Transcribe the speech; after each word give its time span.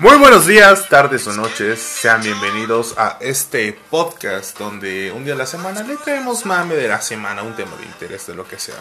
Muy 0.00 0.16
buenos 0.16 0.46
días, 0.46 0.88
tardes 0.88 1.26
o 1.26 1.32
noches. 1.32 1.80
Sean 1.80 2.22
bienvenidos 2.22 2.94
a 2.96 3.18
este 3.20 3.72
podcast 3.72 4.56
donde 4.56 5.10
un 5.10 5.24
día 5.24 5.34
a 5.34 5.36
la 5.36 5.44
semana 5.44 5.82
le 5.82 5.96
traemos 5.96 6.46
mame 6.46 6.76
de 6.76 6.86
la 6.86 7.00
semana, 7.00 7.42
un 7.42 7.56
tema 7.56 7.74
de 7.76 7.84
interés 7.84 8.24
de 8.28 8.36
lo 8.36 8.46
que 8.46 8.60
sea. 8.60 8.76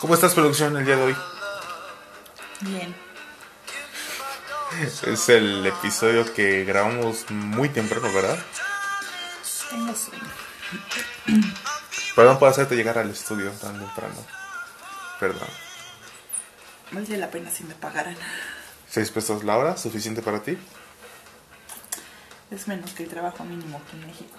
¿Cómo 0.00 0.14
estás, 0.14 0.34
producción, 0.34 0.76
el 0.76 0.84
día 0.84 0.96
de 0.96 1.02
hoy? 1.04 1.16
Bien. 2.62 2.92
Es 5.06 5.28
el 5.28 5.64
episodio 5.64 6.34
que 6.34 6.64
grabamos 6.64 7.30
muy 7.30 7.68
temprano, 7.68 8.12
¿verdad? 8.12 8.38
Tengo 9.70 9.94
sueño. 9.94 10.24
Perdón 12.16 12.40
por 12.40 12.48
hacerte 12.48 12.74
llegar 12.74 12.98
al 12.98 13.10
estudio 13.10 13.52
tan 13.52 13.78
temprano. 13.78 14.26
Perdón. 15.20 15.48
Vale 16.90 17.16
la 17.16 17.30
pena 17.30 17.48
si 17.48 17.62
me 17.62 17.76
pagaran. 17.76 18.16
¿Seis 18.90 19.10
pesos 19.10 19.44
la 19.44 19.56
hora? 19.56 19.76
¿Suficiente 19.76 20.22
para 20.22 20.42
ti? 20.42 20.56
Es 22.50 22.66
menos 22.68 22.92
que 22.92 23.02
el 23.02 23.08
trabajo 23.08 23.44
mínimo 23.44 23.76
aquí 23.76 23.96
en 23.96 24.06
México. 24.06 24.36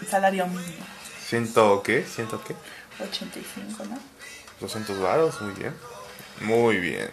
El 0.00 0.06
salario 0.08 0.46
mínimo. 0.48 0.84
¿Ciento 1.24 1.82
qué? 1.82 2.02
¿Ciento 2.02 2.42
qué? 2.42 2.54
85, 3.02 3.84
¿no? 3.84 3.98
200 4.60 5.00
varos, 5.00 5.40
muy 5.40 5.54
bien. 5.54 5.74
Muy 6.40 6.78
bien. 6.78 7.08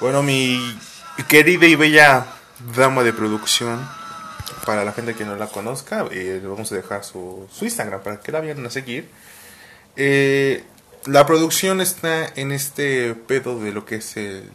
Bueno, 0.00 0.22
mi 0.22 0.60
querida 1.28 1.66
y 1.66 1.74
bella 1.74 2.26
dama 2.76 3.02
de 3.02 3.12
producción, 3.12 3.84
para 4.64 4.84
la 4.84 4.92
gente 4.92 5.14
que 5.14 5.24
no 5.24 5.34
la 5.36 5.48
conozca, 5.48 6.06
eh, 6.10 6.38
le 6.40 6.48
vamos 6.48 6.70
a 6.70 6.76
dejar 6.76 7.04
su, 7.04 7.48
su 7.52 7.64
Instagram 7.64 8.02
para 8.02 8.20
que 8.20 8.30
la 8.30 8.40
vayan 8.40 8.64
a 8.64 8.70
seguir. 8.70 9.08
Eh, 9.96 10.64
la 11.06 11.26
producción 11.26 11.80
está 11.80 12.26
en 12.36 12.52
este 12.52 13.14
pedo 13.14 13.58
de 13.58 13.72
lo 13.72 13.84
que 13.84 13.96
es 13.96 14.16
el... 14.16 14.50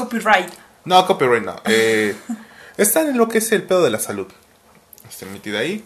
Copyright. 0.00 0.50
No, 0.86 1.06
copyright 1.06 1.44
no. 1.44 1.56
Eh, 1.66 2.14
está 2.78 3.02
en 3.02 3.18
lo 3.18 3.28
que 3.28 3.38
es 3.38 3.52
el 3.52 3.62
pedo 3.64 3.82
de 3.82 3.90
la 3.90 3.98
salud. 3.98 4.26
Está 5.08 5.26
emitida 5.26 5.58
ahí. 5.58 5.84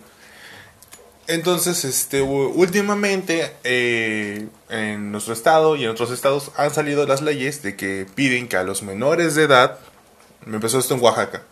Entonces, 1.26 1.84
este, 1.84 2.20
últimamente 2.20 3.56
eh, 3.64 4.46
en 4.68 5.10
nuestro 5.10 5.32
estado 5.32 5.74
y 5.74 5.84
en 5.84 5.90
otros 5.90 6.10
estados 6.10 6.52
han 6.56 6.72
salido 6.72 7.06
las 7.06 7.22
leyes 7.22 7.62
de 7.62 7.76
que 7.76 8.06
piden 8.14 8.46
que 8.46 8.56
a 8.56 8.62
los 8.62 8.82
menores 8.82 9.34
de 9.34 9.44
edad, 9.44 9.78
me 10.44 10.56
empezó 10.56 10.78
esto 10.78 10.94
en 10.94 11.02
Oaxaca, 11.02 11.42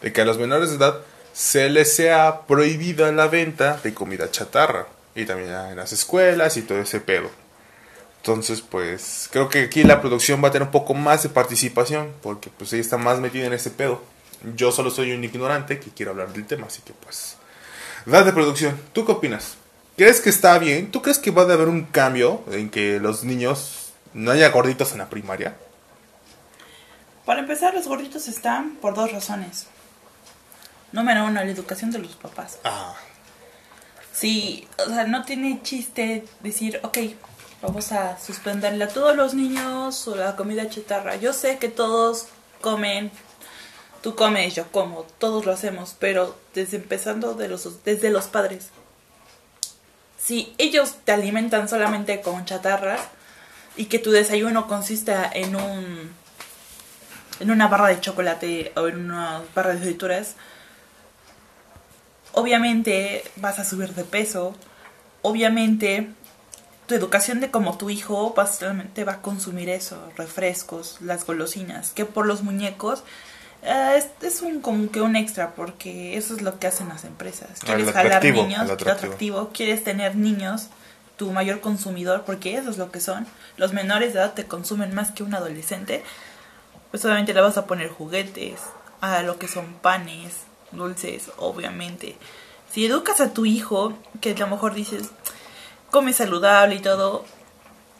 de 0.00 0.12
que 0.12 0.22
a 0.22 0.24
los 0.24 0.38
menores 0.38 0.70
de 0.70 0.76
edad 0.76 1.00
se 1.34 1.68
les 1.68 1.94
sea 1.94 2.46
prohibida 2.48 3.12
la 3.12 3.28
venta 3.28 3.78
de 3.84 3.94
comida 3.94 4.30
chatarra 4.30 4.88
y 5.14 5.24
también 5.26 5.50
en 5.50 5.76
las 5.76 5.92
escuelas 5.92 6.56
y 6.56 6.62
todo 6.62 6.78
ese 6.78 7.00
pedo. 7.00 7.30
Entonces, 8.28 8.60
pues 8.60 9.26
creo 9.32 9.48
que 9.48 9.60
aquí 9.60 9.84
la 9.84 10.02
producción 10.02 10.44
va 10.44 10.48
a 10.48 10.50
tener 10.50 10.66
un 10.66 10.70
poco 10.70 10.92
más 10.92 11.22
de 11.22 11.30
participación 11.30 12.12
porque 12.22 12.50
pues 12.50 12.70
ella 12.74 12.82
está 12.82 12.98
más 12.98 13.20
metida 13.20 13.46
en 13.46 13.54
ese 13.54 13.70
pedo. 13.70 14.02
Yo 14.54 14.70
solo 14.70 14.90
soy 14.90 15.12
un 15.12 15.24
ignorante 15.24 15.80
que 15.80 15.88
quiero 15.88 16.10
hablar 16.10 16.34
del 16.34 16.46
tema, 16.46 16.66
así 16.66 16.82
que 16.82 16.92
pues 16.92 17.36
Edad 18.06 18.26
de 18.26 18.34
producción, 18.34 18.78
¿tú 18.92 19.06
qué 19.06 19.12
opinas? 19.12 19.56
¿Crees 19.96 20.20
que 20.20 20.28
está 20.28 20.58
bien? 20.58 20.90
¿Tú 20.90 21.00
crees 21.00 21.18
que 21.18 21.30
va 21.30 21.40
a 21.40 21.44
haber 21.46 21.68
un 21.68 21.84
cambio 21.86 22.44
en 22.50 22.68
que 22.68 23.00
los 23.00 23.24
niños 23.24 23.94
no 24.12 24.30
haya 24.30 24.50
gorditos 24.50 24.92
en 24.92 24.98
la 24.98 25.08
primaria? 25.08 25.56
Para 27.24 27.40
empezar, 27.40 27.72
los 27.72 27.88
gorditos 27.88 28.28
están 28.28 28.76
por 28.76 28.94
dos 28.94 29.10
razones. 29.10 29.68
Número 30.92 31.24
uno, 31.24 31.42
la 31.42 31.50
educación 31.50 31.92
de 31.92 32.00
los 32.00 32.14
papás. 32.14 32.58
Ah, 32.62 32.94
Sí, 34.12 34.66
o 34.84 34.88
sea, 34.88 35.04
no 35.04 35.24
tiene 35.24 35.60
chiste 35.62 36.24
decir, 36.40 36.80
ok, 36.82 36.98
vamos 37.62 37.92
a 37.92 38.18
suspenderle 38.18 38.84
a 38.84 38.88
todos 38.88 39.16
los 39.16 39.34
niños 39.34 40.06
o 40.08 40.16
la 40.16 40.36
comida 40.36 40.68
chatarra. 40.68 41.16
Yo 41.16 41.32
sé 41.32 41.58
que 41.58 41.68
todos 41.68 42.26
comen, 42.60 43.10
tú 44.02 44.14
comes, 44.14 44.54
yo 44.54 44.70
como, 44.70 45.02
todos 45.18 45.46
lo 45.46 45.52
hacemos, 45.52 45.96
pero 45.98 46.36
desde 46.54 46.76
empezando 46.76 47.34
de 47.34 47.48
los, 47.48 47.84
desde 47.84 48.10
los 48.10 48.26
padres. 48.26 48.68
Si 50.18 50.54
ellos 50.58 50.96
te 51.04 51.12
alimentan 51.12 51.68
solamente 51.68 52.20
con 52.20 52.44
chatarras 52.44 53.00
y 53.76 53.86
que 53.86 53.98
tu 53.98 54.10
desayuno 54.10 54.66
consista 54.66 55.30
en 55.32 55.56
un 55.56 56.18
en 57.40 57.50
una 57.52 57.68
barra 57.68 57.88
de 57.88 58.00
chocolate 58.00 58.72
o 58.74 58.88
en 58.88 59.04
una 59.04 59.42
barra 59.54 59.74
de 59.74 59.78
frituras, 59.78 60.34
obviamente 62.32 63.22
vas 63.36 63.58
a 63.58 63.64
subir 63.64 63.94
de 63.94 64.04
peso, 64.04 64.56
obviamente 65.22 66.08
tu 66.88 66.94
educación 66.94 67.40
de 67.40 67.50
como 67.50 67.76
tu 67.76 67.90
hijo 67.90 68.32
básicamente 68.34 69.04
va 69.04 69.12
a 69.12 69.22
consumir 69.22 69.68
eso, 69.68 70.10
refrescos, 70.16 70.96
las 71.00 71.26
golosinas, 71.26 71.90
que 71.90 72.06
por 72.06 72.26
los 72.26 72.42
muñecos 72.42 73.04
eh, 73.62 73.98
es, 73.98 74.08
es 74.22 74.40
un 74.40 74.60
como 74.60 74.90
que 74.90 75.02
un 75.02 75.14
extra 75.14 75.54
porque 75.54 76.16
eso 76.16 76.34
es 76.34 76.40
lo 76.40 76.58
que 76.58 76.66
hacen 76.66 76.88
las 76.88 77.04
empresas. 77.04 77.60
Quieres 77.60 77.88
Al 77.88 77.92
jalar 77.92 78.24
niños, 78.24 78.70
atractivo, 78.70 79.50
quieres 79.52 79.84
tener 79.84 80.16
niños, 80.16 80.68
tu 81.18 81.30
mayor 81.30 81.60
consumidor, 81.60 82.22
porque 82.24 82.56
eso 82.56 82.70
es 82.70 82.78
lo 82.78 82.90
que 82.90 83.00
son. 83.00 83.26
Los 83.58 83.74
menores 83.74 84.14
de 84.14 84.20
edad 84.20 84.32
te 84.32 84.46
consumen 84.46 84.94
más 84.94 85.10
que 85.10 85.22
un 85.22 85.34
adolescente. 85.34 86.02
Pues 86.90 87.04
obviamente 87.04 87.34
le 87.34 87.42
vas 87.42 87.58
a 87.58 87.66
poner 87.66 87.90
juguetes, 87.90 88.60
a 89.02 89.22
lo 89.22 89.38
que 89.38 89.46
son 89.46 89.74
panes, 89.82 90.32
dulces, 90.72 91.30
obviamente. 91.36 92.16
Si 92.72 92.86
educas 92.86 93.20
a 93.20 93.34
tu 93.34 93.44
hijo, 93.44 93.92
que 94.22 94.30
a 94.30 94.38
lo 94.38 94.46
mejor 94.46 94.72
dices, 94.72 95.10
come 95.90 96.12
saludable 96.12 96.76
y 96.76 96.80
todo, 96.80 97.24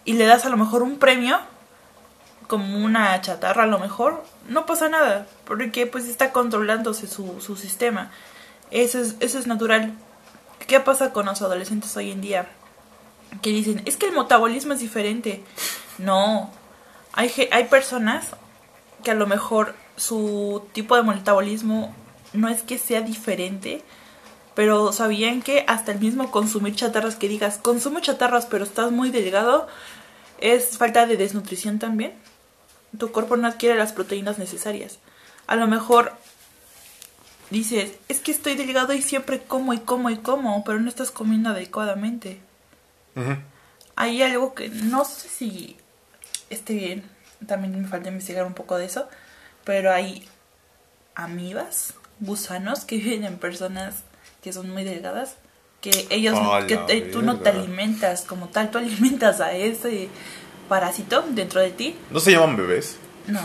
y 0.04 0.15
le 0.15 0.26
das 0.26 0.44
a 0.44 0.49
lo 0.49 0.56
mejor 0.56 0.82
un 0.82 0.99
premio, 0.99 1.38
como 2.47 2.84
una 2.84 3.21
chatarra 3.21 3.65
a 3.65 3.66
lo 3.66 3.78
mejor, 3.78 4.25
no 4.49 4.66
pasa 4.66 4.88
nada, 4.88 5.26
porque 5.44 5.87
pues 5.87 6.06
está 6.06 6.32
controlándose 6.32 7.06
su, 7.06 7.41
su 7.41 7.56
sistema. 7.56 8.10
Eso 8.71 9.00
es, 9.00 9.16
eso 9.21 9.38
es 9.38 9.47
natural. 9.47 9.93
¿Qué 10.66 10.81
pasa 10.81 11.12
con 11.12 11.26
los 11.26 11.43
adolescentes 11.43 11.97
hoy 11.97 12.10
en 12.10 12.21
día? 12.21 12.49
Que 13.43 13.50
dicen, 13.50 13.82
es 13.84 13.97
que 13.97 14.06
el 14.06 14.12
metabolismo 14.12 14.72
es 14.72 14.81
diferente. 14.81 15.44
No, 15.99 16.50
hay, 17.12 17.31
hay 17.50 17.65
personas 17.65 18.28
que 19.05 19.10
a 19.10 19.15
lo 19.15 19.26
mejor 19.26 19.75
su 19.97 20.66
tipo 20.72 20.97
de 20.97 21.03
metabolismo 21.03 21.94
no 22.32 22.49
es 22.49 22.62
que 22.62 22.78
sea 22.78 23.00
diferente, 23.00 23.82
pero 24.58 24.92
sabían 24.92 25.41
que 25.41 25.64
hasta 25.69 25.92
el 25.92 26.00
mismo 26.00 26.32
consumir 26.32 26.74
chatarras 26.74 27.14
que 27.14 27.28
digas, 27.28 27.58
consumo 27.58 28.00
chatarras 28.00 28.46
pero 28.46 28.64
estás 28.64 28.91
muy 28.91 29.12
delgado, 29.12 29.69
es 30.41 30.76
falta 30.78 31.06
de 31.06 31.16
desnutrición 31.16 31.78
también. 31.78 32.12
Tu 32.98 33.12
cuerpo 33.12 33.36
no 33.36 33.46
adquiere 33.46 33.76
las 33.76 33.92
proteínas 33.92 34.36
necesarias. 34.36 34.98
A 35.46 35.54
lo 35.54 35.69
mejor 35.69 36.10
dices, 37.50 37.92
es 38.08 38.19
que 38.19 38.32
estoy 38.32 38.56
delgado 38.56 38.94
y 38.94 39.00
siempre 39.00 39.41
como 39.44 39.74
y 39.74 39.78
como 39.78 40.10
y 40.10 40.16
como, 40.16 40.64
pero 40.64 40.80
no 40.80 40.88
estás 40.88 41.12
comiendo 41.12 41.50
adecuadamente. 41.50 42.40
Hay 43.94 44.22
algo 44.22 44.54
que 44.54 44.70
no 44.70 45.04
sé 45.04 45.28
si 45.28 45.76
esté 46.50 46.75
bien, 46.75 47.08
también 47.46 47.80
me 47.80 47.86
falta 47.86 48.08
investigar 48.08 48.44
un 48.44 48.54
poco 48.54 48.76
de 48.76 48.86
eso, 48.86 49.08
pero 49.62 49.92
hay 49.92 50.26
amibas, 51.14 51.94
gusanos 52.19 52.84
que 52.84 52.96
viven 52.96 53.22
en 53.22 53.38
personas 53.38 54.02
que 54.43 54.53
son 54.53 54.71
muy 54.71 54.84
delgadas, 54.84 55.37
que 55.81 56.06
ellos, 56.10 56.38
que 56.66 56.76
te- 56.76 57.00
tú 57.03 57.22
no 57.22 57.38
te 57.38 57.50
alimentas 57.50 58.22
como 58.22 58.49
tal, 58.49 58.71
tú 58.71 58.78
alimentas 58.78 59.41
a 59.41 59.53
ese 59.53 60.09
parásito 60.69 61.22
dentro 61.31 61.60
de 61.60 61.71
ti. 61.71 61.97
¿No 62.10 62.21
se 62.21 62.32
llaman 62.32 62.56
bebés? 62.56 62.97
No, 63.26 63.41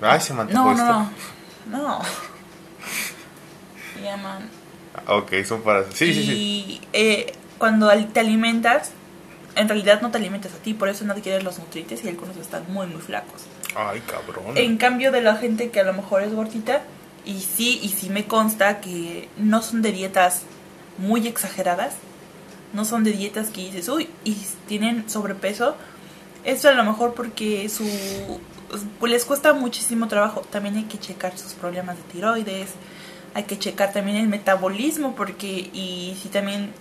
Ay, 0.00 0.20
se 0.20 0.34
me 0.34 0.44
no, 0.44 0.72
esto. 0.72 0.84
no, 0.84 1.10
no, 1.70 1.88
no. 1.98 2.00
Se 3.94 4.02
llaman 4.02 4.48
Ok, 5.06 5.32
son 5.46 5.62
para... 5.62 5.84
Sí, 5.92 6.12
sí, 6.12 6.24
sí. 6.26 6.32
y 6.32 6.80
eh, 6.92 7.32
cuando 7.58 7.88
te 8.12 8.20
alimentas, 8.20 8.90
en 9.56 9.68
realidad 9.68 10.02
no 10.02 10.10
te 10.10 10.18
alimentas 10.18 10.52
a 10.54 10.58
ti, 10.58 10.74
por 10.74 10.88
eso 10.88 11.04
no 11.04 11.12
adquieres 11.14 11.42
los 11.44 11.58
nutrientes 11.58 12.04
y 12.04 12.08
algunos 12.08 12.36
están 12.36 12.64
muy, 12.72 12.86
muy 12.86 13.00
flacos. 13.00 13.42
Ay, 13.74 14.00
cabrón. 14.00 14.56
En 14.56 14.76
cambio 14.76 15.10
de 15.12 15.22
la 15.22 15.36
gente 15.36 15.70
que 15.70 15.80
a 15.80 15.84
lo 15.84 15.92
mejor 15.94 16.22
es 16.22 16.34
gordita, 16.34 16.82
y 17.24 17.40
sí, 17.40 17.80
y 17.82 17.88
sí 17.88 18.10
me 18.10 18.26
consta 18.26 18.80
que 18.80 19.28
no 19.36 19.62
son 19.62 19.82
de 19.82 19.92
dietas 19.92 20.42
muy 20.98 21.26
exageradas, 21.26 21.94
no 22.72 22.84
son 22.84 23.04
de 23.04 23.12
dietas 23.12 23.50
que 23.50 23.62
dices, 23.62 23.88
uy, 23.88 24.08
y 24.24 24.36
tienen 24.66 25.08
sobrepeso, 25.08 25.76
eso 26.44 26.68
a 26.68 26.72
lo 26.72 26.84
mejor 26.84 27.14
porque 27.14 27.68
su 27.68 27.84
pues 28.98 29.12
les 29.12 29.24
cuesta 29.24 29.52
muchísimo 29.52 30.08
trabajo. 30.08 30.42
También 30.50 30.76
hay 30.76 30.84
que 30.84 30.98
checar 30.98 31.36
sus 31.36 31.52
problemas 31.52 31.96
de 31.96 32.02
tiroides, 32.04 32.70
hay 33.34 33.44
que 33.44 33.58
checar 33.58 33.92
también 33.92 34.16
el 34.16 34.28
metabolismo 34.28 35.14
porque 35.14 35.70
y 35.72 36.16
si 36.20 36.28
también 36.28 36.72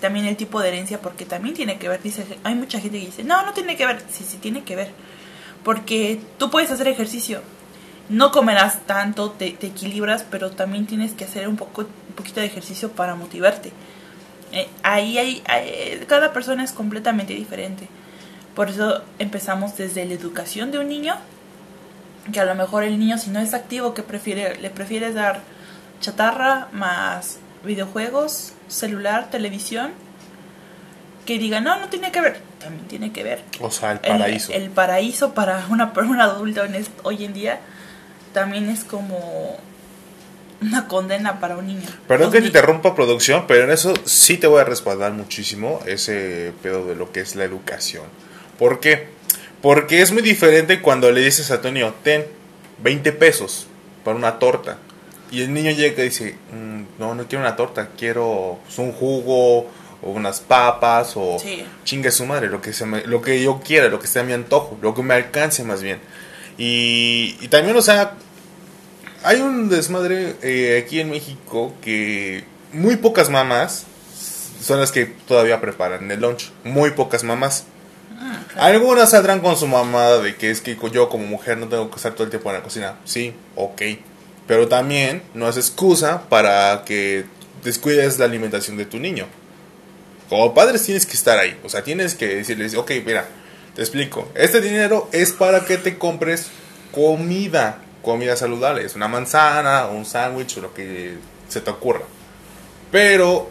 también 0.00 0.26
el 0.26 0.36
tipo 0.36 0.60
de 0.60 0.68
herencia 0.68 1.00
porque 1.00 1.24
también 1.24 1.54
tiene 1.54 1.78
que 1.78 1.88
ver. 1.88 2.02
Dice, 2.02 2.24
hay 2.44 2.54
mucha 2.54 2.80
gente 2.80 2.98
que 2.98 3.06
dice, 3.06 3.24
"No, 3.24 3.44
no 3.44 3.52
tiene 3.52 3.76
que 3.76 3.86
ver." 3.86 4.02
Sí, 4.10 4.24
sí 4.28 4.36
tiene 4.38 4.64
que 4.64 4.76
ver. 4.76 4.90
Porque 5.64 6.20
tú 6.38 6.50
puedes 6.50 6.70
hacer 6.70 6.88
ejercicio. 6.88 7.42
No 8.12 8.30
comerás 8.30 8.84
tanto, 8.86 9.30
te, 9.30 9.52
te 9.52 9.68
equilibras, 9.68 10.24
pero 10.30 10.50
también 10.50 10.86
tienes 10.86 11.12
que 11.12 11.24
hacer 11.24 11.48
un 11.48 11.56
poco 11.56 11.82
un 11.82 12.14
poquito 12.14 12.40
de 12.40 12.46
ejercicio 12.46 12.92
para 12.92 13.14
motivarte. 13.14 13.72
Eh, 14.52 14.68
ahí 14.82 15.16
hay, 15.16 15.42
hay- 15.46 16.04
cada 16.06 16.32
persona 16.32 16.62
es 16.62 16.72
completamente 16.72 17.32
diferente. 17.32 17.88
Por 18.54 18.68
eso 18.68 19.02
empezamos 19.18 19.76
desde 19.78 20.04
la 20.04 20.12
educación 20.12 20.70
de 20.70 20.78
un 20.78 20.88
niño, 20.88 21.16
que 22.32 22.38
a 22.38 22.44
lo 22.44 22.54
mejor 22.54 22.84
el 22.84 22.98
niño 22.98 23.16
si 23.16 23.30
no 23.30 23.40
es 23.40 23.54
activo, 23.54 23.94
que 23.94 24.02
prefiere, 24.02 24.60
le 24.60 24.68
prefieres 24.68 25.14
dar 25.14 25.40
chatarra 26.00 26.68
más 26.72 27.38
videojuegos, 27.64 28.52
celular, 28.68 29.30
televisión, 29.30 29.92
que 31.24 31.38
diga, 31.38 31.60
no, 31.60 31.78
no 31.78 31.88
tiene 31.88 32.12
que 32.12 32.20
ver, 32.20 32.40
también 32.58 32.86
tiene 32.88 33.12
que 33.12 33.22
ver. 33.22 33.42
O 33.60 33.70
sea, 33.70 33.92
el 33.92 34.00
paraíso. 34.00 34.52
El, 34.52 34.68
paraíso 34.70 35.32
para 35.32 35.64
una 35.70 35.92
persona 35.94 36.24
adulta 36.24 36.68
hoy 37.04 37.24
en 37.24 37.32
día 37.32 37.60
también 38.32 38.68
es 38.68 38.84
como 38.84 39.58
una 40.60 40.88
condena 40.88 41.40
para 41.40 41.56
un 41.56 41.66
niño. 41.66 41.86
Perdón 42.06 42.30
que 42.30 42.40
te 42.40 42.46
interrumpa 42.46 42.94
producción, 42.94 43.46
pero 43.46 43.64
en 43.64 43.70
eso 43.70 43.94
sí 44.04 44.36
te 44.36 44.46
voy 44.46 44.60
a 44.60 44.64
respaldar 44.64 45.12
muchísimo 45.12 45.80
ese 45.86 46.52
pedo 46.62 46.86
de 46.86 46.94
lo 46.94 47.12
que 47.12 47.20
es 47.20 47.34
la 47.34 47.44
educación. 47.44 48.04
¿Por 48.58 48.80
qué? 48.80 49.08
Porque 49.60 50.02
es 50.02 50.12
muy 50.12 50.22
diferente 50.22 50.80
cuando 50.80 51.10
le 51.10 51.20
dices 51.20 51.50
a 51.50 51.58
niño, 51.58 51.94
ten 52.02 52.26
20 52.82 53.12
pesos 53.12 53.66
para 54.04 54.16
una 54.16 54.38
torta. 54.38 54.78
Y 55.30 55.42
el 55.42 55.54
niño 55.54 55.70
llega 55.70 56.02
y 56.02 56.08
dice, 56.08 56.36
mm, 56.52 56.82
no, 56.98 57.14
no 57.14 57.26
quiero 57.26 57.44
una 57.44 57.56
torta, 57.56 57.88
quiero 57.96 58.58
pues, 58.64 58.78
un 58.78 58.92
jugo 58.92 59.60
o 59.60 60.10
unas 60.10 60.40
papas 60.40 61.12
o 61.16 61.38
chingue 61.84 62.10
su 62.10 62.26
madre, 62.26 62.48
lo 62.48 62.60
que, 62.60 62.72
se 62.72 62.86
lo 62.86 63.22
que 63.22 63.42
yo 63.42 63.60
quiera, 63.60 63.88
lo 63.88 63.98
que 63.98 64.08
sea 64.08 64.22
a 64.22 64.24
mi 64.24 64.32
antojo, 64.32 64.76
lo 64.82 64.94
que 64.94 65.02
me 65.02 65.14
alcance 65.14 65.64
más 65.64 65.82
bien. 65.82 66.00
Y, 66.64 67.36
y 67.40 67.48
también, 67.48 67.76
o 67.76 67.82
sea, 67.82 68.12
hay 69.24 69.40
un 69.40 69.68
desmadre 69.68 70.36
eh, 70.42 70.80
aquí 70.80 71.00
en 71.00 71.10
México 71.10 71.74
que 71.82 72.44
muy 72.72 72.94
pocas 72.94 73.30
mamás 73.30 73.84
son 74.60 74.78
las 74.78 74.92
que 74.92 75.06
todavía 75.06 75.60
preparan 75.60 76.08
el 76.08 76.20
lunch. 76.20 76.52
Muy 76.62 76.92
pocas 76.92 77.24
mamás. 77.24 77.64
Ah, 78.16 78.44
Algunas 78.54 79.10
saldrán 79.10 79.40
con 79.40 79.56
su 79.56 79.66
mamá 79.66 80.10
de 80.18 80.36
que 80.36 80.52
es 80.52 80.60
que 80.60 80.78
yo 80.92 81.08
como 81.08 81.26
mujer 81.26 81.58
no 81.58 81.66
tengo 81.66 81.90
que 81.90 81.96
estar 81.96 82.12
todo 82.12 82.22
el 82.22 82.30
tiempo 82.30 82.48
en 82.50 82.54
la 82.54 82.62
cocina. 82.62 82.94
Sí, 83.06 83.34
ok. 83.56 83.82
Pero 84.46 84.68
también 84.68 85.20
no 85.34 85.48
es 85.48 85.56
excusa 85.56 86.28
para 86.28 86.84
que 86.84 87.24
descuides 87.64 88.20
la 88.20 88.26
alimentación 88.26 88.76
de 88.76 88.86
tu 88.86 89.00
niño. 89.00 89.26
Como 90.28 90.54
padres 90.54 90.84
tienes 90.84 91.06
que 91.06 91.14
estar 91.14 91.40
ahí. 91.40 91.58
O 91.64 91.68
sea, 91.68 91.82
tienes 91.82 92.14
que 92.14 92.36
decirles, 92.36 92.76
ok, 92.76 92.92
mira, 93.04 93.26
te 93.74 93.82
explico. 93.82 94.28
Este 94.34 94.60
dinero 94.60 95.08
es 95.12 95.32
para 95.32 95.64
que 95.64 95.78
te 95.78 95.98
compres 95.98 96.50
comida 96.92 97.78
comida 98.02 98.36
saludable, 98.36 98.84
es 98.84 98.94
una 98.94 99.08
manzana, 99.08 99.86
un 99.86 100.04
sándwich 100.04 100.58
o 100.58 100.60
lo 100.60 100.74
que 100.74 101.16
se 101.48 101.60
te 101.60 101.70
ocurra. 101.70 102.02
Pero, 102.90 103.48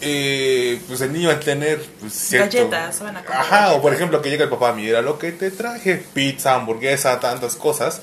eh, 0.00 0.80
pues 0.88 1.00
el 1.02 1.12
niño 1.12 1.30
al 1.30 1.38
tener 1.38 1.80
pues, 2.00 2.32
galletas, 2.32 3.00
van 3.00 3.16
a 3.18 3.20
Ajá, 3.20 3.72
o 3.74 3.82
por 3.82 3.94
ejemplo 3.94 4.20
que 4.20 4.30
llega 4.30 4.44
el 4.44 4.50
papá, 4.50 4.72
mira 4.72 5.00
lo 5.02 5.18
que 5.18 5.30
te 5.30 5.50
traje, 5.50 6.02
pizza, 6.12 6.54
hamburguesa, 6.54 7.20
tantas 7.20 7.54
cosas. 7.54 8.00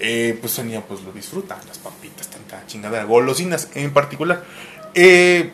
Eh, 0.00 0.36
pues 0.40 0.58
el 0.58 0.66
niño 0.66 0.84
pues 0.86 1.02
lo 1.02 1.12
disfruta, 1.12 1.56
las 1.68 1.78
papitas, 1.78 2.28
tanta 2.28 2.66
chingada, 2.66 3.04
golosinas 3.04 3.68
en 3.74 3.92
particular. 3.92 4.42
Eh, 4.92 5.52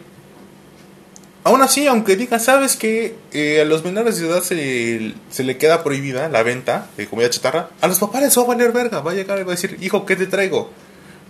Aún 1.42 1.62
así, 1.62 1.86
aunque 1.86 2.16
diga, 2.16 2.38
sabes 2.38 2.76
que 2.76 3.16
eh, 3.32 3.62
a 3.62 3.64
los 3.64 3.82
menores 3.82 4.20
de 4.20 4.28
edad 4.28 4.42
se, 4.42 5.14
se, 5.30 5.42
le 5.42 5.56
queda 5.56 5.82
prohibida 5.82 6.28
la 6.28 6.42
venta 6.42 6.88
de 6.98 7.08
comida 7.08 7.30
chatarra, 7.30 7.70
a 7.80 7.86
los 7.86 7.98
papás 7.98 8.20
les 8.20 8.36
va 8.36 8.42
a 8.42 8.46
valer 8.46 8.72
verga. 8.72 9.00
Va 9.00 9.12
a 9.12 9.14
llegar 9.14 9.38
y 9.38 9.44
va 9.44 9.52
a 9.52 9.54
decir, 9.54 9.78
hijo, 9.80 10.04
¿qué 10.04 10.16
te 10.16 10.26
traigo? 10.26 10.70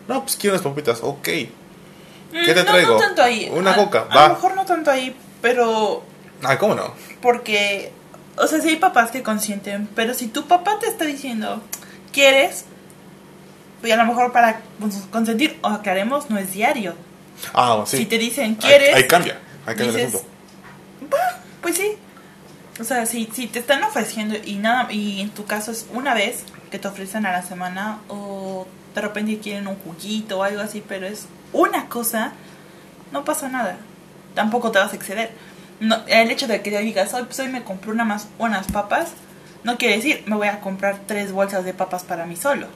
No, 0.09 0.23
pues 0.23 0.35
quiero 0.35 0.57
unas 0.57 0.67
papitas, 0.67 0.99
ok. 1.03 1.23
¿Qué 1.23 1.49
te 2.33 2.63
mm, 2.63 2.67
traigo? 2.67 2.95
No 2.95 2.99
tanto 2.99 3.23
ahí. 3.23 3.51
Una 3.53 3.77
coca, 3.77 4.05
va. 4.05 4.25
A 4.25 4.29
lo 4.29 4.35
mejor 4.35 4.57
no 4.57 4.65
tanto 4.65 4.91
ahí, 4.91 5.15
pero. 5.41 6.03
Ah, 6.43 6.59
¿cómo 6.59 6.75
no? 6.75 6.93
Porque, 7.23 7.93
o 8.37 8.47
sea, 8.49 8.61
sí 8.61 8.71
hay 8.71 8.77
papás 8.77 9.13
que 9.13 9.23
consienten, 9.23 9.89
pero 9.95 10.15
si 10.15 10.27
tu 10.27 10.49
papá 10.49 10.81
te 10.81 10.89
está 10.89 11.05
diciendo, 11.05 11.63
¿quieres? 12.13 12.65
Y 13.85 13.91
a 13.93 13.97
lo 13.97 14.07
mejor 14.07 14.33
para 14.33 14.61
consentir, 15.13 15.57
o 15.63 15.69
aclaremos, 15.69 16.31
no 16.31 16.39
es 16.39 16.53
diario. 16.53 16.95
Ah, 17.55 17.85
sí. 17.87 17.99
Si 17.99 18.07
te 18.07 18.19
dicen, 18.19 18.57
¿quieres? 18.57 18.95
ahí 18.95 19.07
cambia 19.07 19.39
pues 21.61 21.77
sí. 21.77 21.97
O 22.81 22.85
sea, 22.85 23.05
si, 23.05 23.27
si 23.33 23.47
te 23.47 23.59
están 23.59 23.83
ofreciendo 23.83 24.37
y 24.43 24.57
nada 24.57 24.91
y 24.91 25.21
en 25.21 25.31
tu 25.31 25.45
caso 25.45 25.71
es 25.71 25.87
una 25.93 26.15
vez 26.15 26.45
que 26.71 26.79
te 26.79 26.89
ofrecen 26.89 27.27
a 27.27 27.33
la 27.33 27.43
semana 27.43 27.99
o 28.09 28.67
de 28.95 29.01
repente 29.01 29.39
quieren 29.39 29.67
un 29.67 29.77
juguito 29.77 30.39
o 30.39 30.43
algo 30.43 30.63
así, 30.63 30.83
pero 30.87 31.07
es 31.07 31.27
una 31.53 31.89
cosa, 31.89 32.33
no 33.13 33.25
pasa 33.25 33.49
nada. 33.49 33.77
Tampoco 34.35 34.71
te 34.71 34.79
vas 34.79 34.93
a 34.93 34.97
exceder. 34.97 35.31
No, 35.81 35.97
el 36.07 36.31
hecho 36.31 36.47
de 36.47 36.63
que 36.63 36.71
te 36.71 36.79
digas, 36.79 37.13
hoy, 37.15 37.25
pues 37.25 37.39
hoy 37.41 37.49
me 37.49 37.65
compré 37.65 37.91
una 37.91 38.05
más, 38.05 38.29
unas 38.39 38.67
papas, 38.71 39.13
no 39.63 39.77
quiere 39.77 39.97
decir 39.97 40.23
me 40.27 40.37
voy 40.37 40.49
a 40.49 40.61
comprar 40.61 41.01
tres 41.07 41.33
bolsas 41.33 41.65
de 41.65 41.75
papas 41.75 42.05
para 42.05 42.27
mí 42.27 42.37
solo. 42.37 42.67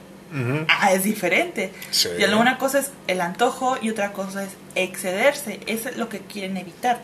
Ah, 0.67 0.91
es 0.93 1.03
diferente. 1.03 1.71
Y 2.19 2.23
una 2.25 2.57
cosa 2.57 2.79
es 2.79 2.91
el 3.07 3.21
antojo 3.21 3.77
y 3.81 3.89
otra 3.89 4.11
cosa 4.11 4.43
es 4.43 4.51
excederse. 4.75 5.59
Eso 5.67 5.89
es 5.89 5.97
lo 5.97 6.09
que 6.09 6.19
quieren 6.19 6.57
evitar. 6.57 6.99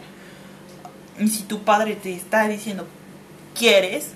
Y 1.20 1.28
si 1.28 1.44
tu 1.44 1.64
padre 1.64 1.96
te 1.96 2.14
está 2.14 2.48
diciendo, 2.48 2.88
quieres, 3.58 4.10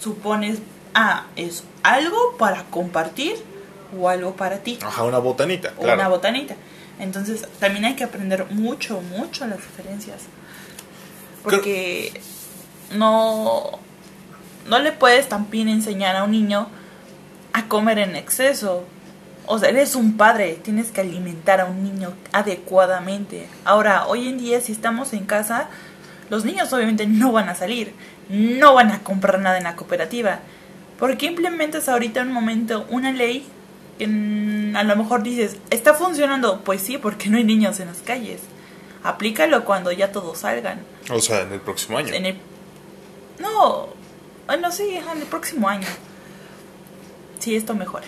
supones, 0.00 0.58
ah, 0.94 1.26
es 1.36 1.64
algo 1.82 2.36
para 2.38 2.64
compartir 2.64 3.36
o 3.96 4.08
algo 4.08 4.34
para 4.36 4.58
ti. 4.58 4.78
Ajá, 4.82 5.04
una 5.04 5.18
botanita. 5.18 5.72
O 5.78 5.84
una 5.84 6.08
botanita. 6.08 6.56
Entonces, 6.98 7.46
también 7.60 7.84
hay 7.84 7.94
que 7.94 8.04
aprender 8.04 8.46
mucho, 8.50 9.00
mucho 9.00 9.46
las 9.46 9.58
diferencias. 9.58 10.22
Porque 11.42 12.20
no, 12.92 13.78
no 14.66 14.78
le 14.78 14.92
puedes 14.92 15.28
también 15.28 15.68
enseñar 15.68 16.16
a 16.16 16.24
un 16.24 16.32
niño 16.32 16.68
a 17.56 17.68
comer 17.68 17.98
en 17.98 18.16
exceso. 18.16 18.84
O 19.46 19.58
sea, 19.58 19.70
eres 19.70 19.96
un 19.96 20.18
padre, 20.18 20.58
tienes 20.62 20.90
que 20.90 21.00
alimentar 21.00 21.60
a 21.60 21.64
un 21.64 21.82
niño 21.82 22.12
adecuadamente. 22.32 23.48
Ahora, 23.64 24.06
hoy 24.06 24.28
en 24.28 24.38
día, 24.38 24.60
si 24.60 24.72
estamos 24.72 25.14
en 25.14 25.24
casa, 25.24 25.68
los 26.28 26.44
niños 26.44 26.70
obviamente 26.74 27.06
no 27.06 27.32
van 27.32 27.48
a 27.48 27.54
salir, 27.54 27.94
no 28.28 28.74
van 28.74 28.90
a 28.90 29.02
comprar 29.02 29.38
nada 29.40 29.56
en 29.56 29.64
la 29.64 29.74
cooperativa. 29.74 30.40
¿Por 30.98 31.16
qué 31.16 31.26
implementas 31.26 31.88
ahorita 31.88 32.20
en 32.20 32.28
un 32.28 32.34
momento 32.34 32.86
una 32.90 33.12
ley 33.12 33.46
que 33.98 34.04
a 34.04 34.82
lo 34.82 34.96
mejor 34.96 35.22
dices, 35.22 35.56
está 35.70 35.94
funcionando? 35.94 36.60
Pues 36.62 36.82
sí, 36.82 36.98
porque 36.98 37.30
no 37.30 37.38
hay 37.38 37.44
niños 37.44 37.80
en 37.80 37.86
las 37.88 37.98
calles. 37.98 38.42
Aplícalo 39.02 39.64
cuando 39.64 39.92
ya 39.92 40.12
todos 40.12 40.38
salgan. 40.38 40.80
O 41.10 41.20
sea, 41.20 41.42
en 41.42 41.52
el 41.52 41.60
próximo 41.60 41.96
año. 41.96 42.12
En 42.12 42.26
el... 42.26 42.36
No, 43.38 43.88
bueno, 44.46 44.70
sí, 44.72 44.96
en 44.96 45.22
el 45.22 45.26
próximo 45.26 45.68
año 45.68 45.88
si 47.46 47.54
esto 47.54 47.74
mejora. 47.74 48.06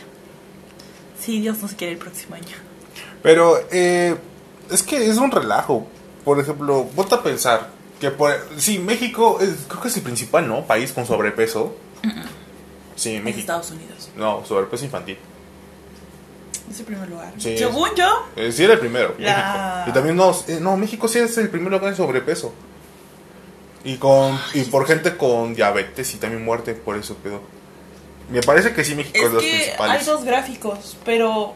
Si 1.20 1.40
Dios 1.40 1.58
nos 1.58 1.72
quiere 1.74 1.92
el 1.92 1.98
próximo 2.00 2.34
año. 2.34 2.56
Pero 3.22 3.56
eh, 3.70 4.16
es 4.68 4.82
que 4.82 5.08
es 5.08 5.16
un 5.16 5.30
relajo. 5.30 5.86
Por 6.24 6.40
ejemplo, 6.40 6.88
vos 6.96 7.12
a 7.12 7.22
pensar 7.22 7.70
que 8.00 8.10
por, 8.10 8.34
sí, 8.56 8.80
México 8.80 9.38
es, 9.40 9.66
creo 9.68 9.80
que 9.80 9.88
es 9.88 9.96
el 9.96 10.02
principal, 10.02 10.48
¿no? 10.48 10.66
País 10.66 10.92
con 10.92 11.06
sobrepeso. 11.06 11.76
Sí, 12.96 13.20
México. 13.20 13.38
Estados 13.38 13.70
Unidos. 13.70 14.10
No, 14.16 14.44
sobrepeso 14.44 14.84
infantil. 14.86 15.18
Es 16.68 16.80
el 16.80 16.86
primer 16.86 17.08
lugar. 17.08 17.32
Según 17.38 17.90
yo. 17.94 18.26
Eh, 18.34 18.50
sí, 18.50 18.64
era 18.64 18.72
el 18.72 18.80
primero. 18.80 19.14
Y 19.20 19.92
también 19.92 20.16
no, 20.16 20.36
eh, 20.48 20.58
no, 20.60 20.76
México 20.76 21.06
sí 21.06 21.20
es 21.20 21.38
el 21.38 21.48
primer 21.48 21.70
lugar 21.70 21.90
en 21.90 21.96
sobrepeso. 21.96 22.52
Y 23.84 23.98
con 23.98 24.36
y 24.52 24.62
por 24.64 24.84
gente 24.84 25.16
con 25.16 25.54
diabetes 25.54 26.12
y 26.12 26.18
también 26.18 26.44
muerte 26.44 26.74
por 26.74 26.96
eso 26.96 27.14
pedo. 27.14 27.40
Me 28.30 28.42
parece 28.42 28.72
que 28.74 28.84
sí, 28.84 28.94
México 28.94 29.18
es, 29.18 29.32
los 29.32 29.42
principales. 29.42 30.00
Hay 30.00 30.06
dos 30.06 30.24
gráficos, 30.24 30.96
pero 31.04 31.54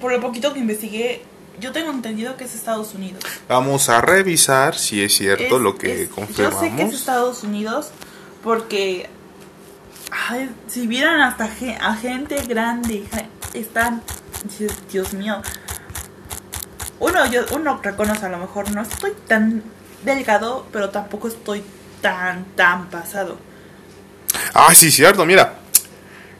por 0.00 0.12
lo 0.12 0.20
poquito 0.20 0.52
que 0.52 0.60
investigué, 0.60 1.22
yo 1.60 1.72
tengo 1.72 1.90
entendido 1.90 2.36
que 2.36 2.44
es 2.44 2.54
Estados 2.54 2.94
Unidos. 2.94 3.22
Vamos 3.48 3.88
a 3.88 4.00
revisar 4.00 4.76
si 4.76 5.02
es 5.02 5.14
cierto 5.14 5.58
lo 5.58 5.76
que 5.76 6.08
confirmamos. 6.08 6.62
Yo 6.62 6.70
sé 6.70 6.76
que 6.76 6.82
es 6.82 6.94
Estados 6.94 7.42
Unidos 7.42 7.90
porque 8.42 9.08
si 10.68 10.86
vieran 10.86 11.20
hasta 11.20 11.44
a 11.80 11.94
gente 11.96 12.36
grande, 12.46 13.04
están, 13.52 14.02
Dios 14.90 15.12
mío. 15.12 15.40
Uno, 17.00 17.26
yo, 17.26 17.42
uno 17.52 17.80
reconoce 17.82 18.26
a 18.26 18.28
lo 18.28 18.38
mejor, 18.38 18.70
no 18.70 18.82
estoy 18.82 19.12
tan 19.26 19.62
delgado, 20.04 20.66
pero 20.72 20.90
tampoco 20.90 21.28
estoy 21.28 21.62
tan, 22.00 22.44
tan 22.56 22.88
pasado. 22.88 23.36
Ah, 24.52 24.74
sí, 24.74 24.90
cierto, 24.90 25.24
mira. 25.26 25.63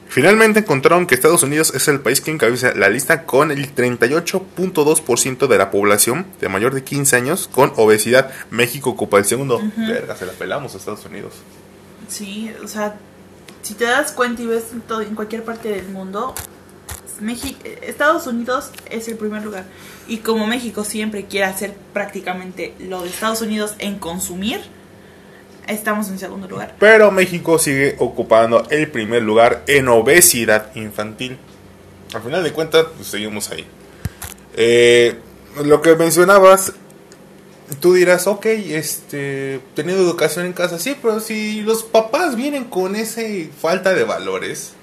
Finalmente 0.07 0.59
encontraron 0.59 1.07
que 1.07 1.15
Estados 1.15 1.43
Unidos 1.43 1.73
es 1.75 1.87
el 1.87 1.99
país 1.99 2.21
que 2.21 2.31
encabeza 2.31 2.73
la 2.73 2.89
lista 2.89 3.23
con 3.23 3.51
el 3.51 3.73
38.2% 3.73 5.47
de 5.47 5.57
la 5.57 5.71
población 5.71 6.25
de 6.39 6.47
mayor 6.47 6.73
de 6.73 6.83
15 6.83 7.15
años 7.15 7.49
con 7.51 7.73
obesidad. 7.75 8.31
México 8.49 8.91
ocupa 8.91 9.17
el 9.17 9.25
segundo. 9.25 9.61
Verga, 9.75 10.15
se 10.15 10.25
la 10.25 10.31
pelamos 10.33 10.73
a 10.73 10.77
Estados 10.77 11.05
Unidos. 11.05 11.33
Sí, 12.07 12.51
o 12.63 12.67
sea, 12.67 12.95
si 13.61 13.73
te 13.73 13.85
das 13.85 14.11
cuenta 14.11 14.41
y 14.41 14.45
ves 14.45 14.65
en, 14.71 14.81
todo, 14.81 15.01
en 15.01 15.15
cualquier 15.15 15.43
parte 15.43 15.69
del 15.69 15.89
mundo, 15.89 16.35
México, 17.19 17.59
Estados 17.81 18.27
Unidos 18.27 18.71
es 18.89 19.07
el 19.07 19.17
primer 19.17 19.43
lugar. 19.43 19.65
Y 20.07 20.17
como 20.17 20.45
México 20.47 20.83
siempre 20.83 21.25
quiere 21.25 21.45
hacer 21.45 21.75
prácticamente 21.93 22.73
lo 22.79 23.01
de 23.01 23.09
Estados 23.09 23.41
Unidos 23.41 23.75
en 23.79 23.97
consumir, 23.97 24.61
Estamos 25.67 26.09
en 26.09 26.19
segundo 26.19 26.47
lugar. 26.47 26.75
Pero 26.79 27.11
México 27.11 27.57
sigue 27.57 27.95
ocupando 27.99 28.67
el 28.69 28.89
primer 28.89 29.23
lugar 29.23 29.63
en 29.67 29.87
obesidad 29.87 30.75
infantil. 30.75 31.37
Al 32.13 32.21
final 32.21 32.43
de 32.43 32.51
cuentas, 32.51 32.85
pues, 32.95 33.07
seguimos 33.07 33.49
ahí. 33.51 33.65
Eh, 34.55 35.15
lo 35.63 35.81
que 35.81 35.95
mencionabas, 35.95 36.73
tú 37.79 37.93
dirás, 37.93 38.27
ok, 38.27 38.45
este, 38.45 39.59
teniendo 39.73 40.03
educación 40.03 40.45
en 40.45 40.53
casa, 40.53 40.77
sí, 40.79 40.95
pero 41.01 41.19
si 41.19 41.61
los 41.61 41.83
papás 41.83 42.35
vienen 42.35 42.65
con 42.65 42.95
ese 42.95 43.49
falta 43.59 43.93
de 43.93 44.03
valores, 44.03 44.73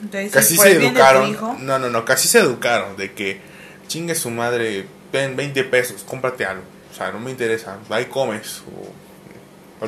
Entonces, 0.00 0.32
casi 0.32 0.56
por 0.56 0.66
se 0.66 0.72
educaron. 0.72 1.36
No, 1.60 1.78
no, 1.78 1.90
no, 1.90 2.04
casi 2.04 2.28
se 2.28 2.38
educaron 2.38 2.96
de 2.96 3.12
que 3.12 3.40
chingue 3.88 4.14
su 4.14 4.30
madre, 4.30 4.86
ven 5.12 5.34
20 5.34 5.64
pesos, 5.64 6.04
cómprate 6.04 6.44
algo. 6.44 6.62
O 6.92 6.94
sea, 6.94 7.10
no 7.10 7.18
me 7.18 7.30
interesa, 7.30 7.78
ahí 7.90 8.06
comes. 8.06 8.62
O 8.68 9.07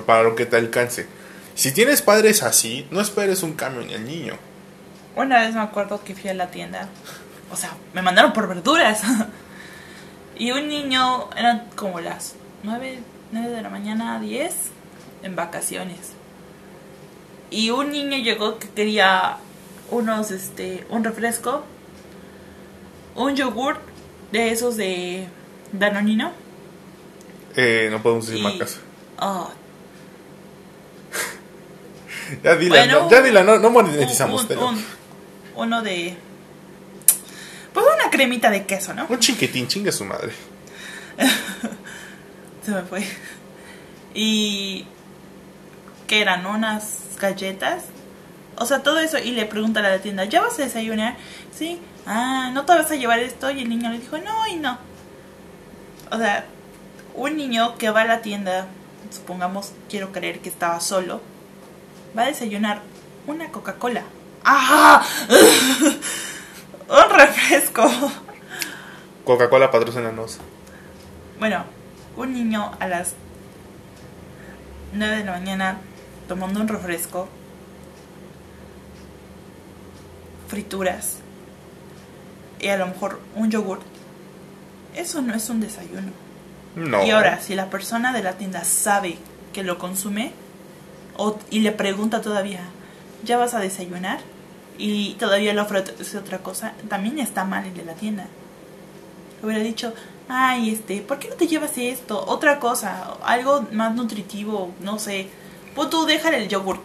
para 0.06 0.23
lo 0.23 0.35
que 0.35 0.47
te 0.47 0.56
alcance. 0.56 1.06
Si 1.54 1.73
tienes 1.73 2.02
padres 2.02 2.42
así, 2.42 2.87
no 2.90 3.00
esperes 3.00 3.42
un 3.42 3.54
cambio 3.54 3.82
en 3.82 3.90
el 3.90 4.04
niño. 4.04 4.35
Una 5.16 5.40
vez 5.40 5.54
me 5.54 5.61
acuerdo 5.61 6.02
que 6.04 6.14
fui 6.14 6.30
a 6.30 6.35
la 6.35 6.50
tienda. 6.50 6.88
O 7.52 7.56
sea, 7.56 7.76
me 7.92 8.02
mandaron 8.02 8.32
por 8.32 8.49
verduras. 8.49 9.02
y 10.38 10.52
un 10.52 10.68
niño, 10.68 11.28
eran 11.37 11.68
como 11.75 12.00
las 12.00 12.35
9, 12.62 13.00
9 13.32 13.49
de 13.50 13.62
la 13.62 13.68
mañana, 13.68 14.20
10, 14.20 14.54
en 15.23 15.37
vacaciones. 15.37 16.12
Y 17.50 17.70
un 17.70 17.90
niño 17.90 18.16
llegó 18.18 18.59
que 18.59 18.68
quería 18.68 19.38
unos, 19.90 20.30
este, 20.30 20.87
un 20.88 21.02
refresco, 21.02 21.64
un 23.16 23.35
yogur 23.35 23.78
de 24.30 24.52
esos 24.52 24.76
de 24.76 25.26
Danonino. 25.73 26.30
Eh, 27.56 27.88
no 27.90 28.00
podemos 28.00 28.26
decir 28.28 28.40
y- 28.40 28.44
marcas. 28.44 28.78
oh, 29.18 29.50
Ya 32.45 32.55
dila, 32.57 32.76
Bueno, 32.76 33.00
no, 33.02 33.11
ya 33.11 33.23
dila, 33.23 33.43
no, 33.43 33.59
no 33.59 33.71
monetizamos. 33.71 34.43
un- 34.43 34.49
pero- 34.49 34.69
un- 34.69 34.85
uno 35.57 35.83
de... 35.83 36.17
Pues 37.73 37.87
una 38.00 38.11
cremita 38.11 38.50
de 38.50 38.67
queso, 38.67 38.95
¿no? 38.95 39.07
Un 39.09 39.19
chiquitín, 39.19 39.67
chingue 39.69 39.90
su 39.93 40.05
madre. 40.05 40.33
Se 42.64 42.71
me 42.73 42.83
fue. 42.83 43.05
Y 44.14 44.87
que 46.07 46.21
eran 46.21 46.47
unas 46.47 46.99
galletas. 47.21 47.85
O 48.57 48.67
sea, 48.67 48.83
todo 48.83 48.99
eso. 49.00 49.19
Y 49.19 49.33
le 49.33 49.47
pregunta 49.47 49.81
a 49.81 49.83
la 49.85 49.99
tienda, 50.00 50.25
¿ya 50.25 50.40
vas 50.43 50.59
a 50.59 50.62
desayunar? 50.62 51.17
Sí. 51.57 51.81
Ah, 52.07 52.50
¿no 52.52 52.64
te 52.64 52.73
vas 52.75 52.90
a 52.90 52.97
llevar 52.97 53.19
esto? 53.21 53.50
Y 53.50 53.61
el 53.62 53.69
niño 53.69 53.90
le 53.90 53.99
dijo, 54.00 54.19
no, 54.19 54.47
y 54.49 54.57
no. 54.57 54.79
O 56.11 56.19
sea, 56.19 56.45
un 57.14 57.37
niño 57.37 57.76
que 57.79 57.90
va 57.90 58.02
a 58.02 58.07
la 58.07 58.21
tienda, 58.23 58.67
supongamos, 59.11 59.73
quiero 59.88 60.12
creer 60.12 60.40
que 60.40 60.49
estaba 60.49 60.81
solo, 60.81 61.21
va 62.17 62.23
a 62.23 62.26
desayunar 62.26 62.83
una 63.26 63.50
Coca-Cola. 63.50 64.05
¡Ajá! 64.45 65.05
un 66.88 67.11
refresco. 67.11 67.88
Coca-Cola 69.25 69.71
patrocínanos. 69.71 70.38
Bueno, 71.38 71.64
un 72.17 72.33
niño 72.33 72.73
a 72.81 72.87
las 72.88 73.14
9 74.93 75.17
de 75.19 75.25
la 75.25 75.33
mañana 75.33 75.79
tomando 76.26 76.61
un 76.61 76.69
refresco, 76.69 77.29
frituras 80.49 81.19
y 82.61 82.69
a 82.69 82.76
lo 82.76 82.88
mejor 82.88 83.21
un 83.35 83.50
yogur. 83.50 83.81
Eso 84.95 85.23
no 85.23 85.35
es 85.35 85.49
un 85.49 85.61
desayuno. 85.61 86.30
No. 86.77 87.05
Y 87.05 87.11
ahora, 87.11 87.41
si 87.41 87.55
la 87.55 87.71
persona 87.71 88.12
de 88.12 88.23
la 88.23 88.35
tienda 88.35 88.65
sabe 88.65 89.17
que 89.53 89.62
lo 89.62 89.79
consume 89.79 90.33
o, 91.17 91.39
y 91.50 91.61
le 91.61 91.73
pregunta 91.73 92.21
todavía, 92.21 92.61
¿ya 93.25 93.37
vas 93.37 93.55
a 93.55 93.61
desayunar? 93.61 94.21
Y 94.79 95.15
todavía 95.15 95.53
le 95.53 95.61
ofrece 95.61 96.17
otra 96.17 96.39
cosa, 96.39 96.73
también 96.89 97.19
está 97.19 97.45
mal 97.45 97.67
el 97.67 97.75
de 97.75 97.85
la 97.85 97.95
tienda. 97.95 98.27
Hubiera 99.43 99.62
dicho, 99.62 99.93
ay, 100.29 100.71
este, 100.71 101.00
¿por 101.00 101.19
qué 101.19 101.29
no 101.29 101.35
te 101.35 101.47
llevas 101.47 101.77
esto? 101.77 102.25
Otra 102.27 102.59
cosa, 102.59 103.15
algo 103.25 103.67
más 103.73 103.95
nutritivo, 103.95 104.73
no 104.81 104.99
sé. 104.99 105.29
Pues 105.75 105.91
tú 105.91 106.07
déjale 106.07 106.39
el 106.39 106.49
yogur 106.49 106.79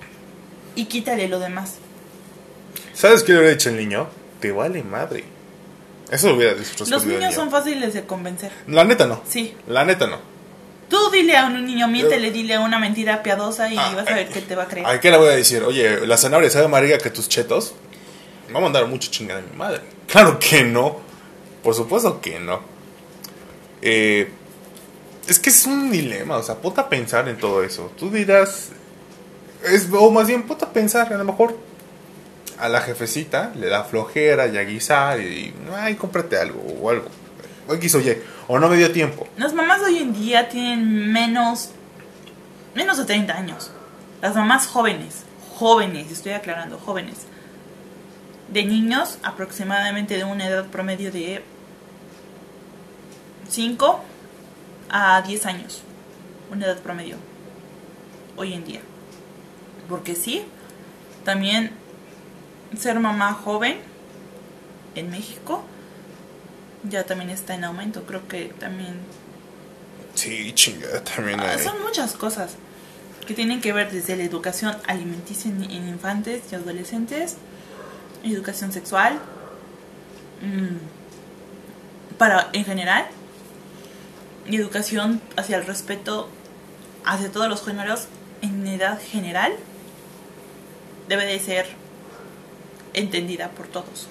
y 0.75 0.85
quítale 0.85 1.27
lo 1.27 1.39
demás. 1.39 1.77
¿Sabes 2.93 3.23
qué 3.23 3.33
le 3.33 3.39
hubiera 3.39 3.55
dicho 3.55 3.69
el 3.69 3.77
niño? 3.77 4.07
Te 4.39 4.51
vale 4.51 4.83
madre. 4.83 5.34
Eso 6.11 6.29
lo 6.29 6.35
hubiera 6.35 6.53
respondido 6.53 6.97
Los 6.97 7.05
niños 7.05 7.21
niño. 7.21 7.31
son 7.35 7.51
fáciles 7.51 7.93
de 7.93 8.05
convencer. 8.05 8.51
La 8.67 8.83
neta 8.83 9.07
no. 9.07 9.21
Sí. 9.27 9.55
La 9.67 9.83
neta 9.85 10.07
no. 10.07 10.17
Tú 10.89 10.97
dile 11.11 11.35
a 11.35 11.47
un 11.47 11.65
niño, 11.65 11.87
miéntele, 11.87 12.29
dile 12.31 12.59
una 12.59 12.77
mentira 12.77 13.23
piadosa 13.23 13.71
y 13.73 13.77
Ah, 13.77 13.91
vas 13.95 14.07
a 14.07 14.13
ver 14.13 14.27
eh, 14.27 14.29
que 14.31 14.41
te 14.41 14.55
va 14.55 14.63
a 14.63 14.67
creer. 14.67 14.85
¿A 14.85 14.99
qué 14.99 15.09
le 15.09 15.17
voy 15.17 15.29
a 15.29 15.31
decir? 15.35 15.63
Oye, 15.63 16.05
la 16.05 16.15
zanahoria 16.15 16.49
sabe 16.49 16.79
rica 16.81 16.99
que 16.99 17.09
tus 17.09 17.27
chetos. 17.27 17.73
Me 18.47 18.53
va 18.53 18.59
a 18.59 18.63
mandar 18.63 18.85
mucho 18.87 19.09
chingada 19.09 19.41
de 19.41 19.47
mi 19.49 19.57
madre. 19.57 19.81
Claro 20.07 20.37
que 20.37 20.63
no. 20.63 20.97
Por 21.63 21.73
supuesto 21.73 22.21
que 22.21 22.39
no. 22.39 22.61
Eh, 23.81 24.29
es 25.27 25.39
que 25.39 25.49
es 25.49 25.65
un 25.65 25.91
dilema. 25.91 26.37
O 26.37 26.43
sea, 26.43 26.55
ponte 26.55 26.81
a 26.81 26.87
pensar 26.87 27.27
en 27.27 27.37
todo 27.37 27.63
eso. 27.63 27.91
Tú 27.97 28.11
dirás. 28.11 28.69
Es, 29.63 29.87
o 29.91 30.11
más 30.11 30.27
bien, 30.27 30.43
ponte 30.43 30.65
a 30.65 30.69
pensar. 30.71 31.11
A 31.11 31.17
lo 31.17 31.23
mejor 31.23 31.57
a 32.59 32.69
la 32.69 32.81
jefecita 32.81 33.51
le 33.55 33.67
da 33.67 33.83
flojera 33.83 34.47
ya 34.47 34.61
guisar. 34.63 35.19
Y, 35.19 35.53
ay, 35.75 35.95
cómprate 35.95 36.37
algo 36.37 36.61
o 36.81 36.89
algo. 36.89 37.09
X 37.69 37.95
o 37.95 37.99
Y. 37.99 38.17
O 38.47 38.59
no 38.59 38.69
me 38.69 38.77
dio 38.77 38.91
tiempo. 38.91 39.27
Las 39.37 39.53
mamás 39.53 39.81
hoy 39.81 39.97
en 39.97 40.13
día 40.13 40.49
tienen 40.49 41.11
menos, 41.11 41.71
menos 42.75 42.97
de 42.97 43.05
30 43.05 43.33
años. 43.33 43.71
Las 44.21 44.35
mamás 44.35 44.67
jóvenes, 44.67 45.23
jóvenes, 45.57 46.11
estoy 46.11 46.33
aclarando, 46.33 46.77
jóvenes. 46.77 47.25
De 48.49 48.63
niños 48.63 49.17
aproximadamente 49.23 50.17
de 50.17 50.23
una 50.23 50.47
edad 50.47 50.65
promedio 50.65 51.11
de 51.11 51.43
5 53.49 54.03
a 54.89 55.21
10 55.21 55.45
años. 55.47 55.81
Una 56.51 56.67
edad 56.67 56.79
promedio. 56.79 57.17
Hoy 58.37 58.53
en 58.53 58.65
día. 58.65 58.81
Porque 59.89 60.15
sí, 60.15 60.43
también 61.23 61.71
ser 62.77 62.99
mamá 62.99 63.33
joven 63.33 63.77
en 64.95 65.09
México 65.09 65.63
ya 66.83 67.03
también 67.03 67.29
está 67.29 67.55
en 67.55 67.63
aumento. 67.63 68.03
Creo 68.05 68.27
que 68.27 68.45
también 68.59 68.95
Sí, 70.15 70.53
chingada, 70.53 71.03
también 71.03 71.39
Ah, 71.41 71.51
hay. 71.51 71.63
Son 71.63 71.81
muchas 71.81 72.13
cosas 72.13 72.55
que 73.27 73.33
tienen 73.33 73.59
que 73.59 73.73
ver 73.73 73.91
desde 73.91 74.15
la 74.15 74.23
educación 74.23 74.75
alimenticia 74.87 75.51
en, 75.51 75.71
infantes 75.71 76.43
y 76.51 76.55
adolescentes, 76.55 77.35
educación 78.23 78.71
sexual, 78.71 79.19
mm, 80.41 82.17
para 82.17 82.49
en 82.53 82.63
general, 82.63 83.05
y 84.47 84.55
educación 84.55 85.21
hacia 85.35 85.57
el 85.57 85.65
respeto 85.65 86.29
hacia 87.03 87.31
todos 87.31 87.49
los 87.49 87.63
géneros 87.63 88.07
en 88.41 88.65
edad 88.67 88.99
general, 89.01 89.53
debe 91.09 91.25
de 91.25 91.39
ser 91.39 91.67
entendida 92.95 93.49
por 93.49 93.67
todos. 93.67 94.07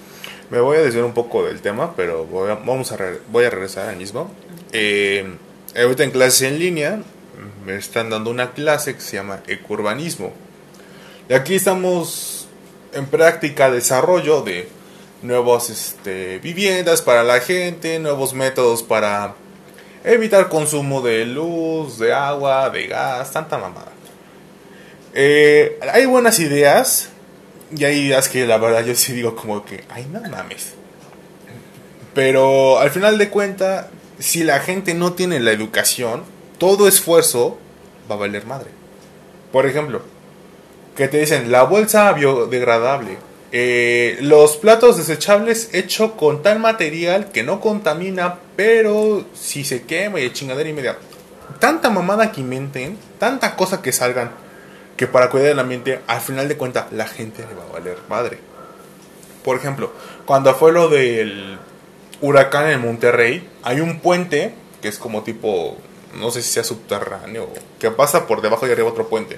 Me 0.49 0.59
voy 0.59 0.77
a 0.77 0.81
desviar 0.81 1.05
un 1.05 1.13
poco 1.13 1.43
del 1.43 1.61
tema, 1.61 1.95
pero 1.95 2.25
voy 2.25 2.51
a, 2.51 2.55
vamos 2.55 2.91
a 2.91 2.97
voy 3.31 3.45
a 3.45 3.49
regresar 3.49 3.89
al 3.89 3.97
mismo. 3.97 4.31
Eh, 4.71 5.37
ahorita 5.75 6.03
en 6.03 6.11
clases 6.11 6.43
en 6.43 6.59
línea 6.59 6.99
me 7.65 7.75
están 7.75 8.09
dando 8.09 8.29
una 8.29 8.51
clase 8.51 8.95
que 8.95 9.01
se 9.01 9.17
llama 9.17 9.41
ecurbanismo. 9.47 10.33
Y 11.27 11.33
aquí 11.33 11.55
estamos 11.55 12.47
en 12.93 13.07
práctica 13.07 13.71
desarrollo 13.71 14.41
de 14.41 14.69
nuevas 15.21 15.69
este, 15.69 16.39
viviendas 16.39 17.01
para 17.01 17.23
la 17.23 17.39
gente, 17.39 17.99
nuevos 17.99 18.33
métodos 18.33 18.83
para 18.83 19.33
evitar 20.03 20.49
consumo 20.49 21.01
de 21.01 21.25
luz, 21.25 21.97
de 21.97 22.13
agua, 22.13 22.69
de 22.69 22.87
gas, 22.87 23.31
tanta 23.31 23.57
mamada. 23.57 23.91
Eh, 25.13 25.79
hay 25.91 26.05
buenas 26.05 26.39
ideas, 26.39 27.09
y 27.75 27.83
hay 27.85 27.99
ideas 27.99 28.29
que 28.29 28.45
la 28.45 28.57
verdad 28.57 28.85
yo 28.85 28.95
sí 28.95 29.13
digo 29.13 29.35
como 29.35 29.65
que, 29.65 29.83
ay, 29.89 30.07
no 30.11 30.21
mames. 30.29 30.73
Pero 32.13 32.79
al 32.79 32.91
final 32.91 33.17
de 33.17 33.29
cuentas, 33.29 33.87
si 34.19 34.43
la 34.43 34.59
gente 34.59 34.93
no 34.93 35.13
tiene 35.13 35.39
la 35.39 35.51
educación, 35.51 36.23
todo 36.57 36.87
esfuerzo 36.87 37.57
va 38.09 38.15
a 38.15 38.19
valer 38.19 38.45
madre. 38.45 38.69
Por 39.51 39.65
ejemplo, 39.65 40.01
que 40.95 41.07
te 41.07 41.19
dicen 41.19 41.51
la 41.51 41.63
bolsa 41.63 42.11
biodegradable, 42.13 43.17
eh, 43.51 44.17
los 44.21 44.57
platos 44.57 44.97
desechables 44.97 45.69
hechos 45.73 46.11
con 46.13 46.41
tal 46.41 46.59
material 46.59 47.31
que 47.31 47.43
no 47.43 47.59
contamina, 47.59 48.39
pero 48.55 49.25
si 49.33 49.63
se 49.63 49.83
quema 49.83 50.19
y 50.19 50.31
chingadera 50.31 50.69
y 50.69 50.73
media. 50.73 50.97
Tanta 51.59 51.89
mamada 51.89 52.31
que 52.31 52.41
inventen, 52.41 52.97
tanta 53.19 53.55
cosa 53.55 53.81
que 53.81 53.91
salgan, 53.91 54.31
que 54.95 55.07
para 55.07 55.29
cuidar 55.29 55.49
el 55.49 55.59
ambiente, 55.59 56.01
al 56.07 56.21
final 56.21 56.47
de 56.47 56.57
cuentas, 56.57 56.91
la 56.91 57.07
gente 57.07 57.45
le 57.47 57.53
va 57.53 57.63
a 57.63 57.73
valer 57.73 57.97
madre. 58.09 58.39
Por 59.43 59.57
ejemplo, 59.57 59.91
cuando 60.25 60.53
fue 60.55 60.71
lo 60.71 60.89
del 60.89 61.59
huracán 62.21 62.69
en 62.69 62.81
Monterrey, 62.81 63.49
hay 63.63 63.81
un 63.81 63.99
puente 63.99 64.53
que 64.81 64.87
es 64.87 64.97
como 64.97 65.23
tipo 65.23 65.77
no 66.15 66.31
sé 66.31 66.41
si 66.41 66.49
sea 66.49 66.63
subterráneo, 66.63 67.49
que 67.79 67.91
pasa 67.91 68.27
por 68.27 68.41
debajo 68.41 68.67
y 68.67 68.71
arriba 68.71 68.89
otro 68.89 69.07
puente. 69.07 69.37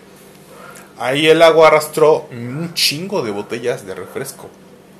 Ahí 1.00 1.28
el 1.28 1.42
agua 1.42 1.68
arrastró 1.68 2.28
un 2.32 2.74
chingo 2.74 3.22
de 3.22 3.32
botellas 3.32 3.86
de 3.86 3.96
refresco. 3.96 4.50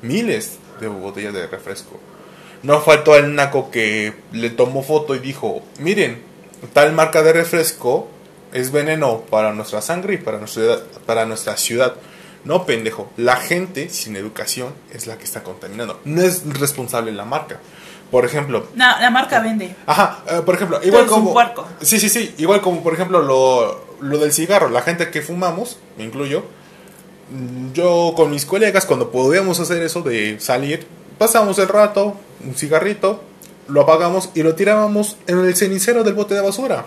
Miles 0.02 0.58
de 0.80 0.88
botellas 0.88 1.34
de 1.34 1.48
refresco. 1.48 2.00
No 2.64 2.82
faltó 2.82 3.16
el 3.16 3.36
naco 3.36 3.72
que 3.72 4.14
le 4.32 4.50
tomó 4.50 4.84
foto 4.84 5.16
y 5.16 5.20
dijo, 5.20 5.62
miren, 5.80 6.22
tal 6.74 6.94
marca 6.94 7.24
de 7.24 7.34
refresco 7.34 8.08
es 8.54 8.72
veneno 8.72 9.22
para 9.30 9.54
nuestra 9.54 9.82
sangre 9.82 10.16
y 10.16 10.18
para 10.18 10.38
nuestra, 10.40 10.78
para 11.06 11.26
nuestra 11.26 11.58
ciudad. 11.58 11.96
No, 12.44 12.66
pendejo. 12.66 13.12
La 13.18 13.36
gente 13.36 13.90
sin 13.90 14.16
educación 14.16 14.74
es 14.94 15.06
la 15.08 15.18
que 15.18 15.26
está 15.26 15.44
contaminando. 15.44 16.00
No 16.06 16.22
es 16.22 16.44
responsable 16.60 17.12
la 17.12 17.26
marca. 17.26 17.60
Por 18.12 18.24
ejemplo. 18.24 18.68
No, 18.74 18.86
la 19.00 19.10
marca 19.10 19.42
vende. 19.42 19.76
Ajá, 19.86 20.20
eh, 20.30 20.42
por 20.46 20.56
ejemplo, 20.56 20.80
igual 20.82 21.04
un 21.04 21.10
como. 21.10 21.34
puerco. 21.34 21.68
Sí, 21.82 22.00
sí, 22.00 22.08
sí. 22.08 22.34
Igual 22.38 22.62
como, 22.62 22.82
por 22.84 22.94
ejemplo, 22.94 23.22
lo, 23.22 23.86
lo 24.00 24.18
del 24.18 24.32
cigarro. 24.32 24.70
La 24.70 24.82
gente 24.82 25.10
que 25.12 25.22
fumamos, 25.22 25.78
me 25.98 26.06
incluyo. 26.06 26.46
mm, 27.32 27.74
Yo 27.74 28.14
con 28.16 28.32
mis 28.32 28.46
colegas, 28.46 28.86
cuando 28.86 29.12
podíamos 29.12 29.60
hacer 29.60 29.84
eso 29.84 30.02
de 30.04 30.40
salir, 30.40 30.88
pasábamos 31.18 31.60
el 31.60 31.68
rato, 31.68 32.16
un 32.46 32.56
cigarrito, 32.56 33.22
lo 33.68 33.82
apagamos 33.82 34.30
y 34.36 34.44
lo 34.44 34.56
tirábamos 34.56 35.18
en 35.28 35.40
el 35.40 35.54
cenicero 35.58 36.06
del 36.06 36.14
bote 36.14 36.34
de 36.34 36.40
basura. 36.42 36.86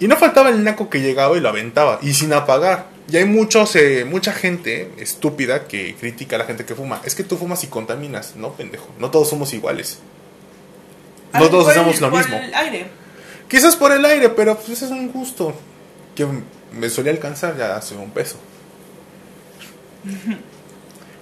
Y 0.00 0.08
no 0.08 0.16
faltaba 0.16 0.50
el 0.50 0.62
naco 0.62 0.90
que 0.90 1.00
llegaba 1.00 1.36
y 1.36 1.40
lo 1.40 1.48
aventaba, 1.48 1.98
y 2.02 2.12
sin 2.14 2.32
apagar. 2.32 2.86
Y 3.10 3.16
hay 3.16 3.24
muchos, 3.24 3.74
eh, 3.76 4.04
mucha 4.04 4.32
gente 4.32 4.90
estúpida 4.98 5.66
que 5.68 5.94
critica 5.94 6.36
a 6.36 6.40
la 6.40 6.44
gente 6.44 6.64
que 6.64 6.74
fuma. 6.74 7.00
Es 7.04 7.14
que 7.14 7.22
tú 7.24 7.36
fumas 7.36 7.62
y 7.64 7.68
contaminas. 7.68 8.34
No, 8.36 8.52
pendejo. 8.52 8.88
No 8.98 9.10
todos 9.10 9.28
somos 9.30 9.52
iguales. 9.54 9.98
No 11.32 11.48
todos 11.48 11.66
el- 11.66 11.70
hacemos 11.72 12.00
lo 12.00 12.10
por 12.10 12.18
mismo. 12.18 12.36
el 12.36 12.52
aire. 12.54 12.86
Quizás 13.48 13.76
por 13.76 13.92
el 13.92 14.04
aire, 14.04 14.28
pero 14.30 14.56
pues 14.58 14.82
es 14.82 14.90
un 14.90 15.12
gusto. 15.12 15.54
Que 16.16 16.26
me 16.72 16.90
solía 16.90 17.12
alcanzar 17.12 17.56
ya 17.56 17.76
hace 17.76 17.94
un 17.94 18.10
peso. 18.10 18.36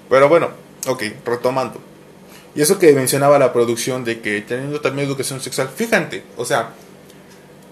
Pero 0.09 0.29
bueno, 0.29 0.51
ok, 0.87 1.03
retomando. 1.25 1.81
Y 2.55 2.63
eso 2.63 2.79
que 2.79 2.93
mencionaba 2.93 3.39
la 3.39 3.53
producción 3.53 4.05
de 4.05 4.21
que 4.21 4.41
teniendo 4.43 4.81
también 4.81 5.09
educación 5.09 5.41
sexual, 5.41 5.71
fíjate, 5.75 6.23
o 6.37 6.45
sea, 6.45 6.71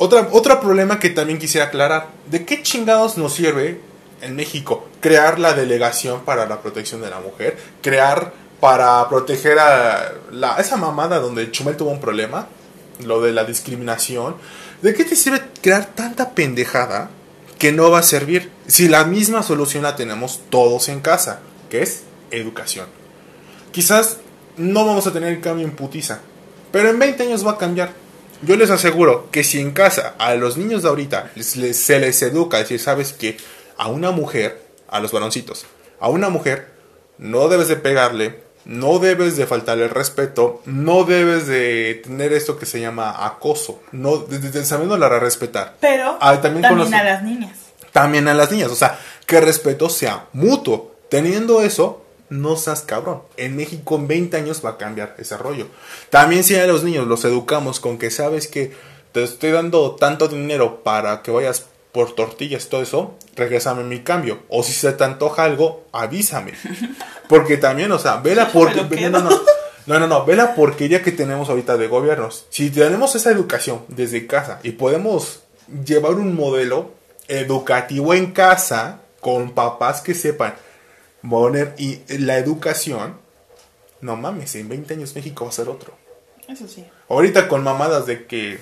otra, 0.02 0.28
otro 0.32 0.60
problema 0.60 0.98
que 0.98 1.10
también 1.10 1.38
quisiera 1.38 1.66
aclarar, 1.68 2.08
¿de 2.30 2.44
qué 2.44 2.62
chingados 2.62 3.16
nos 3.18 3.34
sirve 3.34 3.80
en 4.20 4.34
México 4.34 4.88
crear 5.00 5.38
la 5.38 5.54
delegación 5.54 6.24
para 6.24 6.46
la 6.46 6.60
protección 6.60 7.00
de 7.00 7.10
la 7.10 7.20
mujer? 7.20 7.56
Crear 7.82 8.32
para 8.60 9.08
proteger 9.08 9.58
a 9.60 10.12
la, 10.32 10.56
esa 10.56 10.76
mamada 10.76 11.20
donde 11.20 11.50
Chumel 11.50 11.76
tuvo 11.76 11.90
un 11.90 12.00
problema, 12.00 12.48
lo 13.04 13.20
de 13.20 13.32
la 13.32 13.44
discriminación. 13.44 14.36
¿De 14.82 14.92
qué 14.92 15.04
te 15.04 15.14
sirve 15.14 15.40
crear 15.60 15.86
tanta 15.94 16.30
pendejada 16.30 17.10
que 17.58 17.70
no 17.70 17.90
va 17.90 18.00
a 18.00 18.02
servir 18.02 18.50
si 18.66 18.88
la 18.88 19.04
misma 19.04 19.44
solución 19.44 19.84
la 19.84 19.94
tenemos 19.94 20.40
todos 20.50 20.88
en 20.88 21.00
casa, 21.00 21.40
que 21.70 21.82
es 21.82 22.02
educación? 22.32 22.86
Quizás 23.70 24.18
no 24.56 24.84
vamos 24.84 25.06
a 25.06 25.12
tener 25.12 25.32
el 25.32 25.40
cambio 25.40 25.64
en 25.64 25.76
putiza, 25.76 26.20
pero 26.72 26.90
en 26.90 26.98
20 26.98 27.22
años 27.22 27.46
va 27.46 27.52
a 27.52 27.58
cambiar. 27.58 28.01
Yo 28.42 28.56
les 28.56 28.70
aseguro 28.70 29.30
que 29.30 29.44
si 29.44 29.60
en 29.60 29.70
casa 29.72 30.14
a 30.18 30.34
los 30.34 30.56
niños 30.56 30.82
de 30.82 30.88
ahorita 30.88 31.30
les- 31.34 31.56
les- 31.56 31.76
se 31.76 31.98
les 32.00 32.20
educa, 32.22 32.58
decir, 32.58 32.80
sabes 32.80 33.12
que 33.12 33.36
a 33.78 33.88
una 33.88 34.10
mujer, 34.10 34.60
a 34.88 35.00
los 35.00 35.12
varoncitos, 35.12 35.64
a 36.00 36.08
una 36.08 36.28
mujer 36.28 36.68
no 37.18 37.48
debes 37.48 37.68
de 37.68 37.76
pegarle, 37.76 38.42
no 38.64 38.98
debes 38.98 39.36
de 39.36 39.46
faltarle 39.46 39.84
el 39.84 39.90
respeto, 39.90 40.62
no 40.66 41.04
debes 41.04 41.46
de 41.46 42.00
tener 42.04 42.32
esto 42.32 42.58
que 42.58 42.66
se 42.66 42.80
llama 42.80 43.24
acoso, 43.26 43.80
no, 43.92 44.18
desde 44.18 44.64
sabiéndola 44.64 45.08
respetar. 45.18 45.76
Pero 45.80 46.16
Ah, 46.20 46.40
también 46.40 46.62
también, 46.62 46.68
con 46.68 46.78
los- 46.78 46.92
a 46.92 47.02
las 47.04 47.22
niñas. 47.22 47.56
También 47.92 48.26
a 48.28 48.34
las 48.34 48.50
niñas, 48.50 48.70
o 48.70 48.76
sea, 48.76 48.98
que 49.26 49.36
el 49.38 49.44
respeto 49.44 49.88
sea 49.88 50.26
mutuo. 50.32 50.94
Teniendo 51.08 51.60
eso, 51.62 52.01
no 52.32 52.56
seas 52.56 52.82
cabrón. 52.82 53.22
En 53.36 53.56
México 53.56 53.96
en 53.96 54.08
20 54.08 54.36
años 54.38 54.62
va 54.64 54.70
a 54.70 54.78
cambiar 54.78 55.14
ese 55.18 55.36
rollo. 55.36 55.66
También 56.10 56.44
si 56.44 56.56
a 56.56 56.66
los 56.66 56.82
niños 56.82 57.06
los 57.06 57.24
educamos 57.24 57.78
con 57.78 57.98
que 57.98 58.10
sabes 58.10 58.48
que 58.48 58.72
te 59.12 59.22
estoy 59.22 59.50
dando 59.50 59.96
tanto 59.96 60.28
dinero 60.28 60.82
para 60.82 61.22
que 61.22 61.30
vayas 61.30 61.66
por 61.92 62.14
tortillas 62.14 62.68
todo 62.68 62.82
eso, 62.82 63.14
regrésame 63.36 63.84
mi 63.84 64.00
cambio. 64.00 64.40
O 64.48 64.62
si 64.62 64.72
se 64.72 64.92
te 64.92 65.04
antoja 65.04 65.44
algo, 65.44 65.84
avísame. 65.92 66.54
Porque 67.28 67.58
también, 67.58 67.92
o 67.92 67.98
sea, 67.98 68.16
ve 68.16 68.34
la 68.34 68.50
por... 68.50 68.74
No, 68.74 69.20
no. 69.20 69.40
No, 69.84 69.98
no, 69.98 70.06
no, 70.06 70.24
ve 70.24 70.36
la 70.36 70.54
porquería 70.54 71.02
que 71.02 71.10
tenemos 71.10 71.50
ahorita 71.50 71.76
de 71.76 71.88
gobiernos. 71.88 72.46
Si 72.50 72.70
tenemos 72.70 73.16
esa 73.16 73.32
educación 73.32 73.82
desde 73.88 74.28
casa 74.28 74.60
y 74.62 74.70
podemos 74.70 75.40
llevar 75.84 76.14
un 76.14 76.36
modelo 76.36 76.92
educativo 77.26 78.14
en 78.14 78.30
casa 78.30 79.00
con 79.20 79.50
papás 79.50 80.00
que 80.00 80.14
sepan 80.14 80.54
poner 81.28 81.74
y 81.78 82.00
la 82.18 82.38
educación, 82.38 83.16
no 84.00 84.16
mames, 84.16 84.54
en 84.54 84.68
20 84.68 84.94
años 84.94 85.14
México 85.14 85.44
va 85.44 85.50
a 85.50 85.54
ser 85.54 85.68
otro. 85.68 85.94
Eso 86.48 86.66
sí. 86.68 86.84
Ahorita 87.08 87.48
con 87.48 87.62
mamadas 87.62 88.06
de 88.06 88.26
que 88.26 88.58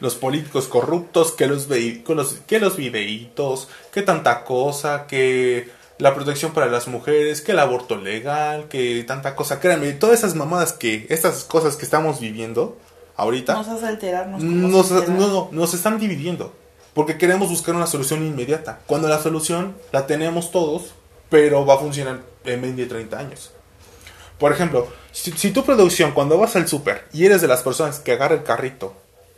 los 0.00 0.14
políticos 0.14 0.68
corruptos, 0.68 1.32
que 1.32 1.46
los, 1.46 1.68
vehículos, 1.68 2.38
que 2.46 2.60
los 2.60 2.76
videitos, 2.76 3.68
que 3.92 4.02
tanta 4.02 4.44
cosa, 4.44 5.06
que 5.06 5.70
la 5.98 6.14
protección 6.14 6.52
para 6.52 6.66
las 6.66 6.88
mujeres, 6.88 7.40
que 7.40 7.52
el 7.52 7.58
aborto 7.58 7.96
legal, 7.96 8.68
que 8.68 9.04
tanta 9.04 9.34
cosa. 9.34 9.60
Créanme, 9.60 9.92
todas 9.92 10.18
esas 10.18 10.34
mamadas 10.34 10.72
que, 10.72 11.06
estas 11.08 11.44
cosas 11.44 11.76
que 11.76 11.84
estamos 11.84 12.20
viviendo 12.20 12.76
ahorita, 13.16 13.54
Nos 13.54 13.68
hace 13.68 13.86
alterarnos. 13.86 14.42
nos, 14.42 14.88
sociedad. 14.88 15.14
no, 15.14 15.28
no, 15.28 15.48
nos 15.52 15.74
están 15.74 15.98
dividiendo. 15.98 16.52
Porque 16.92 17.18
queremos 17.18 17.50
buscar 17.50 17.74
una 17.74 17.86
solución 17.86 18.26
inmediata. 18.26 18.80
Cuando 18.86 19.08
la 19.08 19.22
solución 19.22 19.76
la 19.92 20.06
tenemos 20.06 20.50
todos, 20.50 20.94
pero 21.28 21.64
va 21.66 21.74
a 21.74 21.78
funcionar 21.78 22.20
en 22.44 22.60
20 22.62 22.82
y 22.82 22.86
30 22.86 23.18
años. 23.18 23.50
Por 24.38 24.52
ejemplo, 24.52 24.88
si, 25.12 25.32
si 25.32 25.50
tu 25.50 25.64
producción, 25.64 26.12
cuando 26.12 26.38
vas 26.38 26.56
al 26.56 26.68
súper 26.68 27.06
y 27.12 27.24
eres 27.24 27.40
de 27.40 27.48
las 27.48 27.62
personas 27.62 27.98
que 28.00 28.12
agarra 28.12 28.34
el 28.34 28.42
carrito, 28.42 28.94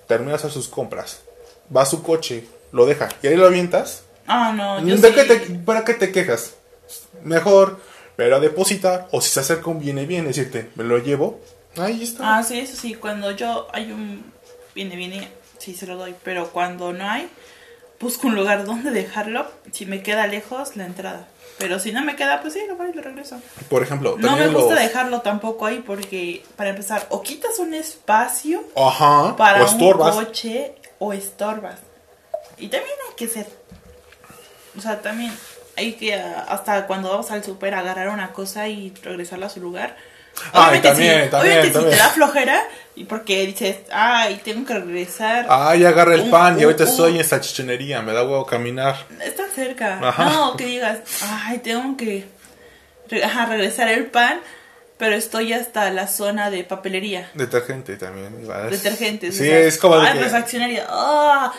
termina 0.08 0.34
hacer 0.34 0.50
sus 0.50 0.68
compras, 0.68 1.20
va 1.74 1.82
a 1.82 1.86
su 1.86 2.02
coche, 2.02 2.46
lo 2.72 2.84
deja 2.86 3.08
y 3.22 3.28
ahí 3.28 3.36
lo 3.36 3.46
avientas, 3.46 4.02
Ah, 4.30 4.52
no, 4.54 4.84
yo 4.84 4.96
¿de 4.98 5.08
sí. 5.08 5.14
qué 5.14 5.24
te- 5.24 5.54
¿para 5.64 5.84
qué 5.84 5.94
te 5.94 6.12
quejas? 6.12 6.54
Mejor, 7.22 7.80
pero 8.16 8.36
a 8.36 8.40
depositar, 8.40 9.08
o 9.10 9.20
si 9.22 9.30
se 9.30 9.40
acerca 9.40 9.70
un 9.70 9.80
viene 9.80 10.04
bien, 10.04 10.26
decirte, 10.26 10.70
me 10.74 10.84
lo 10.84 10.98
llevo, 10.98 11.40
ahí 11.78 12.02
está. 12.02 12.36
Ah, 12.38 12.42
sí, 12.42 12.58
eso 12.58 12.76
sí. 12.76 12.94
Cuando 12.94 13.30
yo 13.30 13.68
hay 13.72 13.90
un. 13.92 14.30
Viene, 14.74 14.96
viene. 14.96 15.28
Sí, 15.58 15.74
se 15.74 15.86
lo 15.86 15.96
doy. 15.96 16.14
Pero 16.24 16.48
cuando 16.50 16.92
no 16.92 17.08
hay, 17.08 17.28
busco 18.00 18.26
un 18.26 18.34
lugar 18.34 18.64
donde 18.66 18.90
dejarlo. 18.90 19.46
Si 19.72 19.86
me 19.86 20.02
queda 20.02 20.26
lejos, 20.26 20.76
la 20.76 20.84
entrada. 20.86 21.28
Pero 21.58 21.78
si 21.80 21.92
no 21.92 22.02
me 22.04 22.14
queda, 22.16 22.40
pues 22.40 22.54
sí, 22.54 22.60
lo 22.68 22.76
voy 22.76 22.90
y 22.90 22.92
lo 22.92 23.02
regreso. 23.02 23.40
Por 23.68 23.82
ejemplo, 23.82 24.16
No 24.18 24.36
me 24.36 24.46
gusta 24.48 24.74
los- 24.74 24.82
dejarlo 24.82 25.20
tampoco 25.22 25.66
ahí 25.66 25.82
porque, 25.84 26.44
para 26.56 26.70
empezar, 26.70 27.06
o 27.10 27.20
quitas 27.22 27.58
un 27.58 27.74
espacio 27.74 28.62
Ajá, 28.76 29.36
para 29.36 29.64
o 29.64 29.72
un 29.74 29.92
coche 29.92 30.74
o 31.00 31.12
estorbas. 31.12 31.76
Y 32.58 32.68
también 32.68 32.94
hay 33.08 33.14
que 33.16 33.26
ser. 33.28 33.46
O 34.76 34.80
sea, 34.80 35.00
también 35.02 35.32
hay 35.76 35.94
que, 35.94 36.14
hasta 36.14 36.86
cuando 36.86 37.10
vamos 37.10 37.30
al 37.30 37.42
super, 37.42 37.74
agarrar 37.74 38.08
una 38.08 38.32
cosa 38.32 38.68
y 38.68 38.94
regresarla 39.02 39.46
a 39.46 39.50
su 39.50 39.60
lugar. 39.60 39.96
Ay, 40.52 40.80
también, 40.80 41.24
si, 41.24 41.30
también, 41.30 41.52
obviamente 41.58 41.70
también. 41.72 41.92
si 41.92 41.98
te 41.98 42.02
da 42.04 42.10
flojera, 42.10 42.62
y 42.96 43.04
porque 43.04 43.46
dices, 43.46 43.76
ay, 43.92 44.40
tengo 44.44 44.66
que 44.66 44.74
regresar. 44.74 45.46
Ay, 45.48 45.84
agarra 45.84 46.14
el 46.14 46.22
Un- 46.22 46.30
pan 46.30 46.58
y 46.58 46.64
ahorita 46.64 46.84
estoy 46.84 47.14
en 47.14 47.20
esta 47.20 47.40
chichonería, 47.40 48.02
me 48.02 48.12
da 48.12 48.22
huevo 48.24 48.44
caminar. 48.46 48.96
Está 49.22 49.44
cerca. 49.54 49.98
Ajá. 50.02 50.24
No, 50.30 50.56
que 50.56 50.66
digas, 50.66 50.98
ay, 51.22 51.58
tengo 51.58 51.96
que 51.96 52.26
ajá, 53.22 53.46
regresar 53.46 53.88
el 53.88 54.06
pan, 54.06 54.40
pero 54.96 55.14
estoy 55.14 55.52
hasta 55.52 55.90
la 55.90 56.08
zona 56.08 56.50
de 56.50 56.64
papelería. 56.64 57.30
Detergente 57.34 57.96
también. 57.96 58.36
igual. 58.42 58.70
Detergentes. 58.70 59.36
Sí, 59.36 59.42
o 59.44 59.46
sea, 59.46 59.58
es 59.60 59.78
como 59.78 59.94
ah, 59.94 60.12
refaccionaria. 60.12 60.86
Ah, 60.88 61.52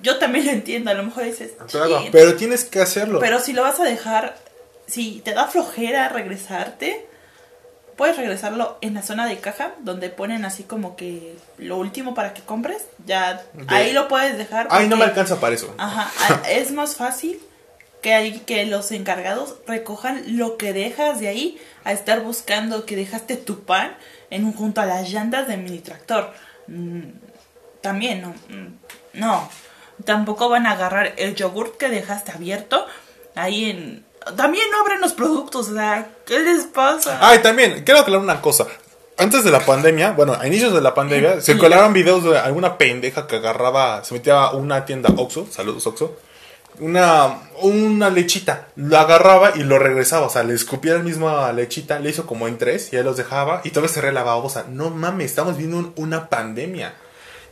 yo 0.00 0.18
también 0.18 0.46
lo 0.46 0.52
entiendo, 0.52 0.90
a 0.90 0.94
lo 0.94 1.02
mejor 1.04 1.24
dices, 1.24 1.52
Claro, 1.70 2.04
pero 2.10 2.34
tienes 2.34 2.64
que 2.64 2.80
hacerlo. 2.80 3.20
Pero 3.20 3.38
si 3.38 3.52
lo 3.52 3.62
vas 3.62 3.78
a 3.80 3.84
dejar, 3.84 4.36
si 4.86 5.20
te 5.24 5.34
da 5.34 5.46
flojera 5.46 6.08
regresarte, 6.08 7.06
puedes 8.00 8.16
regresarlo 8.16 8.78
en 8.80 8.94
la 8.94 9.02
zona 9.02 9.26
de 9.26 9.36
caja, 9.40 9.72
donde 9.80 10.08
ponen 10.08 10.46
así 10.46 10.62
como 10.62 10.96
que 10.96 11.36
lo 11.58 11.76
último 11.76 12.14
para 12.14 12.32
que 12.32 12.40
compres. 12.40 12.86
Ya 13.04 13.34
De- 13.52 13.64
ahí 13.68 13.92
lo 13.92 14.08
puedes 14.08 14.38
dejar. 14.38 14.68
Ay, 14.70 14.88
no 14.88 14.96
me 14.96 15.04
porque- 15.04 15.20
alcanza 15.20 15.38
para 15.38 15.54
eso. 15.54 15.74
Ajá, 15.76 16.10
es 16.48 16.72
más 16.72 16.96
fácil 16.96 17.38
que, 18.00 18.14
hay, 18.14 18.38
que 18.38 18.64
los 18.64 18.90
encargados 18.90 19.56
recojan 19.66 20.38
lo 20.38 20.56
que 20.56 20.72
dejas 20.72 21.20
de 21.20 21.28
ahí 21.28 21.60
a 21.84 21.92
estar 21.92 22.20
buscando 22.22 22.86
que 22.86 22.96
dejaste 22.96 23.36
tu 23.36 23.64
pan 23.64 23.94
en 24.30 24.46
un, 24.46 24.54
junto 24.54 24.80
a 24.80 24.86
las 24.86 25.10
llantas 25.10 25.46
de 25.46 25.58
mini 25.58 25.80
tractor. 25.80 26.32
Mm, 26.68 27.02
también, 27.82 28.22
no, 28.22 28.28
mm, 28.48 28.78
no. 29.12 29.46
Tampoco 30.06 30.48
van 30.48 30.66
a 30.66 30.70
agarrar 30.72 31.12
el 31.18 31.34
yogurt 31.34 31.76
que 31.76 31.90
dejaste 31.90 32.32
abierto 32.32 32.86
ahí 33.34 33.68
en... 33.70 34.08
También 34.36 34.64
no 34.70 34.80
abren 34.80 35.00
los 35.00 35.12
productos, 35.12 35.68
o 35.68 35.74
sea, 35.74 36.10
¿qué 36.26 36.38
les 36.40 36.64
pasa? 36.66 37.18
Ay, 37.20 37.38
también, 37.40 37.82
quiero 37.84 38.00
aclarar 38.00 38.22
una 38.22 38.40
cosa. 38.40 38.66
antes 39.18 39.44
de 39.44 39.50
la 39.50 39.60
pandemia, 39.60 40.12
bueno, 40.12 40.34
a 40.40 40.46
inicios 40.46 40.72
de 40.72 40.80
la 40.80 40.94
pandemia, 40.94 41.40
se 41.42 41.58
colaron 41.58 41.92
videos 41.92 42.24
de 42.24 42.38
alguna 42.38 42.78
pendeja 42.78 43.26
que 43.26 43.36
agarraba, 43.36 44.02
se 44.02 44.14
metía 44.14 44.44
a 44.44 44.52
una 44.52 44.86
tienda 44.86 45.10
Oxxo, 45.16 45.46
saludos 45.50 45.86
Oxxo, 45.86 46.16
una, 46.78 47.40
una 47.60 48.08
lechita, 48.08 48.68
lo 48.76 48.96
agarraba 48.98 49.52
y 49.56 49.62
lo 49.62 49.78
regresaba, 49.78 50.26
o 50.26 50.30
sea, 50.30 50.42
le 50.42 50.54
escupía 50.54 50.94
la 50.94 51.00
misma 51.00 51.52
lechita, 51.52 51.98
le 51.98 52.08
hizo 52.10 52.24
como 52.26 52.48
en 52.48 52.56
tres 52.56 52.88
y 52.92 52.96
ya 52.96 53.02
los 53.02 53.16
dejaba 53.18 53.60
y 53.64 53.70
todavía 53.70 53.92
se 53.92 54.00
relababa, 54.00 54.36
o 54.38 54.48
sea, 54.48 54.64
no 54.68 54.88
mames, 54.90 55.26
estamos 55.26 55.58
viendo 55.58 55.76
un- 55.76 55.92
una 55.96 56.28
pandemia. 56.30 56.94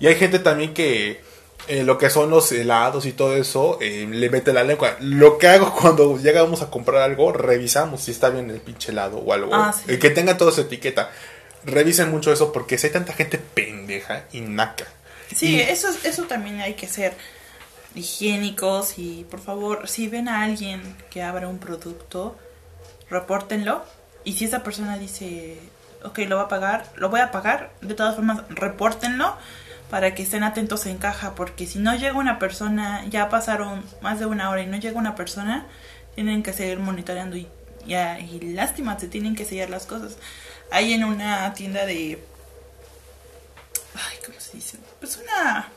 Y 0.00 0.06
hay 0.06 0.14
gente 0.14 0.38
también 0.38 0.72
que 0.72 1.20
eh, 1.66 1.82
lo 1.82 1.98
que 1.98 2.08
son 2.08 2.30
los 2.30 2.50
helados 2.52 3.04
y 3.06 3.12
todo 3.12 3.36
eso, 3.36 3.78
eh, 3.80 4.06
le 4.08 4.30
mete 4.30 4.52
la 4.52 4.64
lengua. 4.64 4.96
Lo 5.00 5.38
que 5.38 5.48
hago 5.48 5.74
cuando 5.80 6.16
llegamos 6.18 6.62
a 6.62 6.70
comprar 6.70 7.02
algo, 7.02 7.32
revisamos 7.32 8.02
si 8.02 8.10
está 8.12 8.30
bien 8.30 8.48
el 8.50 8.60
pinche 8.60 8.92
helado 8.92 9.18
o 9.18 9.32
algo. 9.32 9.54
Ah, 9.54 9.72
sí. 9.72 9.84
El 9.88 9.98
que 9.98 10.10
tenga 10.10 10.36
toda 10.36 10.52
su 10.52 10.62
etiqueta. 10.62 11.10
Revisen 11.64 12.10
mucho 12.10 12.32
eso 12.32 12.52
porque 12.52 12.78
si 12.78 12.86
hay 12.86 12.92
tanta 12.92 13.12
gente 13.12 13.36
pendeja 13.38 14.24
y 14.32 14.40
naca. 14.40 14.86
Sí, 15.34 15.56
Y- 15.56 15.60
eso, 15.60 15.88
eso 16.04 16.22
también 16.24 16.60
hay 16.60 16.74
que 16.74 16.86
ser 16.86 17.14
higiénicos 17.94 18.98
y 18.98 19.26
por 19.30 19.40
favor, 19.40 19.88
si 19.88 20.08
ven 20.08 20.28
a 20.28 20.44
alguien 20.44 20.96
que 21.10 21.22
abre 21.22 21.46
un 21.46 21.58
producto, 21.58 22.36
repórtenlo. 23.10 23.82
Y 24.24 24.34
si 24.34 24.44
esa 24.44 24.62
persona 24.62 24.98
dice, 24.98 25.58
ok, 26.04 26.18
lo 26.28 26.36
va 26.36 26.42
a 26.42 26.48
pagar, 26.48 26.86
lo 26.96 27.08
voy 27.08 27.20
a 27.20 27.30
pagar, 27.30 27.70
de 27.80 27.94
todas 27.94 28.14
formas, 28.14 28.42
repórtenlo 28.50 29.36
para 29.90 30.14
que 30.14 30.22
estén 30.22 30.42
atentos 30.42 30.86
en 30.86 30.98
caja, 30.98 31.34
porque 31.34 31.66
si 31.66 31.78
no 31.78 31.94
llega 31.94 32.18
una 32.18 32.38
persona, 32.38 33.04
ya 33.08 33.28
pasaron 33.28 33.84
más 34.02 34.18
de 34.18 34.26
una 34.26 34.50
hora 34.50 34.62
y 34.62 34.66
no 34.66 34.76
llega 34.78 34.98
una 34.98 35.14
persona, 35.14 35.66
tienen 36.14 36.42
que 36.42 36.52
seguir 36.52 36.78
monitoreando 36.78 37.36
y, 37.36 37.48
ya, 37.86 38.18
y 38.18 38.40
lástima, 38.40 38.98
se 38.98 39.08
tienen 39.08 39.34
que 39.34 39.44
sellar 39.44 39.70
las 39.70 39.86
cosas. 39.86 40.16
Hay 40.70 40.92
en 40.92 41.04
una 41.04 41.52
tienda 41.54 41.86
de... 41.86 42.22
Ay, 43.94 44.18
¿cómo 44.24 44.38
se 44.38 44.56
dice? 44.56 44.78
Pues 45.00 45.16
una 45.16 45.68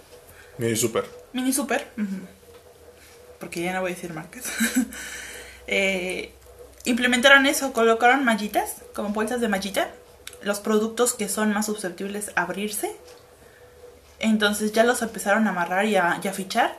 Mini 0.58 0.76
super. 0.76 1.06
mini 1.34 1.54
super, 1.54 1.88
porque 3.40 3.62
ya 3.62 3.74
no 3.74 3.82
voy 3.82 3.92
a 3.92 3.96
decir 3.96 4.14
marcas. 4.14 4.46
Eh, 5.68 6.34
implementaron 6.84 7.46
eso, 7.46 7.72
colocaron 7.72 8.26
mallitas, 8.26 8.78
como 8.94 9.10
bolsas 9.10 9.40
de 9.40 9.48
mallita, 9.48 9.90
los 10.42 10.60
productos 10.60 11.14
que 11.14 11.30
son 11.30 11.54
más 11.54 11.68
susceptibles 11.68 12.32
a 12.36 12.42
abrirse. 12.42 12.94
Entonces 14.22 14.72
ya 14.72 14.84
los 14.84 15.02
empezaron 15.02 15.48
a 15.48 15.50
amarrar 15.50 15.86
y 15.86 15.96
a, 15.96 16.20
fichar, 16.34 16.78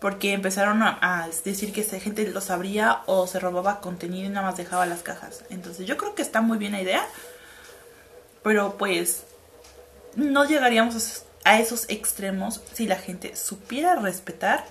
porque 0.00 0.32
empezaron 0.32 0.82
a, 0.82 0.98
a 1.00 1.28
decir 1.44 1.72
que 1.72 1.82
esa 1.82 1.98
gente 1.98 2.26
los 2.28 2.50
abría 2.50 3.02
o 3.06 3.26
se 3.26 3.40
robaba 3.40 3.80
contenido 3.80 4.26
y 4.26 4.28
nada 4.30 4.46
más 4.46 4.56
dejaba 4.56 4.86
las 4.86 5.02
cajas. 5.02 5.44
Entonces 5.50 5.86
yo 5.86 5.96
creo 5.96 6.14
que 6.14 6.22
está 6.22 6.40
muy 6.40 6.56
bien 6.56 6.72
la 6.72 6.80
idea, 6.80 7.04
pero 8.42 8.78
pues 8.78 9.24
no 10.14 10.44
llegaríamos 10.44 11.24
a 11.44 11.58
esos 11.58 11.86
extremos 11.88 12.60
si 12.74 12.86
la 12.86 12.96
gente 12.96 13.34
supiera 13.34 13.96
respetar 13.96 14.64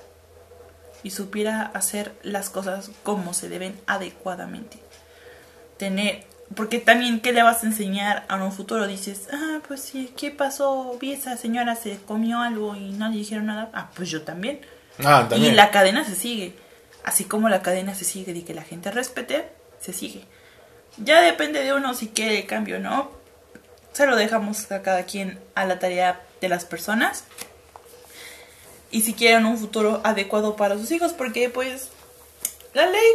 y 1.04 1.12
supiera 1.12 1.64
hacer 1.74 2.14
las 2.24 2.50
cosas 2.50 2.92
como 3.04 3.34
se 3.34 3.50
deben 3.50 3.80
adecuadamente. 3.88 4.78
Tener, 5.78 6.27
porque 6.56 6.80
también, 6.80 7.20
¿qué 7.20 7.34
le 7.34 7.44
vas 7.44 7.64
a 7.64 7.68
enseñar 7.68 8.26
a 8.30 8.36
un 8.36 8.52
futuro? 8.52 8.88
Dices, 8.88 9.28
ah, 9.34 9.60
pues 9.68 9.82
sí, 9.82 10.14
¿qué 10.18 10.32
pasó? 10.32 10.98
Vi 11.00 11.12
esa 11.12 11.36
señora 11.36 11.76
se 11.76 11.98
comió 11.98 12.40
algo 12.40 12.76
y 12.76 12.92
no 12.92 13.10
le 13.10 13.18
dijeron 13.18 13.48
nada. 13.48 13.70
Ah, 13.74 13.90
pues 13.94 14.10
yo 14.10 14.22
también. 14.22 14.62
Ah, 15.04 15.26
también. 15.30 15.54
Y 15.54 15.56
la 15.56 15.72
cadena 15.72 16.06
se 16.06 16.16
sigue. 16.16 16.56
Así 17.04 17.26
como 17.26 17.50
la 17.50 17.62
cadena 17.62 17.96
se 17.96 18.06
sigue 18.06 18.34
de 18.34 18.44
que 18.44 18.54
la 18.54 18.64
gente 18.64 18.92
respete, 18.92 19.50
se 19.82 19.94
sigue. 19.94 20.24
Ya 20.98 21.22
depende 21.22 21.64
de 21.64 21.74
uno 21.74 21.94
si 21.94 22.08
quiere 22.08 22.40
el 22.40 22.48
cambio 22.48 22.78
o 22.78 22.80
no. 22.80 23.12
Se 23.92 24.08
lo 24.08 24.16
dejamos 24.16 24.72
a 24.72 24.82
cada 24.82 25.04
quien 25.04 25.40
a 25.54 25.66
la 25.66 25.80
tarea 25.80 26.22
de 26.40 26.50
las 26.50 26.66
personas. 26.66 27.26
Y 28.90 29.02
si 29.02 29.14
quieren 29.14 29.46
un 29.46 29.58
futuro 29.58 30.02
adecuado 30.06 30.56
para 30.56 30.78
sus 30.78 30.92
hijos, 30.92 31.12
porque 31.12 31.50
pues 31.50 31.90
la 32.74 32.86
ley, 32.86 33.12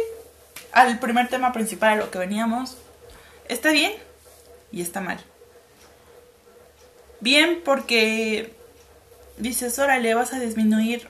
al 0.71 0.99
primer 0.99 1.29
tema 1.29 1.51
principal 1.51 1.93
a 1.93 1.95
lo 1.95 2.11
que 2.11 2.19
veníamos, 2.19 2.77
está 3.49 3.71
bien 3.71 3.93
y 4.71 4.81
está 4.81 5.01
mal. 5.01 5.19
Bien 7.19 7.61
porque 7.63 8.53
dices, 9.37 9.79
órale, 9.79 10.13
vas 10.13 10.33
a 10.33 10.39
disminuir, 10.39 11.07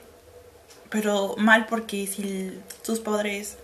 pero 0.90 1.34
mal 1.38 1.66
porque 1.66 2.06
si 2.06 2.58
tus 2.84 3.00
padres 3.00 3.58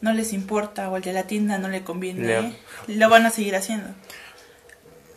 no 0.00 0.12
les 0.12 0.32
importa 0.32 0.90
o 0.90 0.96
el 0.96 1.02
de 1.02 1.12
la 1.12 1.24
tienda 1.24 1.58
no 1.58 1.68
le 1.68 1.82
conviene, 1.82 2.56
lo 2.86 3.08
van 3.08 3.26
a 3.26 3.30
seguir 3.30 3.56
haciendo. 3.56 3.88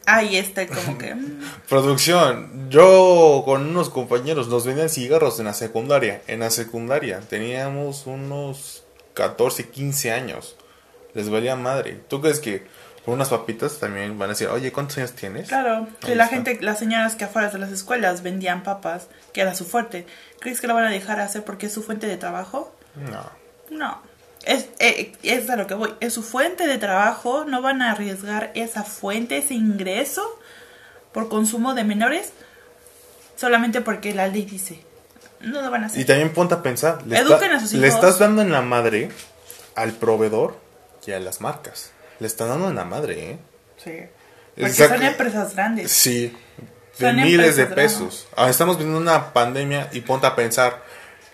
Ahí 0.07 0.37
está 0.37 0.67
como 0.67 0.97
que... 0.97 1.15
mm, 1.15 1.41
Producción, 1.67 2.69
yo 2.69 3.41
con 3.45 3.67
unos 3.67 3.89
compañeros 3.89 4.47
nos 4.47 4.65
vendían 4.65 4.89
cigarros 4.89 5.39
en 5.39 5.45
la 5.45 5.53
secundaria. 5.53 6.21
En 6.27 6.41
la 6.41 6.51
secundaria 6.51 7.21
teníamos 7.21 8.05
unos 8.05 8.83
14, 9.15 9.69
15 9.69 10.11
años. 10.11 10.55
Les 11.15 11.29
valía 11.29 11.55
madre. 11.55 11.99
¿Tú 12.07 12.21
crees 12.21 12.39
que 12.39 12.67
por 13.05 13.13
unas 13.13 13.29
papitas 13.29 13.77
también 13.79 14.17
van 14.17 14.29
a 14.29 14.33
decir, 14.33 14.47
oye, 14.47 14.71
¿cuántos 14.71 14.97
años 14.97 15.13
tienes? 15.13 15.47
Claro, 15.47 15.87
que 16.01 16.11
Ahí 16.11 16.15
la 16.15 16.23
está. 16.25 16.35
gente, 16.35 16.57
las 16.61 16.79
señoras 16.79 17.15
que 17.15 17.23
afuera 17.25 17.49
de 17.49 17.59
las 17.59 17.71
escuelas 17.71 18.23
vendían 18.23 18.63
papas, 18.63 19.07
que 19.31 19.41
era 19.41 19.53
su 19.55 19.65
fuerte. 19.65 20.07
¿Crees 20.39 20.59
que 20.59 20.67
lo 20.67 20.73
van 20.73 20.85
a 20.85 20.89
dejar 20.89 21.19
hacer 21.19 21.43
porque 21.43 21.67
es 21.67 21.73
su 21.73 21.83
fuente 21.83 22.07
de 22.07 22.17
trabajo? 22.17 22.75
No. 22.95 23.29
No. 23.69 24.01
Es, 24.43 24.67
eh, 24.79 25.13
es 25.23 25.49
a 25.49 25.55
lo 25.55 25.65
que 25.67 25.73
voy. 25.75 25.93
Es 25.99 26.13
su 26.13 26.23
fuente 26.23 26.67
de 26.67 26.77
trabajo. 26.77 27.45
No 27.45 27.61
van 27.61 27.81
a 27.81 27.91
arriesgar 27.91 28.51
esa 28.55 28.83
fuente, 28.83 29.37
ese 29.37 29.53
ingreso 29.55 30.23
por 31.11 31.29
consumo 31.29 31.73
de 31.73 31.83
menores 31.83 32.31
solamente 33.35 33.81
porque 33.81 34.13
la 34.13 34.27
ley 34.27 34.45
dice. 34.45 34.83
No 35.41 35.61
lo 35.61 35.69
van 35.69 35.83
a 35.83 35.87
hacer. 35.87 36.01
Y 36.01 36.05
también 36.05 36.33
ponte 36.33 36.53
a 36.55 36.63
pensar, 36.63 37.05
le, 37.05 37.17
Eduquen 37.17 37.51
a 37.51 37.59
sus 37.59 37.73
le 37.73 37.87
hijos. 37.87 37.95
estás 37.95 38.19
dando 38.19 38.41
en 38.41 38.51
la 38.51 38.61
madre 38.61 39.09
al 39.75 39.91
proveedor 39.91 40.57
y 41.05 41.11
a 41.11 41.19
las 41.19 41.41
marcas. 41.41 41.91
Le 42.19 42.27
están 42.27 42.49
dando 42.49 42.69
en 42.69 42.75
la 42.75 42.85
madre, 42.85 43.31
¿eh? 43.31 43.37
Sí. 43.83 43.91
Porque 44.55 44.69
Exacto. 44.69 44.95
son 44.95 45.05
empresas 45.05 45.55
grandes. 45.55 45.91
Sí, 45.91 46.33
de 46.97 47.07
Son 47.07 47.15
miles 47.17 47.57
de 47.57 47.65
pesos. 47.65 48.27
Ah, 48.37 48.49
estamos 48.49 48.77
viendo 48.77 48.97
una 48.97 49.33
pandemia 49.33 49.89
y 49.91 49.99
ponte 50.01 50.27
a 50.27 50.35
pensar, 50.35 50.81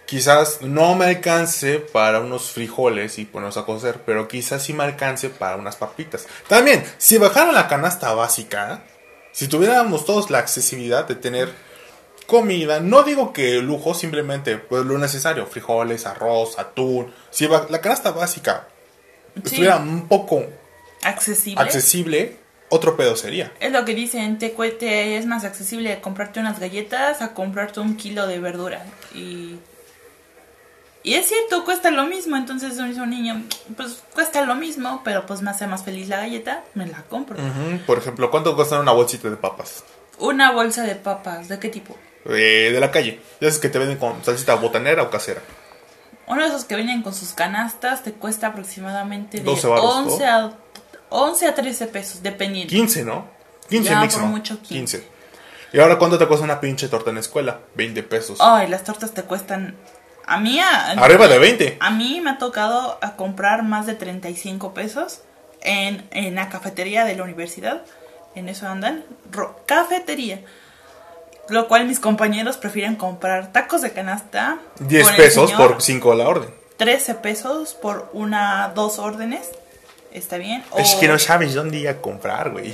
quizás 0.07 0.61
no 0.61 0.95
me 0.95 1.05
alcance 1.05 1.77
para 1.79 2.19
unos 2.19 2.49
frijoles 2.51 3.19
y 3.19 3.25
ponernos 3.25 3.57
a 3.57 3.65
cocer, 3.65 3.99
pero 4.05 4.27
quizás 4.27 4.63
sí 4.63 4.73
me 4.73 4.83
alcance 4.83 5.29
para 5.29 5.55
unas 5.57 5.75
papitas. 5.75 6.25
También, 6.47 6.83
si 6.97 7.19
bajaran 7.19 7.53
la 7.53 7.67
canasta 7.67 8.11
básica, 8.13 8.81
si 9.31 9.47
tuviéramos 9.47 10.05
todos 10.05 10.31
la 10.31 10.39
accesibilidad 10.39 11.07
de 11.07 11.13
tener 11.15 11.49
comida, 12.25 12.79
no 12.79 13.03
digo 13.03 13.31
que 13.33 13.61
lujo, 13.61 13.93
simplemente 13.93 14.57
pues 14.57 14.83
lo 14.85 14.97
necesario, 14.97 15.45
frijoles, 15.45 16.05
arroz, 16.07 16.57
atún, 16.57 17.13
si 17.29 17.47
la 17.47 17.81
canasta 17.81 18.11
básica 18.11 18.67
Sí. 19.35 19.41
estuviera 19.45 19.77
un 19.77 20.07
poco 20.09 20.43
Accesible. 21.03 21.61
accesible, 21.61 22.37
otro 22.69 22.95
pedo 22.95 23.15
sería. 23.15 23.51
Es 23.59 23.71
lo 23.71 23.83
que 23.85 23.93
dicen, 23.95 24.37
te, 24.39 24.55
cue- 24.55 24.77
te 24.77 25.17
es 25.17 25.25
más 25.25 25.43
accesible 25.43 25.99
comprarte 26.01 26.39
unas 26.39 26.59
galletas 26.59 27.21
a 27.21 27.33
comprarte 27.33 27.79
un 27.79 27.97
kilo 27.97 28.27
de 28.27 28.39
verdura. 28.39 28.85
Y, 29.15 29.57
y 31.03 31.15
es 31.15 31.27
cierto, 31.27 31.65
cuesta 31.65 31.89
lo 31.91 32.05
mismo. 32.05 32.37
Entonces 32.37 32.77
un 32.77 33.09
niño, 33.09 33.43
pues 33.75 34.03
cuesta 34.13 34.43
lo 34.43 34.55
mismo, 34.55 35.01
pero 35.03 35.25
pues 35.25 35.41
me 35.41 35.49
hace 35.49 35.65
más 35.67 35.83
feliz 35.83 36.07
la 36.07 36.17
galleta, 36.17 36.63
me 36.75 36.85
la 36.85 37.01
compro. 37.03 37.37
Por 37.87 37.97
ejemplo, 37.97 38.29
¿cuánto 38.29 38.55
cuesta 38.55 38.79
una 38.79 38.91
bolsita 38.91 39.29
de 39.29 39.37
papas? 39.37 39.83
Una 40.19 40.51
bolsa 40.51 40.83
de 40.83 40.95
papas, 40.95 41.47
¿de 41.47 41.57
qué 41.57 41.69
tipo? 41.69 41.97
Eh, 42.25 42.69
de 42.71 42.79
la 42.79 42.91
calle. 42.91 43.19
Ya 43.39 43.47
es 43.47 43.57
que 43.57 43.69
te 43.69 43.79
venden 43.79 43.97
con 43.97 44.23
salsita 44.23 44.53
botanera 44.55 45.01
o 45.01 45.09
casera. 45.09 45.41
Uno 46.27 46.43
de 46.43 46.49
esos 46.49 46.65
que 46.65 46.75
vienen 46.75 47.01
con 47.01 47.15
sus 47.15 47.33
canastas 47.33 48.03
te 48.03 48.13
cuesta 48.13 48.47
aproximadamente 48.47 49.39
de 49.39 49.43
12 49.43 49.67
varos, 49.67 49.95
11, 49.95 50.25
a, 50.25 50.53
11 51.11 51.47
a 51.47 51.55
13 51.55 51.87
pesos, 51.87 52.23
dependiendo. 52.23 52.69
15, 52.71 53.03
¿no? 53.05 53.27
15 53.69 53.85
Ya, 53.89 53.95
por 53.95 54.01
máximo. 54.03 54.27
mucho 54.27 54.57
15. 54.61 54.73
15. 54.99 55.07
¿Y 55.73 55.79
ahora 55.79 55.97
cuánto 55.97 56.17
te 56.17 56.27
cuesta 56.27 56.43
una 56.43 56.59
pinche 56.59 56.87
torta 56.89 57.09
en 57.11 57.15
la 57.15 57.21
escuela? 57.21 57.59
20 57.75 58.03
pesos. 58.03 58.39
Ay, 58.41 58.67
las 58.67 58.83
tortas 58.83 59.11
te 59.13 59.23
cuestan... 59.23 59.75
A 60.25 60.39
mí... 60.39 60.59
A, 60.59 60.91
Arriba 60.91 61.27
de 61.27 61.39
20. 61.39 61.77
A 61.79 61.89
mí 61.91 62.19
me 62.21 62.31
ha 62.31 62.37
tocado 62.37 62.97
a 63.01 63.15
comprar 63.15 63.63
más 63.63 63.85
de 63.85 63.93
35 63.95 64.73
pesos 64.73 65.21
en, 65.61 66.07
en 66.11 66.35
la 66.35 66.49
cafetería 66.49 67.05
de 67.05 67.15
la 67.15 67.23
universidad. 67.23 67.83
En 68.35 68.49
eso 68.49 68.67
andan. 68.67 69.03
Ro- 69.31 69.59
cafetería. 69.65 70.41
Lo 71.49 71.67
cual 71.67 71.85
mis 71.85 71.99
compañeros 71.99 72.57
prefieren 72.57 72.95
comprar 72.95 73.51
tacos 73.51 73.81
de 73.81 73.91
canasta. 73.91 74.59
10 74.79 75.03
con 75.03 75.15
el 75.15 75.21
pesos 75.21 75.49
señor, 75.51 75.71
por 75.73 75.81
5 75.81 76.13
la 76.15 76.27
orden. 76.29 76.53
13 76.77 77.15
pesos 77.15 77.73
por 77.73 78.09
una, 78.13 78.71
dos 78.75 78.99
órdenes. 78.99 79.49
Está 80.11 80.37
bien. 80.37 80.63
Es 80.77 80.95
que 80.95 81.07
no 81.07 81.17
sabes 81.19 81.53
dónde 81.53 81.77
ir 81.77 81.87
a 81.89 81.97
comprar, 82.01 82.49
güey. 82.51 82.73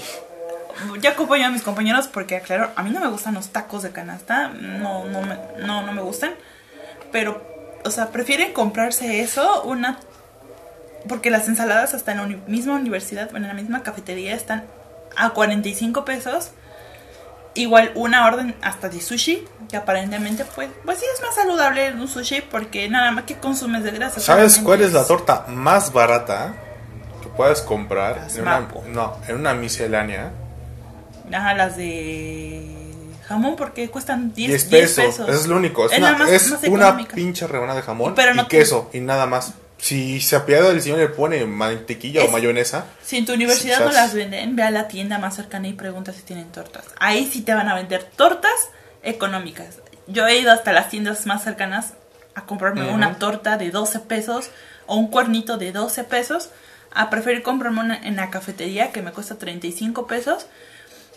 Yo 1.02 1.10
acompaño 1.10 1.47
a 1.47 1.50
mis 1.50 1.63
compañeros 1.63 2.08
porque, 2.08 2.36
aclaro, 2.38 2.69
a 2.76 2.84
mí 2.84 2.91
no 2.91 3.00
me 3.00 3.08
gustan 3.08 3.34
los 3.34 3.50
tacos 3.50 3.84
de 3.84 3.91
canasta. 3.91 4.50
No, 4.50 5.06
no, 5.06 5.21
me, 5.21 5.38
no, 5.65 5.82
no 5.84 5.91
me 5.93 6.02
gustan. 6.02 6.34
Pero, 7.12 7.41
o 7.84 7.91
sea, 7.91 8.10
prefieren 8.10 8.54
comprarse 8.54 9.21
eso, 9.21 9.63
una... 9.63 10.00
Porque 11.08 11.30
las 11.32 11.47
ensaladas 11.47 11.93
hasta 11.93 12.12
en 12.12 12.17
la 12.17 12.23
uni- 12.26 12.41
misma 12.47 12.76
universidad, 12.76 13.30
bueno, 13.32 13.45
en 13.50 13.56
la 13.56 13.62
misma 13.62 13.82
cafetería 13.82 14.36
están 14.36 14.65
a 15.15 15.30
45 15.30 16.04
pesos. 16.06 16.52
Igual 17.54 17.91
una 17.95 18.28
orden 18.28 18.56
hasta 18.62 18.88
de 18.89 19.02
sushi, 19.02 19.43
que 19.69 19.78
aparentemente 19.78 20.45
pues, 20.45 20.69
pues 20.86 21.00
sí 21.00 21.06
es 21.15 21.21
más 21.23 21.34
saludable 21.34 21.91
un 21.93 22.08
sushi 22.08 22.41
porque 22.41 22.88
nada 22.88 23.10
más 23.12 23.23
que 23.23 23.36
consumes 23.38 23.84
de 23.84 23.91
grasa. 23.91 24.19
¿Sabes 24.19 24.60
cuál 24.60 24.82
es 24.82 24.93
la 24.93 25.06
torta 25.06 25.45
más 25.47 25.91
barata 25.91 26.54
puedes 27.38 27.62
comprar? 27.62 28.17
Las 28.17 28.36
En 28.36 28.41
una, 28.41 28.67
no, 28.89 29.17
en 29.28 29.36
una 29.36 29.54
miscelánea. 29.54 30.32
Ajá, 31.32 31.54
las 31.54 31.78
de 31.78 32.63
jamón 33.28 33.56
porque 33.56 33.89
cuestan 33.89 34.34
10, 34.34 34.47
10 34.50 34.69
10 34.69 34.82
pesos. 34.95 35.06
pesos. 35.06 35.30
Eso 35.30 35.39
es 35.41 35.47
lo 35.47 35.58
único. 35.58 35.86
Es, 35.86 35.91
Es 35.93 36.00
una, 36.00 36.13
más- 36.17 36.30
es 36.32 36.52
más 36.52 36.63
una 36.63 36.97
pinche 36.97 37.45
rebanada 37.47 37.80
de 37.80 37.86
jamón 37.86 38.15
Pero 38.15 38.34
no 38.34 38.43
y 38.43 38.45
te- 38.47 38.58
queso 38.58 38.89
y 38.93 39.00
nada 39.00 39.26
más. 39.26 39.54
Si 39.80 40.19
se 40.21 40.36
apiada 40.36 40.69
del 40.69 40.82
señor 40.82 40.97
le 40.97 41.10
pone 41.10 41.45
mantequilla 41.45 42.21
o 42.21 42.26
Es- 42.26 42.32
mayonesa, 42.32 42.86
Si 43.04 43.17
en 43.17 43.26
tu 43.28 43.34
universidad 43.34 43.80
no 43.86 43.91
las 43.91 44.13
venden, 44.15 44.56
ve 44.56 44.63
a 44.63 44.71
la 44.71 44.88
tienda 44.88 45.19
más 45.19 45.36
cercana 45.36 45.67
y 45.67 45.73
pregunta 45.73 46.13
si 46.13 46.21
tienen 46.23 46.50
tortas. 46.52 46.86
Ahí 47.00 47.30
sí 47.32 47.41
te 47.41 47.54
van 47.54 47.67
a 47.69 47.76
vender 47.76 48.04
tortas 48.15 48.52
económicas. 49.04 49.80
Yo 50.08 50.26
he 50.26 50.39
ido 50.39 50.52
hasta 50.52 50.71
las 50.73 50.89
tiendas 50.89 51.26
más 51.28 51.43
cercanas 51.43 51.93
a 52.34 52.45
comprarme 52.45 52.89
una 52.91 53.19
torta 53.19 53.58
de 53.58 53.69
12 53.71 54.00
pesos 54.00 54.50
o 54.86 54.95
un 54.95 55.10
cuernito 55.10 55.58
de 55.58 55.71
12 55.71 56.04
pesos 56.06 56.50
a 56.93 57.10
preferir 57.10 57.43
comprarme 57.43 57.82
una 57.82 57.95
en 57.97 58.15
la 58.15 58.30
cafetería 58.30 58.91
que 58.91 59.02
me 59.02 59.12
cuesta 59.12 59.38
35 59.38 60.08
pesos 60.08 60.47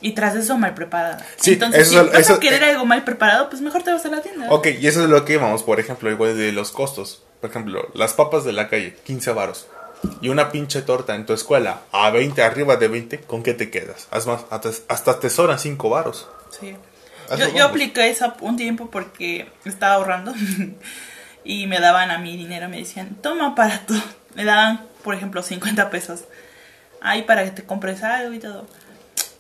y 0.01 0.13
tras 0.13 0.35
eso 0.35 0.57
mal 0.59 0.75
preparada. 0.75 1.25
Sí, 1.37 1.53
Entonces, 1.55 1.89
eso 1.89 2.03
si 2.05 2.09
vas 2.11 2.19
eso- 2.21 2.35
a 2.35 2.41
querer 2.41 2.65
algo 2.65 2.87
mal 2.87 3.05
preparado, 3.05 3.49
pues 3.51 3.61
mejor 3.63 3.83
te 3.83 3.93
vas 3.93 4.05
a 4.05 4.09
la 4.09 4.21
tienda. 4.23 4.47
Ok, 4.51 4.69
y 4.81 4.87
eso 4.87 5.03
es 5.05 5.11
lo 5.11 5.25
que 5.25 5.35
íbamos, 5.35 5.63
por 5.63 5.79
ejemplo, 5.81 6.11
igual 6.11 6.37
de 6.37 6.53
los 6.53 6.71
costos. 6.71 7.23
Por 7.41 7.51
ejemplo, 7.51 7.89
las 7.95 8.13
papas 8.15 8.45
de 8.45 8.53
la 8.53 8.69
calle, 8.69 8.97
15 9.05 9.33
varos. 9.33 9.67
Y 10.23 10.31
una 10.31 10.51
pinche 10.51 10.81
torta 10.81 11.15
en 11.15 11.27
tu 11.27 11.35
escuela, 11.35 11.81
a 11.93 12.09
20, 12.11 12.43
arriba 12.43 12.77
de 12.77 12.89
20, 12.89 13.21
¿con 13.21 13.43
qué 13.43 13.53
te 13.53 13.71
quedas? 13.71 14.09
Más, 14.27 14.41
hasta, 14.51 14.71
hasta 14.89 15.21
te 15.21 15.29
sobran 15.29 15.59
5 15.59 15.91
varos. 15.91 16.29
Sí. 16.59 16.75
Yo, 17.31 17.37
yo 17.37 17.45
vamos. 17.47 17.63
apliqué 17.63 18.09
eso 18.09 18.33
un 18.41 18.57
tiempo 18.57 18.91
porque 18.91 19.53
estaba 19.65 19.95
ahorrando 19.95 20.33
y 21.45 21.67
me 21.67 21.79
daban 21.81 22.11
a 22.11 22.19
mi 22.19 22.37
dinero, 22.37 22.69
me 22.69 22.79
decían, 22.79 23.17
toma 23.23 23.55
para 23.55 23.81
tú. 23.87 23.95
Me 24.35 24.45
daban, 24.45 24.81
por 25.03 25.15
ejemplo, 25.15 25.43
50 25.43 25.91
pesos. 25.91 26.21
Ahí 27.01 27.23
para 27.23 27.45
que 27.45 27.51
te 27.51 27.65
compres 27.65 28.03
algo 28.03 28.33
y 28.35 28.39
todo. 28.39 28.67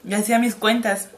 Y 0.05 0.14
hacía 0.14 0.38
mis 0.38 0.55
cuentas. 0.55 1.09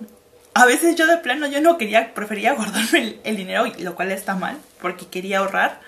A 0.54 0.66
veces 0.66 0.96
yo 0.96 1.06
de 1.06 1.16
plano, 1.18 1.46
yo 1.46 1.60
no 1.60 1.78
quería, 1.78 2.12
prefería 2.14 2.52
guardarme 2.54 2.98
el, 3.00 3.20
el 3.24 3.36
dinero, 3.36 3.64
lo 3.78 3.94
cual 3.94 4.12
está 4.12 4.34
mal, 4.34 4.58
porque 4.80 5.06
quería 5.06 5.38
ahorrar. 5.38 5.80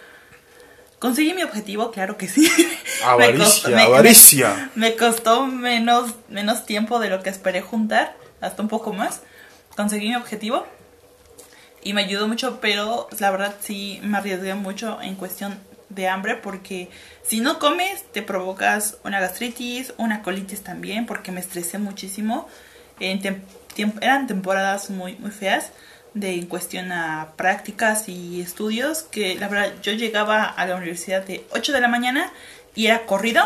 Conseguí 0.98 1.34
mi 1.34 1.42
objetivo, 1.42 1.90
claro 1.90 2.16
que 2.16 2.28
sí. 2.28 2.50
Me 3.00 3.04
Avaricia, 3.06 3.44
costó- 3.44 3.70
me- 3.70 3.82
avaricia. 3.82 4.70
me 4.74 4.96
costó 4.96 5.46
menos, 5.46 6.12
menos 6.30 6.64
tiempo 6.64 6.98
de 6.98 7.10
lo 7.10 7.22
que 7.22 7.28
esperé 7.28 7.60
juntar, 7.60 8.16
hasta 8.40 8.62
un 8.62 8.68
poco 8.68 8.92
más. 8.94 9.20
Conseguí 9.76 10.08
mi 10.08 10.16
objetivo 10.16 10.66
y 11.82 11.92
me 11.92 12.04
ayudó 12.04 12.26
mucho, 12.28 12.58
pero 12.62 13.08
la 13.18 13.30
verdad 13.30 13.54
sí 13.60 14.00
me 14.02 14.16
arriesgué 14.16 14.54
mucho 14.54 14.98
en 15.02 15.16
cuestión 15.16 15.58
de 15.94 16.08
hambre 16.08 16.36
porque 16.36 16.88
si 17.22 17.40
no 17.40 17.58
comes 17.58 18.02
te 18.12 18.22
provocas 18.22 18.98
una 19.04 19.20
gastritis, 19.20 19.92
una 19.96 20.22
colitis 20.22 20.62
también 20.62 21.06
porque 21.06 21.32
me 21.32 21.40
estresé 21.40 21.78
muchísimo. 21.78 22.48
En 23.00 23.20
tem- 23.20 23.40
tiemp- 23.76 23.98
eran 24.02 24.26
temporadas 24.26 24.90
muy, 24.90 25.16
muy 25.16 25.30
feas 25.30 25.70
de 26.14 26.34
en 26.34 26.46
cuestión 26.46 26.92
a 26.92 27.32
prácticas 27.36 28.08
y 28.08 28.40
estudios 28.40 29.02
que 29.02 29.34
la 29.34 29.48
verdad 29.48 29.72
yo 29.82 29.92
llegaba 29.92 30.44
a 30.44 30.66
la 30.66 30.76
universidad 30.76 31.22
de 31.24 31.44
8 31.50 31.72
de 31.72 31.80
la 31.80 31.88
mañana 31.88 32.32
y 32.76 32.86
era 32.86 33.04
corrido 33.06 33.42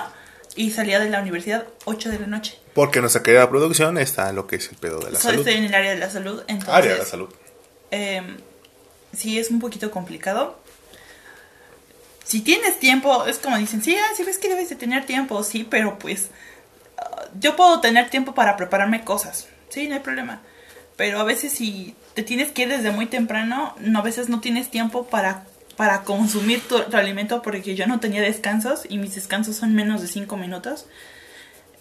y 0.54 0.70
salía 0.72 0.98
de 1.00 1.08
la 1.08 1.20
universidad 1.20 1.64
8 1.87 2.11
de 2.11 2.18
la 2.18 2.26
noche. 2.26 2.58
Porque 2.74 3.00
nuestra 3.00 3.22
querida 3.22 3.48
producción 3.48 3.96
está 3.98 4.28
en 4.28 4.37
lo 4.37 4.46
que 4.46 4.56
es 4.56 4.68
el 4.70 4.76
pedo 4.76 4.98
de 5.00 5.11
la 5.12 5.18
Solo 5.18 5.32
salud. 5.34 5.48
estoy 5.48 5.54
en 5.54 5.64
el 5.64 5.74
área 5.74 5.90
de 5.92 5.98
la 5.98 6.11
salud, 6.11 6.42
entonces 6.46 6.74
Área 6.74 6.92
de 6.92 6.98
la 6.98 7.04
salud. 7.06 7.28
eh, 7.90 8.22
sí 9.16 9.38
es 9.38 9.50
un 9.50 9.61
poquito 9.61 9.90
complicado. 9.90 10.58
Si 12.28 12.42
tienes 12.42 12.78
tiempo, 12.78 13.24
es 13.24 13.38
como 13.38 13.56
dicen, 13.56 13.82
sí, 13.82 13.96
ah, 13.96 14.12
sí 14.14 14.22
ves 14.22 14.36
que 14.36 14.50
debes 14.50 14.68
de 14.68 14.76
tener 14.76 15.06
tiempo, 15.06 15.42
sí, 15.42 15.66
pero 15.68 15.98
pues 15.98 16.28
ah, 16.98 17.24
yo 17.40 17.56
puedo 17.56 17.80
tener 17.80 18.10
tiempo 18.10 18.34
para 18.34 18.58
prepararme 18.58 19.02
cosas, 19.02 19.48
sí, 19.70 19.88
no 19.88 19.94
hay 19.94 20.00
problema. 20.00 20.42
Pero 20.98 21.20
a 21.20 21.24
veces 21.24 21.52
si 21.52 21.94
te 22.12 22.22
tienes 22.22 22.52
que 22.52 22.64
ir 22.64 22.68
desde 22.68 22.90
muy 22.90 23.06
temprano, 23.06 23.74
no, 23.80 24.00
a 24.00 24.02
veces 24.02 24.28
no 24.28 24.40
tienes 24.40 24.70
tiempo 24.70 25.06
para, 25.06 25.46
para 25.78 26.02
consumir 26.02 26.60
tu, 26.68 26.78
tu 26.82 26.98
alimento 26.98 27.40
porque 27.40 27.74
yo 27.74 27.86
no 27.86 27.98
tenía 27.98 28.20
descansos 28.20 28.82
y 28.86 28.98
mis 28.98 29.14
descansos 29.14 29.56
son 29.56 29.74
menos 29.74 30.02
de 30.02 30.08
5 30.08 30.36
minutos. 30.36 30.84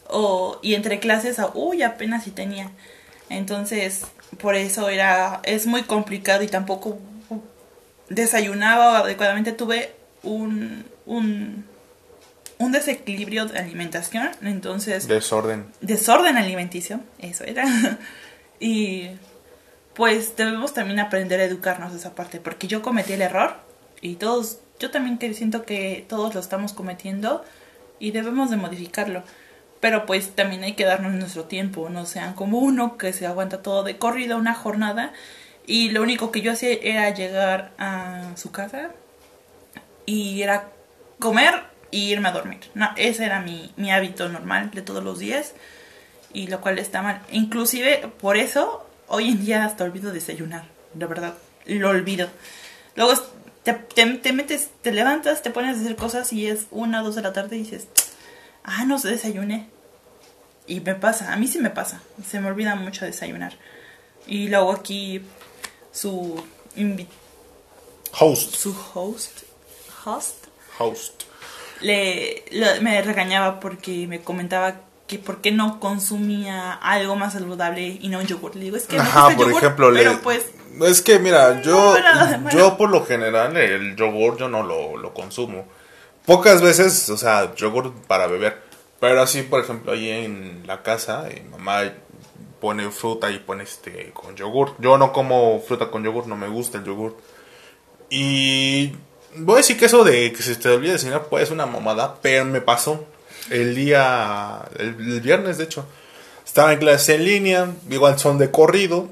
O, 0.08 0.60
y 0.62 0.76
entre 0.76 1.02
clases, 1.02 1.40
ah, 1.40 1.52
uy, 1.56 1.84
apenas 1.84 2.24
si 2.24 2.32
tenía. 2.32 2.72
Entonces, 3.30 4.04
por 4.40 4.56
eso 4.56 4.88
era, 4.88 5.42
es 5.44 5.66
muy 5.66 5.84
complicado 5.84 6.42
y 6.42 6.48
tampoco 6.48 7.00
desayunaba 8.08 9.00
adecuadamente. 9.00 9.52
Tuve 9.52 9.97
un, 10.24 10.86
un, 11.06 11.66
un 12.58 12.72
desequilibrio 12.72 13.46
de 13.46 13.60
alimentación, 13.60 14.30
entonces 14.42 15.08
Desorden. 15.08 15.68
desorden 15.82 16.38
alimenticio, 16.38 17.00
eso 17.20 17.44
era. 17.44 17.66
y 18.60 19.10
pues 19.94 20.36
debemos 20.36 20.74
también 20.74 21.00
aprender 21.00 21.40
a 21.40 21.44
educarnos 21.44 21.92
de 21.92 22.00
esa 22.00 22.16
parte, 22.16 22.40
porque 22.40 22.68
yo 22.68 22.82
cometí 22.82 23.14
el 23.14 23.22
error 23.22 23.56
y 24.02 24.16
todos, 24.16 24.60
yo 24.80 24.92
también 24.92 25.18
que 25.18 25.34
siento 25.34 25.64
que 25.64 26.06
todos 26.08 26.34
lo 26.36 26.40
estamos 26.40 26.74
cometiendo 26.74 27.44
y 28.00 28.12
debemos 28.12 28.50
de 28.50 28.58
modificarlo. 28.58 29.24
Pero 29.80 30.08
pues 30.08 30.32
también 30.32 30.64
hay 30.64 30.74
que 30.74 30.86
darnos 30.86 31.14
nuestro 31.14 31.44
tiempo, 31.44 31.90
no 31.90 32.08
sean 32.08 32.34
como 32.34 32.58
uno 32.60 32.98
que 32.98 33.14
se 33.14 33.28
aguanta 33.28 33.62
todo 33.62 33.84
de 33.84 33.98
corrido 33.98 34.38
una 34.38 34.56
jornada 34.56 35.14
y 35.68 35.90
lo 35.90 36.02
único 36.02 36.32
que 36.32 36.42
yo 36.42 36.52
hacía 36.54 36.74
era 36.82 37.10
llegar 37.12 37.74
a 37.78 38.32
su 38.38 38.52
casa 38.52 38.92
y 40.08 40.42
era 40.42 40.72
comer 41.20 41.64
y 41.92 42.12
irme 42.12 42.30
a 42.30 42.32
dormir. 42.32 42.62
No, 42.74 42.90
ese 42.96 43.26
era 43.26 43.42
mi, 43.42 43.72
mi 43.76 43.92
hábito 43.92 44.28
normal 44.30 44.72
de 44.72 44.82
todos 44.82 45.04
los 45.04 45.20
días 45.20 45.54
y 46.34 46.48
lo 46.48 46.62
cual 46.62 46.80
está 46.80 47.04
mal. 47.04 47.22
Inclusive 47.32 48.12
por 48.20 48.38
eso 48.38 48.88
hoy 49.08 49.30
en 49.30 49.46
día 49.46 49.66
hasta 49.66 49.84
olvido 49.84 50.12
desayunar, 50.12 50.66
de 50.96 51.06
verdad, 51.06 51.36
lo 51.66 51.90
olvido. 51.90 52.30
Luego 52.96 53.14
te, 53.64 53.74
te, 53.74 54.06
te 54.06 54.34
metes, 54.34 54.70
te 54.82 54.92
levantas, 54.92 55.44
te 55.44 55.52
pones 55.52 55.78
a 55.78 55.82
hacer 55.82 55.96
cosas 55.96 56.34
y 56.34 56.48
es 56.48 56.68
una 56.72 57.02
dos 57.02 57.16
de 57.16 57.22
la 57.22 57.34
tarde 57.34 57.58
y 57.58 57.60
dices, 57.60 57.88
ah, 58.64 58.86
no 58.86 58.98
se 58.98 59.10
desayuné. 59.10 59.68
Y 60.68 60.80
me 60.80 60.96
pasa, 60.96 61.34
a 61.34 61.36
mí 61.38 61.48
sí 61.48 61.60
me 61.60 61.70
pasa, 61.70 62.02
se 62.26 62.40
me 62.40 62.48
olvida 62.48 62.76
mucho 62.76 63.06
desayunar. 63.06 63.54
Y 64.26 64.48
luego 64.48 64.72
aquí 64.72 65.22
su, 65.92 66.44
Host. 68.18 68.56
su 68.56 68.76
host, 68.94 69.47
host 70.08 70.46
Host. 70.80 71.24
le, 71.82 72.44
le- 72.52 72.80
me 72.82 73.02
regañaba 73.02 73.60
porque 73.60 74.08
me 74.08 74.22
comentaba 74.22 74.82
que 75.08 75.20
por 75.20 75.42
qué 75.42 75.52
no 75.52 75.80
consumía 75.80 76.74
algo 76.74 77.16
más 77.16 77.34
saludable 77.34 77.98
y 78.02 78.10
no 78.10 78.20
un 78.20 78.26
yogur. 78.28 78.56
Le 78.56 78.66
digo, 78.66 78.78
es 78.78 78.86
que 78.88 78.98
me 78.98 79.02
Ajá, 79.04 79.30
por 79.30 79.48
yogur, 79.48 79.64
ejemplo, 79.64 79.90
pero 79.94 80.12
le- 80.14 80.18
pues 80.18 80.52
es 80.86 81.02
que 81.02 81.18
mira, 81.20 81.62
yo, 81.62 81.96
yo 82.52 82.78
por 82.78 82.90
lo 82.90 83.06
general 83.06 83.56
el 83.58 83.96
yogur 83.96 84.38
yo 84.38 84.50
no 84.50 84.64
lo, 84.64 84.98
lo 84.98 85.14
consumo. 85.14 85.66
Pocas 86.26 86.62
veces, 86.62 87.10
o 87.10 87.18
sea, 87.18 87.56
yogur 87.56 87.94
para 88.08 88.28
beber. 88.28 88.62
Pero 89.00 89.22
así, 89.22 89.44
por 89.44 89.62
ejemplo, 89.64 89.94
ahí 89.94 90.10
en 90.10 90.64
la 90.68 90.84
casa, 90.84 91.24
mi 91.34 91.50
mamá 91.52 91.84
pone 92.60 92.90
fruta 92.92 93.32
y 93.32 93.40
pone 93.40 93.64
este 93.64 94.12
con 94.12 94.36
yogur. 94.36 94.76
Yo 94.80 94.98
no 94.98 95.14
como 95.14 95.62
fruta 95.62 95.90
con 95.90 96.04
yogur, 96.04 96.28
no 96.28 96.36
me 96.36 96.48
gusta 96.50 96.80
el 96.80 96.84
yogur. 96.84 97.16
Y 98.10 98.94
voy 99.40 99.56
a 99.56 99.58
decir 99.58 99.78
que 99.78 99.86
eso 99.86 100.04
de 100.04 100.32
que 100.32 100.44
se 100.44 100.56
te 100.56 100.70
olvide 100.70 100.94
de 100.94 101.00
cenar 101.00 101.26
pues 101.30 101.44
es 101.44 101.52
una 101.52 101.66
mamada, 101.66 102.20
pero 102.22 102.46
me 102.46 102.62
pasó 102.62 103.06
el 103.50 103.76
día, 103.76 104.62
el, 104.78 104.90
el 105.00 105.22
viernes 105.22 105.58
de 105.58 105.64
hecho. 105.66 105.86
Estaba 106.46 106.74
en 106.74 106.80
clase 106.80 107.16
en 107.16 107.26
línea, 107.26 107.72
igual 107.90 108.18
son 108.20 108.38
de 108.38 108.50
corrido. 108.52 109.10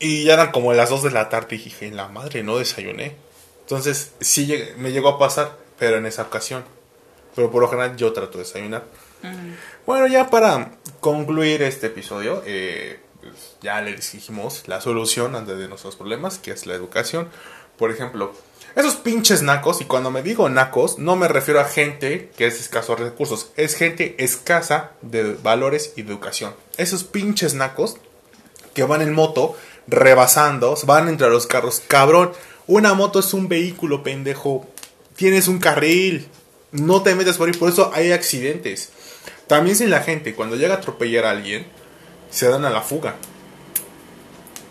Y 0.00 0.24
ya 0.24 0.34
eran 0.34 0.52
como 0.52 0.72
las 0.72 0.90
2 0.90 1.02
de 1.04 1.10
la 1.10 1.28
tarde 1.28 1.56
y 1.56 1.58
dije, 1.58 1.90
la 1.90 2.08
madre, 2.08 2.42
no 2.44 2.58
desayuné. 2.58 3.16
Entonces, 3.62 4.12
sí 4.20 4.46
llegué- 4.46 4.74
me 4.76 4.92
llegó 4.92 5.08
a 5.08 5.18
pasar, 5.18 5.56
pero 5.78 5.96
en 5.98 6.06
esa 6.06 6.22
ocasión. 6.22 6.64
Pero 7.34 7.50
por 7.50 7.62
lo 7.62 7.68
general 7.68 7.96
yo 7.96 8.12
trato 8.12 8.38
de 8.38 8.44
desayunar. 8.44 8.84
Bueno, 9.86 10.06
ya 10.06 10.30
para 10.30 10.72
concluir 11.00 11.62
este 11.62 11.88
episodio, 11.88 12.42
eh, 12.46 13.00
pues, 13.20 13.56
ya 13.60 13.80
les 13.80 14.12
dijimos 14.12 14.62
la 14.66 14.80
solución 14.80 15.34
ante 15.34 15.56
de 15.56 15.66
nuestros 15.68 15.96
problemas, 15.96 16.38
que 16.38 16.52
es 16.52 16.66
la 16.66 16.74
educación. 16.74 17.28
Por 17.76 17.90
ejemplo, 17.90 18.32
esos 18.74 18.96
pinches 18.96 19.42
nacos, 19.42 19.80
y 19.80 19.84
cuando 19.84 20.10
me 20.10 20.22
digo 20.22 20.48
nacos, 20.48 20.98
no 20.98 21.16
me 21.16 21.28
refiero 21.28 21.60
a 21.60 21.64
gente 21.64 22.30
que 22.36 22.46
es 22.46 22.60
escaso 22.60 22.94
de 22.96 23.04
recursos, 23.04 23.50
es 23.56 23.74
gente 23.74 24.14
escasa 24.18 24.92
de 25.02 25.34
valores 25.34 25.92
y 25.96 26.02
de 26.02 26.12
educación. 26.12 26.54
Esos 26.76 27.04
pinches 27.04 27.54
nacos 27.54 27.96
que 28.74 28.84
van 28.84 29.02
en 29.02 29.12
moto 29.12 29.56
rebasando, 29.88 30.76
van 30.84 31.08
entre 31.08 31.28
los 31.28 31.46
carros. 31.46 31.82
Cabrón, 31.86 32.32
una 32.66 32.94
moto 32.94 33.18
es 33.18 33.34
un 33.34 33.48
vehículo, 33.48 34.02
pendejo. 34.02 34.68
Tienes 35.16 35.48
un 35.48 35.58
carril. 35.58 36.28
No 36.70 37.02
te 37.02 37.14
metas 37.14 37.38
por 37.38 37.48
ahí, 37.48 37.54
por 37.54 37.70
eso 37.70 37.90
hay 37.94 38.12
accidentes. 38.12 38.90
También 39.46 39.74
si 39.74 39.86
la 39.86 40.02
gente 40.02 40.34
cuando 40.34 40.56
llega 40.56 40.74
a 40.74 40.76
atropellar 40.76 41.24
a 41.24 41.30
alguien, 41.30 41.66
se 42.30 42.48
dan 42.48 42.64
a 42.66 42.70
la 42.70 42.82
fuga. 42.82 43.16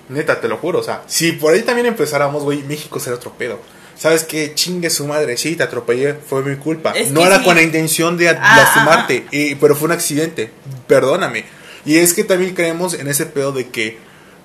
Neta, 0.10 0.40
te 0.40 0.48
lo 0.48 0.58
juro. 0.58 0.80
O 0.80 0.84
sea, 0.84 1.04
si 1.08 1.34
por 1.34 1.54
ahí 1.54 1.64
también 1.64 1.88
empezáramos, 1.88 2.44
güey, 2.44 2.64
México 2.64 3.00
será 3.00 3.16
otro 3.16 3.34
pedo. 3.34 3.60
¿Sabes 3.98 4.24
qué? 4.24 4.54
Chingue 4.54 4.90
su 4.90 5.08
madre. 5.08 5.38
Sí, 5.38 5.56
te 5.56 5.64
atropellé. 5.64 6.14
Fue 6.14 6.44
mi 6.44 6.56
culpa. 6.58 6.92
Es 6.92 7.12
no 7.12 7.26
era 7.26 7.40
sí. 7.40 7.44
con 7.46 7.56
la 7.56 7.62
intención 7.64 8.18
de 8.18 8.30
Ah, 8.30 8.56
lastimarte. 8.58 9.26
y- 9.32 9.56
pero 9.56 9.76
fue 9.76 9.88
un 9.88 9.94
accidente. 9.94 10.52
Perdóname. 10.88 11.46
Y 11.86 11.98
es 11.98 12.14
que 12.14 12.24
también 12.24 12.54
creemos 12.54 12.94
en 12.94 13.08
ese 13.08 13.26
pedo 13.26 13.52
de 13.52 13.70
que 13.70 13.98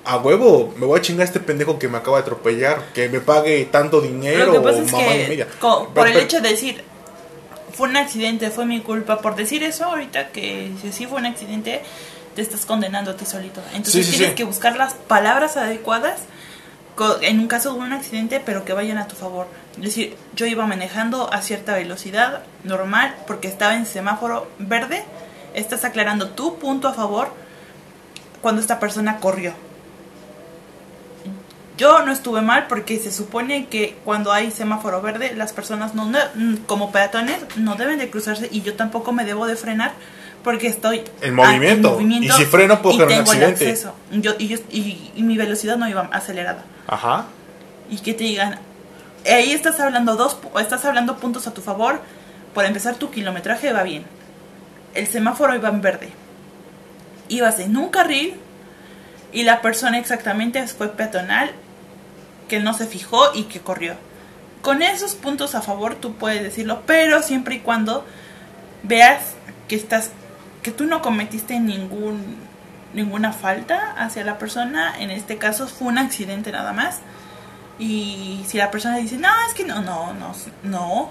a 0.05 0.17
huevo 0.17 0.75
me 0.79 0.87
voy 0.87 0.99
a 0.99 1.03
chingar 1.03 1.23
a 1.23 1.25
este 1.27 1.39
pendejo 1.41 1.79
que 1.79 1.89
me 1.89 1.99
acaba 1.99 2.17
de 2.19 2.23
atropellar. 2.23 2.83
Que 2.95 3.09
me 3.09 3.21
pague 3.21 3.65
tanto 3.71 4.01
dinero 4.01 4.53
o 4.53 4.63
mamá 4.63 5.15
y 5.15 5.29
media. 5.29 5.47
por 5.61 5.89
Pero- 5.93 6.07
el 6.07 6.13
pero- 6.13 6.25
hecho 6.25 6.41
de 6.41 6.49
decir 6.49 6.83
fue 7.75 7.89
un 7.89 7.97
accidente, 7.97 8.51
fue 8.51 8.65
mi 8.67 8.81
culpa, 8.81 9.21
por 9.21 9.35
decir 9.35 9.63
eso 9.63 9.85
ahorita 9.85 10.29
que 10.29 10.71
si 10.83 10.93
sí 10.93 11.07
fue 11.07 11.19
un 11.19 11.27
accidente, 11.27 11.83
te 12.35 12.43
estás 12.43 12.65
condenando 12.67 13.11
a 13.11 13.17
ti 13.17 13.25
solito. 13.27 13.61
Entonces 13.75 14.05
Sí, 14.07 14.13
sí, 14.13 14.19
tienes 14.19 14.35
que 14.37 14.45
buscar 14.45 14.77
las 14.77 14.95
palabras 14.95 15.57
adecuadas 15.57 16.21
en 17.23 17.41
un 17.41 17.49
caso 17.49 17.73
de 17.73 17.81
un 17.81 17.93
accidente, 17.93 18.41
pero 18.45 18.65
que 18.65 18.73
vayan 18.73 18.99
a 18.99 19.09
tu 19.09 19.17
favor. 19.17 19.47
Es 19.77 19.83
decir, 19.83 20.17
yo 20.35 20.47
iba 20.47 20.67
manejando 20.67 21.33
a 21.33 21.43
cierta 21.43 21.75
velocidad 21.75 22.43
normal 22.65 23.15
porque 23.27 23.49
estaba 23.49 23.75
en 23.75 23.87
semáforo 23.87 24.49
verde, 24.59 25.05
estás 25.55 25.85
aclarando 25.85 26.31
tu 26.31 26.59
punto 26.59 26.89
a 26.89 26.95
favor 26.95 27.33
cuando 28.41 28.61
esta 28.61 28.79
persona 28.79 29.19
corrió. 29.19 29.55
Yo 31.79 32.05
no 32.05 32.13
estuve 32.13 32.43
mal 32.43 32.67
porque 32.69 32.99
se 32.99 33.11
supone 33.11 33.67
que 33.67 33.97
cuando 34.05 34.31
hay 34.31 34.51
semáforo 34.51 35.01
verde 35.01 35.35
las 35.35 35.53
personas 35.53 35.95
no, 35.95 36.13
como 36.67 36.93
peatones 36.93 37.39
no 37.57 37.77
deben 37.77 37.99
de 37.99 38.11
cruzarse 38.11 38.49
y 38.53 38.61
yo 38.61 38.75
tampoco 38.75 39.13
me 39.13 39.25
debo 39.25 39.47
de 39.47 39.57
frenar 39.57 39.93
porque 40.45 40.67
estoy 40.69 41.03
En 41.21 41.35
movimiento. 41.35 42.01
Y 42.01 42.29
si 42.31 42.45
freno, 42.45 42.83
puedo 42.83 42.97
y 42.97 42.99
generar 43.01 43.23
un 43.23 43.29
accidente. 43.45 43.65
Yo, 44.13 44.33
y, 44.39 44.49
yo- 44.49 44.59
y- 44.71 45.11
y 45.15 45.23
mi 45.23 45.37
velocidad 45.37 45.77
no 45.77 45.89
iba 45.89 46.09
acelerada 46.13 46.65
Ajá. 46.87 47.27
y 47.91 47.99
que 47.99 48.13
te 48.15 48.25
digan 48.25 48.59
ahí 49.25 49.53
estás 49.53 49.79
hablando 49.81 50.17
dos 50.17 50.37
estás 50.61 50.85
hablando 50.85 51.17
puntos 51.19 51.47
a 51.47 51.55
tu 51.55 51.61
favor 51.61 52.01
por 52.55 52.65
empezar 52.65 52.97
tu 52.97 53.11
kilometraje 53.11 53.73
va 53.73 53.85
bien 53.85 54.05
el 54.95 55.07
semáforo 55.07 55.55
iba 55.55 55.69
en 55.69 55.81
verde 55.81 56.09
ibas 57.29 57.61
en 57.61 57.77
un 57.77 57.89
carril 57.91 58.35
y 59.33 59.45
la 59.45 59.63
persona 59.63 59.99
exactamente 59.99 60.67
fue 60.67 60.89
peatonal 60.89 61.53
que 62.49 62.59
no 62.59 62.75
se 62.75 62.87
fijó 62.87 63.33
y 63.35 63.45
que 63.45 63.61
corrió 63.61 63.95
con 64.61 64.83
esos 64.83 65.15
puntos 65.15 65.55
a 65.55 65.63
favor 65.63 65.95
tú 65.95 66.15
puedes 66.17 66.43
decirlo 66.43 66.83
pero 66.85 67.23
siempre 67.23 67.55
y 67.55 67.59
cuando 67.61 68.05
veas 68.83 69.23
que 69.69 69.77
estás 69.77 70.11
que 70.63 70.71
tú 70.71 70.85
no 70.87 71.03
cometiste 71.03 71.59
ningún 71.61 72.37
ninguna 72.95 73.33
falta 73.33 73.95
hacia 73.97 74.23
la 74.23 74.37
persona 74.39 74.95
en 75.01 75.11
este 75.11 75.39
caso 75.39 75.67
fue 75.67 75.89
un 75.89 75.97
accidente 75.99 76.53
nada 76.53 76.73
más 76.75 76.99
y 77.79 78.45
si 78.47 78.59
la 78.59 78.71
persona 78.71 78.99
dice, 78.99 79.17
no, 79.17 79.29
es 79.49 79.55
que 79.55 79.65
no, 79.65 79.81
no, 79.83 80.13
no, 80.15 80.35
no. 80.63 81.11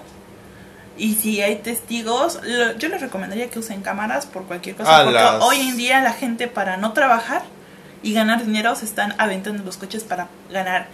Y 0.96 1.14
si 1.16 1.40
hay 1.42 1.56
testigos, 1.56 2.38
lo- 2.44 2.76
yo 2.78 2.88
les 2.88 3.00
recomendaría 3.00 3.48
que 3.50 3.58
usen 3.58 3.82
cámaras 3.82 4.26
por 4.26 4.44
cualquier 4.44 4.76
cosa. 4.76 5.00
A 5.00 5.04
porque 5.04 5.14
las- 5.18 5.42
hoy 5.42 5.58
en 5.60 5.76
día 5.76 6.00
la 6.02 6.12
gente 6.12 6.46
para 6.48 6.76
no 6.76 6.92
trabajar 6.92 7.42
y 8.02 8.12
ganar 8.14 8.44
dinero 8.44 8.74
se 8.76 8.84
están 8.84 9.14
aventando 9.18 9.64
los 9.64 9.76
coches 9.76 10.04
para 10.04 10.28
ganar 10.50 10.86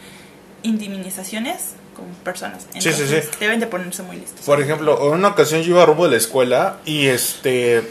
indemnizaciones 0.62 1.74
con 1.96 2.06
personas. 2.24 2.66
Sí, 2.72 2.80
sí, 2.80 2.88
Entonces, 2.90 3.28
sí. 3.30 3.36
deben 3.40 3.60
de 3.60 3.66
ponerse 3.66 4.02
muy 4.02 4.16
listos. 4.16 4.44
Por 4.46 4.60
ejemplo, 4.60 4.98
en 5.08 5.14
una 5.18 5.28
ocasión 5.28 5.62
yo 5.62 5.70
iba 5.74 5.84
rumbo 5.86 6.04
de 6.04 6.12
la 6.12 6.16
escuela 6.16 6.76
y 6.84 7.06
este. 7.06 7.82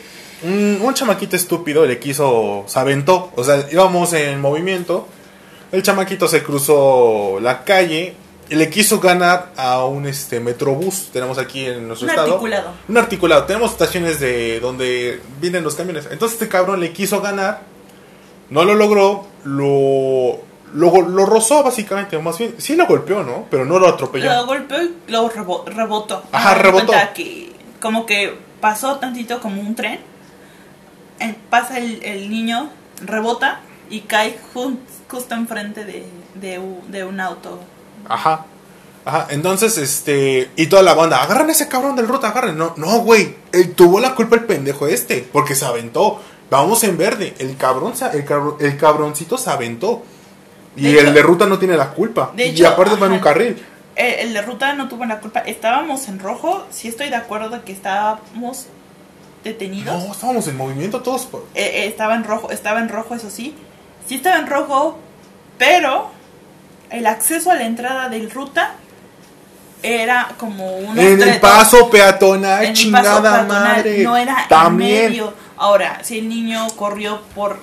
Un, 0.43 0.79
un 0.81 0.93
chamaquito 0.93 1.35
estúpido 1.35 1.85
le 1.85 1.99
quiso. 1.99 2.63
Se 2.67 2.79
aventó. 2.79 3.31
O 3.35 3.43
sea, 3.43 3.65
íbamos 3.71 4.13
en 4.13 4.39
movimiento. 4.39 5.07
El 5.71 5.83
chamaquito 5.83 6.27
se 6.27 6.43
cruzó 6.43 7.39
la 7.41 7.63
calle 7.63 8.15
y 8.49 8.55
le 8.55 8.69
quiso 8.69 8.99
ganar 8.99 9.51
a 9.57 9.83
un 9.85 10.05
este 10.07 10.39
metrobús. 10.39 11.09
Tenemos 11.11 11.37
aquí 11.37 11.65
en 11.65 11.87
nuestro 11.87 12.05
Un 12.05 12.09
estado. 12.11 12.27
articulado. 12.33 12.71
Un 12.87 12.97
articulado. 12.97 13.43
Tenemos 13.45 13.71
estaciones 13.71 14.19
de 14.19 14.59
donde 14.59 15.21
vienen 15.41 15.63
los 15.63 15.75
camiones. 15.75 16.07
Entonces 16.11 16.35
este 16.39 16.47
cabrón 16.47 16.79
le 16.79 16.93
quiso 16.93 17.19
ganar. 17.21 17.61
No 18.49 18.63
lo 18.63 18.75
logró. 18.75 19.27
Lo. 19.43 20.45
Lo, 20.73 21.01
lo 21.01 21.25
rozó 21.25 21.63
básicamente, 21.63 22.19
más 22.19 22.37
bien, 22.37 22.55
sí 22.57 22.75
lo 22.75 22.85
golpeó, 22.87 23.23
¿no? 23.23 23.45
Pero 23.49 23.63
no 23.63 23.79
lo 23.79 23.87
atropelló. 23.87 24.29
Lo 24.33 24.45
golpeó 24.45 24.83
y 24.83 24.93
lo 25.07 25.29
rebo- 25.29 25.63
rebotó. 25.65 26.21
Ajá, 26.33 26.55
rebotó. 26.55 26.91
Que 27.15 27.53
como 27.81 28.05
que 28.05 28.37
pasó 28.59 28.97
tantito 28.97 29.39
como 29.39 29.61
un 29.61 29.75
tren. 29.75 30.01
Eh, 31.19 31.35
Pasa 31.49 31.77
el, 31.79 32.03
el 32.03 32.29
niño, 32.29 32.69
rebota 33.01 33.59
y 33.89 34.01
cae 34.01 34.37
justo 34.53 35.35
enfrente 35.35 35.85
de, 35.85 36.05
de, 36.35 36.59
de 36.89 37.03
un 37.05 37.19
auto. 37.19 37.59
Ajá. 38.07 38.45
Ajá, 39.05 39.27
entonces, 39.29 39.77
este. 39.77 40.49
Y 40.57 40.67
toda 40.67 40.81
la 40.83 40.93
banda, 40.93 41.23
agarran 41.23 41.47
a 41.47 41.53
ese 41.53 41.69
cabrón 41.69 41.95
del 41.95 42.07
ruta, 42.09 42.27
agarren. 42.27 42.57
No, 42.57 42.73
no, 42.75 42.99
güey. 42.99 43.35
Él 43.53 43.73
tuvo 43.73 44.01
la 44.01 44.13
culpa 44.15 44.35
el 44.35 44.43
pendejo 44.43 44.85
este. 44.87 45.25
Porque 45.31 45.55
se 45.55 45.65
aventó. 45.65 46.21
Vamos 46.49 46.83
en 46.83 46.97
verde. 46.97 47.33
El 47.39 47.55
cabrón, 47.55 47.95
se- 47.95 48.05
el, 48.11 48.25
cabro- 48.25 48.57
el 48.59 48.75
cabroncito 48.77 49.37
se 49.37 49.49
aventó. 49.49 50.03
Y 50.75 50.83
De 50.83 50.89
el 50.91 51.05
hecho- 51.05 51.13
de 51.13 51.21
ruta 51.21 51.45
no 51.45 51.57
tiene 51.57 51.77
la 51.77 51.91
culpa. 51.91 52.33
De 52.35 52.47
y 52.47 52.49
hecho, 52.49 52.67
aparte 52.67 52.95
va 52.97 53.05
en 53.07 53.13
un 53.13 53.19
ajá. 53.19 53.23
carril. 53.29 53.65
El, 53.95 54.13
el 54.27 54.33
de 54.33 54.41
ruta 54.41 54.73
no 54.73 54.89
tuvo 54.89 55.05
la 55.05 55.19
culpa. 55.21 55.39
Estábamos 55.39 56.07
en 56.09 56.19
rojo. 56.19 56.65
Sí 56.69 56.89
estoy 56.89 57.09
de 57.09 57.15
acuerdo 57.15 57.49
de 57.49 57.61
que 57.61 57.71
estábamos 57.71 58.65
detenidos. 59.43 60.03
No, 60.05 60.11
estábamos 60.11 60.47
en 60.47 60.57
movimiento 60.57 61.01
todos. 61.01 61.25
por- 61.25 61.45
Eh, 61.55 61.83
eh, 61.83 61.87
estaba 61.87 62.15
en 62.15 62.23
rojo, 62.23 62.51
estaba 62.51 62.79
en 62.79 62.89
rojo, 62.89 63.15
eso 63.15 63.29
sí. 63.29 63.55
Sí 64.07 64.15
estaba 64.15 64.37
en 64.37 64.47
rojo, 64.47 64.97
pero 65.57 66.09
el 66.89 67.05
acceso 67.07 67.51
a 67.51 67.55
la 67.55 67.65
entrada 67.65 68.09
del 68.09 68.29
ruta 68.31 68.73
era 69.83 70.29
como 70.37 70.75
un 70.77 70.97
En 70.97 71.21
el 71.21 71.39
paso 71.39 71.89
peatonal, 71.89 72.65
en 72.65 72.73
chingada 72.73 73.03
paso 73.21 73.21
peatonal, 73.21 73.63
madre. 73.77 74.03
No 74.03 74.17
era 74.17 74.33
en 74.33 74.47
medio. 74.77 75.33
Ahora, 75.57 75.99
si 76.03 76.19
el 76.19 76.29
niño 76.29 76.67
corrió 76.75 77.21
por 77.35 77.59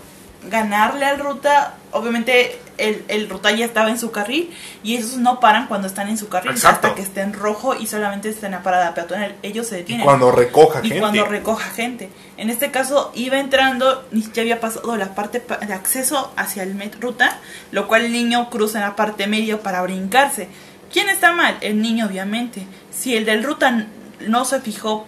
ganarle 0.48 1.06
al 1.06 1.18
ruta, 1.18 1.74
obviamente 1.92 2.60
el, 2.78 3.04
el 3.08 3.28
ruta 3.28 3.52
ya 3.52 3.64
estaba 3.64 3.90
en 3.90 3.98
su 3.98 4.10
carril 4.10 4.50
y 4.82 4.96
esos 4.96 5.18
no 5.18 5.40
paran 5.40 5.66
cuando 5.68 5.86
están 5.86 6.08
en 6.08 6.18
su 6.18 6.28
carril 6.28 6.52
Exacto. 6.52 6.88
hasta 6.88 6.96
que 6.96 7.02
esté 7.02 7.20
en 7.20 7.32
rojo 7.32 7.74
y 7.74 7.86
solamente 7.86 8.28
esté 8.28 8.46
en 8.46 8.52
la 8.52 8.62
parada 8.62 8.94
peatonal. 8.94 9.34
Ellos 9.42 9.66
se 9.68 9.76
Y 9.76 9.78
detienen 9.80 10.04
cuando 10.04 10.30
recoja 10.32 10.80
y 10.80 10.88
gente. 10.88 11.00
cuando 11.00 11.24
recoja 11.24 11.70
gente. 11.70 12.10
En 12.36 12.50
este 12.50 12.70
caso 12.70 13.12
iba 13.14 13.38
entrando, 13.38 14.04
ni 14.10 14.22
siquiera 14.22 14.42
había 14.42 14.60
pasado 14.60 14.96
la 14.96 15.14
parte 15.14 15.40
pa- 15.40 15.58
de 15.58 15.72
acceso 15.72 16.32
hacia 16.36 16.62
el 16.64 16.74
met 16.74 17.00
ruta, 17.00 17.38
lo 17.70 17.86
cual 17.88 18.04
el 18.06 18.12
niño 18.12 18.50
cruza 18.50 18.78
en 18.78 18.84
la 18.84 18.96
parte 18.96 19.26
medio 19.26 19.60
para 19.60 19.80
brincarse. 19.82 20.48
¿Quién 20.92 21.08
está 21.08 21.32
mal? 21.32 21.56
El 21.60 21.80
niño, 21.82 22.06
obviamente. 22.06 22.66
Si 22.92 23.16
el 23.16 23.24
del 23.24 23.42
ruta 23.44 23.86
no 24.20 24.44
se 24.44 24.60
fijó 24.60 25.06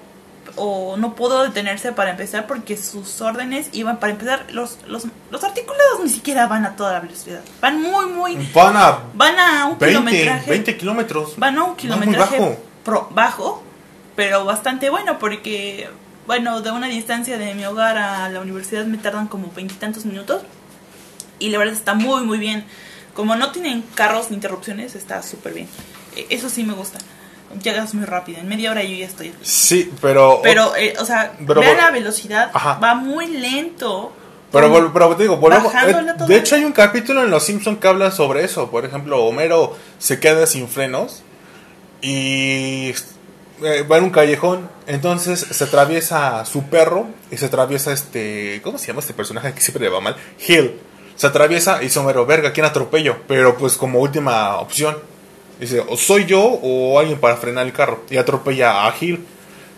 o 0.57 0.97
no 0.97 1.15
pudo 1.15 1.43
detenerse 1.45 1.93
para 1.93 2.11
empezar 2.11 2.47
porque 2.47 2.77
sus 2.77 3.21
órdenes 3.21 3.69
iban 3.73 3.99
para 4.01 4.13
empezar 4.13 4.47
los 4.51 4.79
los, 4.87 5.05
los 5.31 5.45
articulados 5.45 6.01
ni 6.03 6.09
siquiera 6.09 6.47
van 6.47 6.65
a 6.65 6.77
toda 6.77 6.93
la 6.95 7.01
velocidad 7.01 7.41
van 7.61 7.81
muy 7.83 8.07
muy 8.07 8.49
Van 8.55 8.77
a 8.77 8.99
van 9.15 9.39
a 9.39 9.67
un 9.67 9.79
20, 9.79 9.87
kilometraje 9.89 10.51
20 10.51 10.77
kilómetros. 10.77 11.35
Van 11.37 11.59
a 11.59 11.65
un 11.65 11.77
kilometraje 11.77 12.39
bajo. 12.41 12.57
pro- 12.85 13.09
bajo, 13.13 13.63
pero 14.17 14.45
bastante 14.45 14.89
bueno 14.91 15.19
porque, 15.19 15.89
bueno, 16.27 16.61
de 16.63 16.71
una 16.71 16.87
distancia 16.89 17.37
de 17.39 17.55
mi 17.55 17.65
hogar 17.67 17.99
a 17.99 18.29
la 18.31 18.41
universidad 18.41 18.85
me 18.87 18.97
tardan 18.99 19.29
como 19.29 19.53
veintitantos 19.55 20.05
minutos 20.07 20.43
y 21.39 21.51
la 21.51 21.59
verdad 21.59 21.75
está 21.75 21.93
muy, 21.95 22.25
muy 22.25 22.39
bien. 22.39 22.65
Como 23.15 23.37
no 23.37 23.51
tienen 23.53 23.83
carros 23.95 24.31
ni 24.31 24.37
interrupciones, 24.37 24.95
está 24.95 25.23
súper 25.23 25.53
bien. 25.55 25.69
E- 26.17 26.27
Eso 26.31 26.49
sí 26.49 26.65
me 26.65 26.73
gusta. 26.75 26.99
Llegas 27.63 27.95
muy 27.95 28.05
rápido, 28.05 28.39
en 28.41 28.49
media 28.49 28.71
hora 28.71 28.83
yo 28.83 28.95
ya 28.97 29.07
estoy. 29.07 29.33
Sí, 29.43 29.93
pero. 30.03 30.41
Pero, 30.43 30.75
eh, 30.77 30.95
o 30.99 31.05
sea, 31.05 31.33
Pero 31.47 31.63
vol- 31.63 31.77
la 31.77 31.91
velocidad, 31.91 32.51
Ajá. 32.53 32.79
va 32.83 32.95
muy 32.95 33.27
lento. 33.29 34.13
Pero, 34.53 34.93
pero 34.93 35.17
te 35.17 35.23
digo, 35.25 35.37
volvemos- 35.39 35.73
eh, 35.75 35.97
de 36.27 36.37
hecho 36.37 36.55
hay 36.57 36.65
un 36.65 36.73
capítulo 36.73 37.23
en 37.23 37.31
Los 37.31 37.45
Simpson 37.45 37.77
que 37.77 37.89
habla 37.89 38.11
sobre 38.11 38.45
eso. 38.45 38.71
Por 38.71 38.85
ejemplo, 38.85 39.25
Homero 39.25 39.77
se 39.99 40.19
queda 40.21 40.47
sin 40.47 40.69
frenos 40.69 41.23
y 42.01 42.91
eh, 43.63 43.83
va 43.91 43.99
en 43.99 44.05
un 44.05 44.11
callejón. 44.11 44.69
Entonces 44.87 45.41
se 45.41 45.65
atraviesa 45.65 46.45
su 46.45 46.65
perro 46.65 47.07
y 47.31 47.37
se 47.37 47.47
atraviesa 47.47 47.93
este... 47.93 48.61
¿Cómo 48.63 48.79
se 48.79 48.87
llama 48.89 49.01
este 49.01 49.15
personaje 49.15 49.53
que 49.53 49.61
siempre 49.61 49.85
le 49.85 49.91
va 49.91 50.01
mal? 50.01 50.17
Hill. 50.47 50.79
Se 51.17 51.27
atraviesa 51.27 51.79
y 51.81 51.87
dice 51.87 51.99
Homero, 51.99 52.27
verga, 52.27 52.53
¿quién 52.53 52.67
atropello? 52.67 53.17
Pero 53.27 53.57
pues 53.57 53.77
como 53.77 53.99
última 54.01 54.57
opción. 54.57 54.97
Dice, 55.59 55.81
o 55.81 55.97
soy 55.97 56.27
yo 56.27 56.43
o 56.43 56.99
alguien 56.99 57.19
para 57.19 57.37
frenar 57.37 57.67
el 57.67 57.73
carro. 57.73 58.01
Y 58.11 58.17
atropella 58.17 58.87
a 58.87 58.95
Hill. 58.99 59.25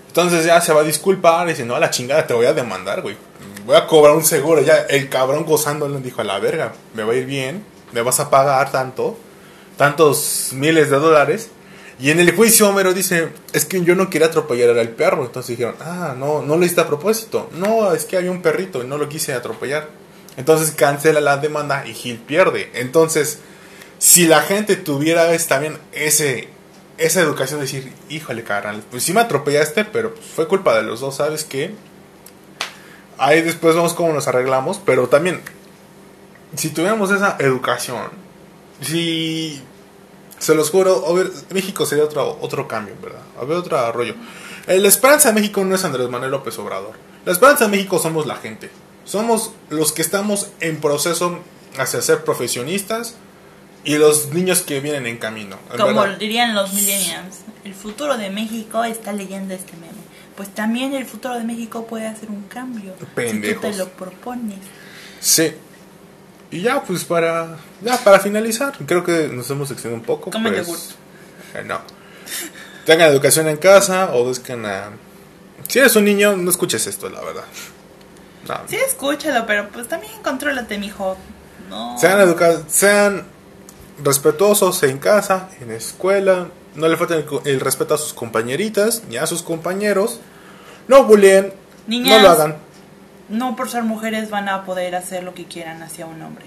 Entonces 0.08 0.44
ya 0.44 0.60
se 0.60 0.72
va 0.72 0.80
a 0.80 0.84
disculpar 0.84 1.46
dice, 1.46 1.64
no, 1.64 1.76
a 1.76 1.80
la 1.80 1.90
chingada 1.90 2.26
te 2.26 2.34
voy 2.34 2.46
a 2.46 2.52
demandar, 2.52 3.02
güey. 3.02 3.16
Voy 3.64 3.76
a 3.76 3.86
cobrar 3.86 4.16
un 4.16 4.24
seguro. 4.24 4.62
Ya 4.62 4.78
el 4.88 5.08
cabrón 5.08 5.44
gozándole 5.44 6.00
dijo, 6.00 6.20
a 6.20 6.24
la 6.24 6.38
verga, 6.38 6.72
me 6.94 7.04
va 7.04 7.12
a 7.12 7.16
ir 7.16 7.26
bien, 7.26 7.64
me 7.92 8.02
vas 8.02 8.18
a 8.18 8.30
pagar 8.30 8.72
tanto, 8.72 9.16
tantos 9.76 10.50
miles 10.52 10.90
de 10.90 10.96
dólares. 10.96 11.50
Y 12.00 12.10
en 12.10 12.20
el 12.20 12.34
juicio 12.34 12.68
Homero 12.68 12.94
dice, 12.94 13.28
es 13.52 13.64
que 13.64 13.82
yo 13.82 13.94
no 13.94 14.08
quería 14.08 14.28
atropellar 14.28 14.76
al 14.78 14.88
perro. 14.90 15.24
Entonces 15.24 15.56
dijeron, 15.56 15.76
ah, 15.80 16.14
no, 16.16 16.42
no 16.42 16.56
lo 16.56 16.64
hiciste 16.64 16.80
a 16.80 16.86
propósito. 16.86 17.50
No, 17.54 17.92
es 17.92 18.04
que 18.04 18.16
había 18.16 18.30
un 18.30 18.42
perrito 18.42 18.82
y 18.82 18.86
no 18.86 18.98
lo 18.98 19.08
quise 19.08 19.34
atropellar. 19.34 19.88
Entonces 20.36 20.70
cancela 20.70 21.20
la 21.20 21.36
demanda 21.36 21.84
y 21.86 21.94
Gil 21.94 22.18
pierde. 22.18 22.70
Entonces, 22.74 23.40
si 23.98 24.26
la 24.26 24.42
gente 24.42 24.76
tuviera 24.76 25.32
es, 25.32 25.46
también 25.46 25.78
ese, 25.92 26.48
esa 26.98 27.20
educación 27.20 27.60
de 27.60 27.66
decir, 27.66 27.92
híjole, 28.08 28.44
carnal, 28.44 28.82
pues 28.90 29.02
sí 29.02 29.12
me 29.12 29.20
atropellaste, 29.20 29.84
pero 29.84 30.14
pues, 30.14 30.26
fue 30.26 30.48
culpa 30.48 30.74
de 30.76 30.82
los 30.82 31.00
dos, 31.00 31.16
¿sabes 31.16 31.44
qué? 31.44 31.74
Ahí 33.18 33.42
después 33.42 33.74
vemos 33.74 33.94
cómo 33.94 34.12
nos 34.12 34.28
arreglamos, 34.28 34.80
pero 34.84 35.08
también, 35.08 35.40
si 36.54 36.70
tuviéramos 36.70 37.10
esa 37.10 37.36
educación, 37.40 38.10
si, 38.80 39.60
se 40.38 40.54
los 40.54 40.70
juro, 40.70 41.04
México 41.50 41.84
sería 41.84 42.04
otro, 42.04 42.38
otro 42.40 42.68
cambio, 42.68 42.94
¿verdad? 43.02 43.22
Habría 43.40 43.58
otro 43.58 43.92
rollo. 43.92 44.14
La 44.66 44.88
esperanza 44.88 45.28
de 45.28 45.34
México 45.34 45.64
no 45.64 45.74
es 45.74 45.84
Andrés 45.84 46.08
Manuel 46.08 46.30
López 46.30 46.58
Obrador. 46.58 46.92
La 47.24 47.32
esperanza 47.32 47.64
de 47.64 47.70
México 47.70 47.98
somos 47.98 48.26
la 48.26 48.36
gente. 48.36 48.70
Somos 49.04 49.52
los 49.70 49.92
que 49.92 50.02
estamos 50.02 50.50
en 50.60 50.80
proceso 50.80 51.40
hacia 51.78 52.02
ser 52.02 52.24
profesionistas 52.24 53.16
y 53.84 53.96
los 53.96 54.32
niños 54.32 54.62
que 54.62 54.80
vienen 54.80 55.06
en 55.06 55.18
camino. 55.18 55.56
Como 55.76 56.00
verdad. 56.00 56.18
dirían 56.18 56.54
los 56.54 56.72
millennials, 56.72 57.40
el 57.64 57.74
futuro 57.74 58.16
de 58.16 58.30
México 58.30 58.84
está 58.84 59.12
leyendo 59.12 59.54
este 59.54 59.72
meme. 59.72 59.98
Pues 60.36 60.54
también 60.54 60.94
el 60.94 61.04
futuro 61.06 61.34
de 61.34 61.44
México 61.44 61.86
puede 61.86 62.06
hacer 62.06 62.30
un 62.30 62.42
cambio. 62.42 62.94
Si 62.98 63.04
tú 63.04 63.10
Pendejos. 63.14 63.62
te 63.62 63.76
lo 63.76 63.88
propones. 63.88 64.58
Sí. 65.20 65.52
Y 66.50 66.62
ya, 66.62 66.82
pues 66.82 67.04
para, 67.04 67.56
ya, 67.82 67.96
para 67.98 68.20
finalizar, 68.20 68.72
creo 68.86 69.04
que 69.04 69.28
nos 69.28 69.50
hemos 69.50 69.70
extendido 69.70 70.00
un 70.00 70.06
poco. 70.06 70.30
Comen 70.30 70.54
pues, 70.64 70.94
eh, 71.54 71.62
no. 71.64 71.80
Tengan 72.86 73.10
educación 73.10 73.48
en 73.48 73.56
casa 73.56 74.14
o 74.14 74.24
busquen 74.24 74.64
a... 74.64 74.90
Si 75.66 75.78
eres 75.78 75.94
un 75.96 76.04
niño, 76.04 76.36
no 76.36 76.50
escuches 76.50 76.86
esto, 76.86 77.10
la 77.10 77.20
verdad. 77.20 77.44
No. 78.46 78.60
Sí, 78.66 78.76
escúchalo, 78.76 79.44
pero 79.44 79.68
pues 79.68 79.88
también 79.88 80.12
contrólate, 80.22 80.78
mijo. 80.78 81.18
No. 81.68 81.98
Sean 81.98 82.20
educados, 82.20 82.62
sean 82.68 83.26
respetuosos 84.02 84.82
en 84.82 84.98
casa, 84.98 85.48
en 85.60 85.70
escuela, 85.72 86.48
no 86.74 86.88
le 86.88 86.96
falten 86.96 87.24
el, 87.44 87.60
respeto 87.60 87.94
a 87.94 87.98
sus 87.98 88.14
compañeritas 88.14 89.02
ni 89.08 89.16
a 89.16 89.26
sus 89.26 89.42
compañeros. 89.42 90.20
No 90.86 91.06
Niñas. 91.06 91.52
no 91.88 92.18
lo 92.22 92.30
hagan. 92.30 92.56
No 93.28 93.56
por 93.56 93.68
ser 93.68 93.82
mujeres 93.82 94.30
van 94.30 94.48
a 94.48 94.64
poder 94.64 94.94
hacer 94.94 95.22
lo 95.22 95.34
que 95.34 95.44
quieran 95.44 95.82
hacia 95.82 96.06
un 96.06 96.22
hombre. 96.22 96.46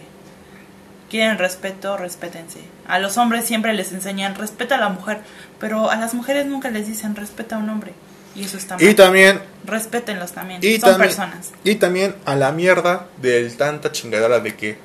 Quieren 1.09 1.37
respeto, 1.37 1.97
respétense. 1.97 2.59
A 2.87 2.99
los 2.99 3.17
hombres 3.17 3.45
siempre 3.45 3.73
les 3.73 3.91
enseñan 3.91 4.35
respeta 4.35 4.75
a 4.75 4.79
la 4.79 4.89
mujer, 4.89 5.19
pero 5.59 5.91
a 5.91 5.97
las 5.97 6.13
mujeres 6.13 6.45
nunca 6.45 6.69
les 6.69 6.87
dicen 6.87 7.15
respeta 7.15 7.57
a 7.57 7.59
un 7.59 7.69
hombre. 7.69 7.93
Y 8.33 8.45
eso 8.45 8.57
está 8.57 8.77
mal. 8.77 8.83
Y 8.83 8.93
también 8.93 9.41
Respétenlos 9.65 10.31
también. 10.31 10.61
Y 10.63 10.79
Son 10.79 10.91
también, 10.91 11.09
personas. 11.09 11.51
Y 11.63 11.75
también 11.75 12.15
a 12.25 12.35
la 12.35 12.51
mierda 12.51 13.07
del 13.21 13.55
tanta 13.57 13.91
chingadera 13.91 14.39
de 14.39 14.55
que 14.55 14.77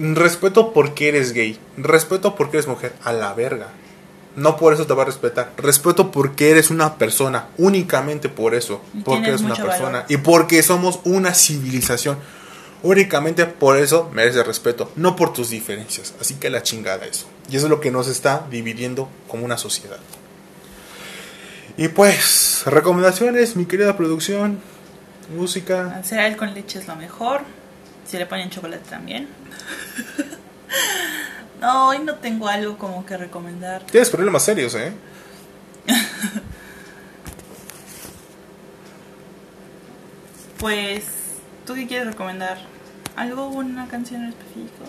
respeto 0.00 0.72
porque 0.72 1.08
eres 1.08 1.32
gay, 1.32 1.58
respeto 1.76 2.34
porque 2.34 2.56
eres 2.56 2.66
mujer, 2.68 2.94
a 3.04 3.12
la 3.12 3.32
verga. 3.34 3.68
No 4.36 4.56
por 4.56 4.72
eso 4.72 4.86
te 4.86 4.94
va 4.94 5.02
a 5.02 5.06
respetar. 5.06 5.52
Respeto 5.56 6.10
porque 6.12 6.50
eres 6.50 6.70
una 6.70 6.94
persona, 6.96 7.48
únicamente 7.58 8.28
por 8.28 8.54
eso, 8.54 8.80
Y 8.94 9.00
porque 9.00 9.28
eres 9.28 9.40
una 9.42 9.56
persona 9.56 9.90
valor. 9.90 10.04
y 10.08 10.16
porque 10.18 10.62
somos 10.62 11.00
una 11.04 11.34
civilización. 11.34 12.18
Únicamente 12.82 13.44
por 13.44 13.76
eso 13.76 14.08
mereces 14.14 14.46
respeto, 14.46 14.90
no 14.96 15.16
por 15.16 15.32
tus 15.32 15.50
diferencias. 15.50 16.14
Así 16.20 16.34
que 16.36 16.48
la 16.48 16.62
chingada 16.62 17.04
eso. 17.06 17.26
Y 17.50 17.56
eso 17.56 17.66
es 17.66 17.70
lo 17.70 17.80
que 17.80 17.90
nos 17.90 18.08
está 18.08 18.46
dividiendo 18.50 19.08
como 19.28 19.44
una 19.44 19.58
sociedad. 19.58 19.98
Y 21.76 21.88
pues, 21.88 22.62
recomendaciones, 22.66 23.56
mi 23.56 23.66
querida 23.66 23.96
producción, 23.96 24.60
música. 25.36 26.00
Cereal 26.04 26.36
con 26.36 26.54
leche 26.54 26.78
es 26.78 26.86
lo 26.86 26.96
mejor. 26.96 27.42
Si 28.10 28.18
le 28.18 28.26
ponen 28.26 28.50
chocolate 28.50 28.88
también. 28.90 29.28
no, 31.60 31.88
hoy 31.88 32.00
no 32.00 32.16
tengo 32.16 32.48
algo 32.48 32.76
como 32.76 33.06
que 33.06 33.16
recomendar. 33.16 33.82
Tienes 33.84 34.10
problemas 34.10 34.42
serios, 34.44 34.74
¿eh? 34.74 34.92
Pues, 40.58 41.04
¿tú 41.66 41.74
qué 41.74 41.86
quieres 41.86 42.06
recomendar? 42.08 42.58
¿Algo, 43.16 43.48
una 43.48 43.88
canción 43.88 44.22
en 44.24 44.28
específico? 44.30 44.84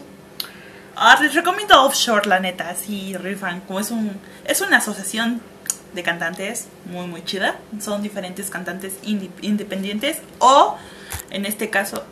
Ah, 0.95 1.17
les 1.21 1.33
recomiendo 1.33 1.81
Offshore, 1.83 2.27
la 2.27 2.39
neta, 2.39 2.75
sí, 2.75 3.15
rifan. 3.17 3.61
Como 3.61 3.79
es 3.79 3.91
un 3.91 4.11
es 4.45 4.61
una 4.61 4.77
asociación 4.77 5.41
de 5.93 6.03
cantantes 6.03 6.67
muy, 6.85 7.07
muy 7.07 7.23
chida. 7.23 7.55
Son 7.79 8.01
diferentes 8.01 8.49
cantantes 8.49 9.01
indi- 9.03 9.29
independientes. 9.41 10.17
O, 10.39 10.77
en 11.29 11.45
este 11.45 11.69
caso, 11.69 12.03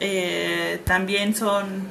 eh, 0.00 0.80
también 0.84 1.34
son 1.34 1.88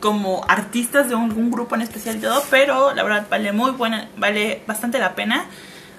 como 0.00 0.44
artistas 0.48 1.08
de 1.08 1.14
un 1.14 1.50
grupo 1.50 1.74
en 1.74 1.82
especial 1.82 2.20
todo, 2.20 2.42
pero 2.50 2.94
la 2.94 3.02
verdad 3.02 3.26
vale 3.30 3.52
muy 3.52 3.70
buena, 3.72 4.08
vale 4.16 4.62
bastante 4.66 4.98
la 4.98 5.14
pena. 5.14 5.46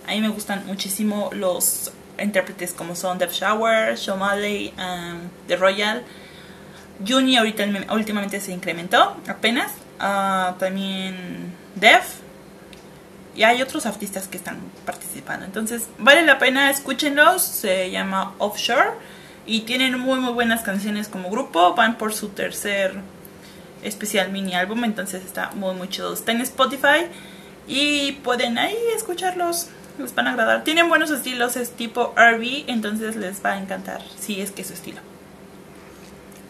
A 0.07 0.11
mí 0.11 0.21
me 0.21 0.29
gustan 0.29 0.65
muchísimo 0.65 1.29
los 1.33 1.91
intérpretes 2.19 2.73
como 2.73 2.95
son 2.95 3.17
Def 3.17 3.31
Shower, 3.31 3.95
Shomali, 3.95 4.73
um, 4.77 5.19
The 5.47 5.55
Royal. 5.55 6.03
Juni 7.07 7.37
ahorita 7.37 7.65
últimamente 7.91 8.39
se 8.39 8.51
incrementó 8.51 9.17
apenas. 9.27 9.71
Ah, 9.99 10.55
también 10.59 11.53
Def. 11.75 12.19
Y 13.35 13.43
hay 13.43 13.61
otros 13.61 13.85
artistas 13.85 14.27
que 14.27 14.37
están 14.37 14.59
participando. 14.85 15.45
Entonces 15.45 15.87
vale 15.97 16.23
la 16.23 16.37
pena, 16.37 16.69
escúchenlos. 16.69 17.41
Se 17.41 17.89
llama 17.91 18.33
Offshore. 18.39 18.91
Y 19.45 19.61
tienen 19.61 19.97
muy 19.99 20.19
muy 20.19 20.33
buenas 20.33 20.61
canciones 20.61 21.07
como 21.07 21.29
grupo. 21.29 21.73
Van 21.75 21.97
por 21.97 22.13
su 22.13 22.29
tercer 22.29 22.95
especial 23.83 24.31
mini 24.31 24.53
álbum. 24.53 24.83
Entonces 24.83 25.23
está 25.25 25.51
muy 25.55 25.73
muy 25.75 25.89
chido. 25.89 26.13
Está 26.13 26.31
en 26.31 26.41
Spotify. 26.41 27.07
Y 27.67 28.13
pueden 28.23 28.57
ahí 28.57 28.77
escucharlos. 28.95 29.67
Les 29.97 30.13
van 30.15 30.27
a 30.27 30.31
agradar. 30.31 30.63
Tienen 30.63 30.89
buenos 30.89 31.11
estilos. 31.11 31.55
Es 31.57 31.71
tipo 31.71 32.13
RB. 32.15 32.65
Entonces 32.67 33.15
les 33.15 33.43
va 33.43 33.53
a 33.53 33.57
encantar. 33.57 34.01
Si 34.19 34.41
es 34.41 34.51
que 34.51 34.61
es 34.61 34.67
su 34.67 34.73
estilo. 34.73 34.99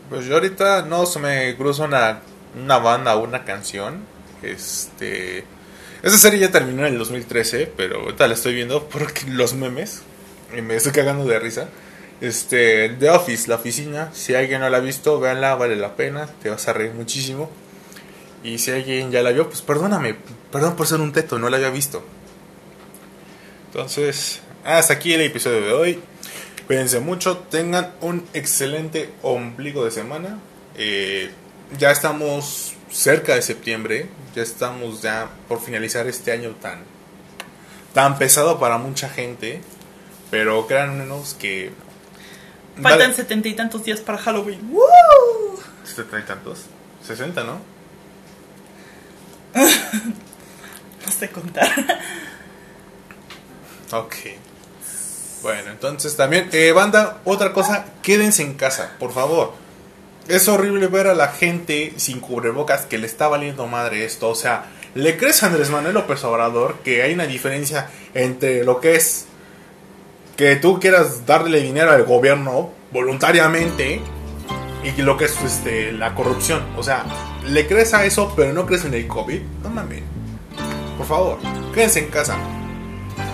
Pues 0.10 0.26
yo 0.26 0.34
ahorita 0.34 0.82
no 0.82 1.06
se 1.06 1.20
me 1.20 1.56
cruza 1.56 1.86
una, 1.86 2.20
una 2.62 2.78
banda 2.80 3.16
o 3.16 3.24
una 3.24 3.46
canción. 3.46 4.00
Este. 4.42 5.46
Esa 6.04 6.18
serie 6.18 6.40
ya 6.40 6.52
terminó 6.52 6.86
en 6.86 6.94
el 6.94 7.00
2013, 7.00 7.72
pero 7.78 8.02
ahorita 8.02 8.28
la 8.28 8.34
estoy 8.34 8.56
viendo 8.56 8.90
por 8.90 9.08
los 9.30 9.54
memes. 9.54 10.02
Y 10.58 10.62
me 10.62 10.76
estoy 10.76 10.92
cagando 10.92 11.26
de 11.26 11.40
risa. 11.40 11.70
Este, 12.22 12.90
The 12.90 13.10
Office, 13.10 13.50
la 13.50 13.56
oficina. 13.56 14.12
Si 14.14 14.36
alguien 14.36 14.62
no 14.62 14.70
la 14.70 14.78
ha 14.78 14.82
visto, 14.82 15.20
véanla, 15.20 15.56
vale 15.56 15.76
la 15.76 15.96
pena. 15.96 16.28
Te 16.42 16.50
vas 16.50 16.68
a 16.68 16.74
reír 16.74 16.94
muchísimo. 16.94 17.50
Y 18.44 18.60
si 18.60 18.72
alguien 18.72 19.12
ya 19.12 19.22
la 19.22 19.32
vio, 19.32 19.48
pues 19.50 19.62
perdóname. 19.62 20.16
Perdón 20.52 20.76
por 20.76 20.88
ser 20.88 21.02
un 21.02 21.12
teto, 21.12 21.40
no 21.40 21.50
la 21.50 21.58
había 21.58 21.72
visto. 21.72 22.04
Entonces, 23.68 24.42
hasta 24.64 24.94
aquí 24.94 25.14
el 25.14 25.22
episodio 25.22 25.62
de 25.62 25.74
hoy. 25.74 26.00
Cuídense 26.68 27.00
mucho, 27.00 27.38
tengan 27.38 27.94
un 28.02 28.26
excelente 28.34 29.10
ombligo 29.24 29.84
de 29.84 29.92
semana. 29.92 30.40
Eh, 30.78 31.32
ya 31.78 31.92
estamos 31.92 32.74
cerca 32.90 33.36
de 33.36 33.42
septiembre, 33.42 34.08
ya 34.36 34.44
estamos 34.44 35.02
ya 35.02 35.30
por 35.48 35.62
finalizar 35.62 36.08
este 36.08 36.32
año 36.32 36.56
tan, 36.62 36.84
tan 37.94 38.18
pesado 38.18 38.60
para 38.60 38.78
mucha 38.78 39.10
gente. 39.10 39.62
Pero 40.30 40.68
créanos 40.68 41.34
que... 41.34 41.72
Faltan 42.76 43.00
Vale- 43.00 43.14
setenta 43.14 43.48
y 43.48 43.54
tantos 43.56 43.84
días 43.84 44.00
para 44.00 44.18
Halloween. 44.18 44.70
¡Woo! 44.72 44.82
¿Setenta 45.84 46.20
y 46.20 46.24
tantos? 46.24 46.66
60, 47.06 47.44
¿no? 47.44 47.60
No 51.06 51.12
sé 51.12 51.30
contar. 51.30 51.70
Ok. 53.92 54.16
Bueno, 55.42 55.72
entonces 55.72 56.16
también, 56.16 56.50
eh, 56.54 56.72
banda, 56.72 57.20
otra 57.26 57.52
cosa, 57.52 57.86
quédense 58.04 58.44
en 58.44 58.54
casa, 58.54 58.92
por 59.00 59.12
favor. 59.12 59.54
Es 60.28 60.48
horrible 60.48 60.88
ver 60.88 61.08
a 61.08 61.16
la 61.16 61.30
gente 61.30 61.94
sin 61.98 62.20
cubrebocas 62.20 62.86
que 62.86 63.00
le 63.00 63.08
está 63.08 63.28
valiendo 63.28 63.66
madre 63.68 64.06
esto. 64.06 64.30
O 64.30 64.36
sea, 64.36 64.66
¿le 64.94 65.18
crees 65.18 65.42
a 65.42 65.48
Andrés 65.48 65.72
Manuel 65.72 65.96
López 65.96 66.24
Obrador 66.24 66.78
que 66.84 67.02
hay 67.02 67.14
una 67.14 67.26
diferencia 67.26 67.90
entre 68.14 68.64
lo 68.64 68.80
que 68.80 68.96
es 68.96 69.26
que 70.42 70.56
tú 70.56 70.80
quieras 70.80 71.28
darle 71.28 71.62
dinero 71.62 71.92
al 71.92 72.04
gobierno 72.04 72.72
voluntariamente 72.92 74.02
y 74.84 75.02
lo 75.04 75.16
que 75.16 75.26
es 75.26 75.40
este, 75.44 75.92
la 75.92 76.16
corrupción. 76.16 76.64
O 76.76 76.82
sea, 76.82 77.06
le 77.46 77.68
crees 77.68 77.94
a 77.94 78.06
eso, 78.06 78.34
pero 78.36 78.52
no 78.52 78.66
crees 78.66 78.84
en 78.86 78.96
el 78.96 79.08
COVID. 79.08 79.40
No 79.62 79.70
mames. 79.70 80.02
Por 80.98 81.06
favor, 81.06 81.38
quédense 81.76 82.00
en 82.00 82.08
casa. 82.08 82.38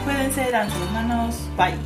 Pueden 0.03 0.33
ser 0.33 0.53
hermanos. 0.53 1.47
Bye. 1.55 1.77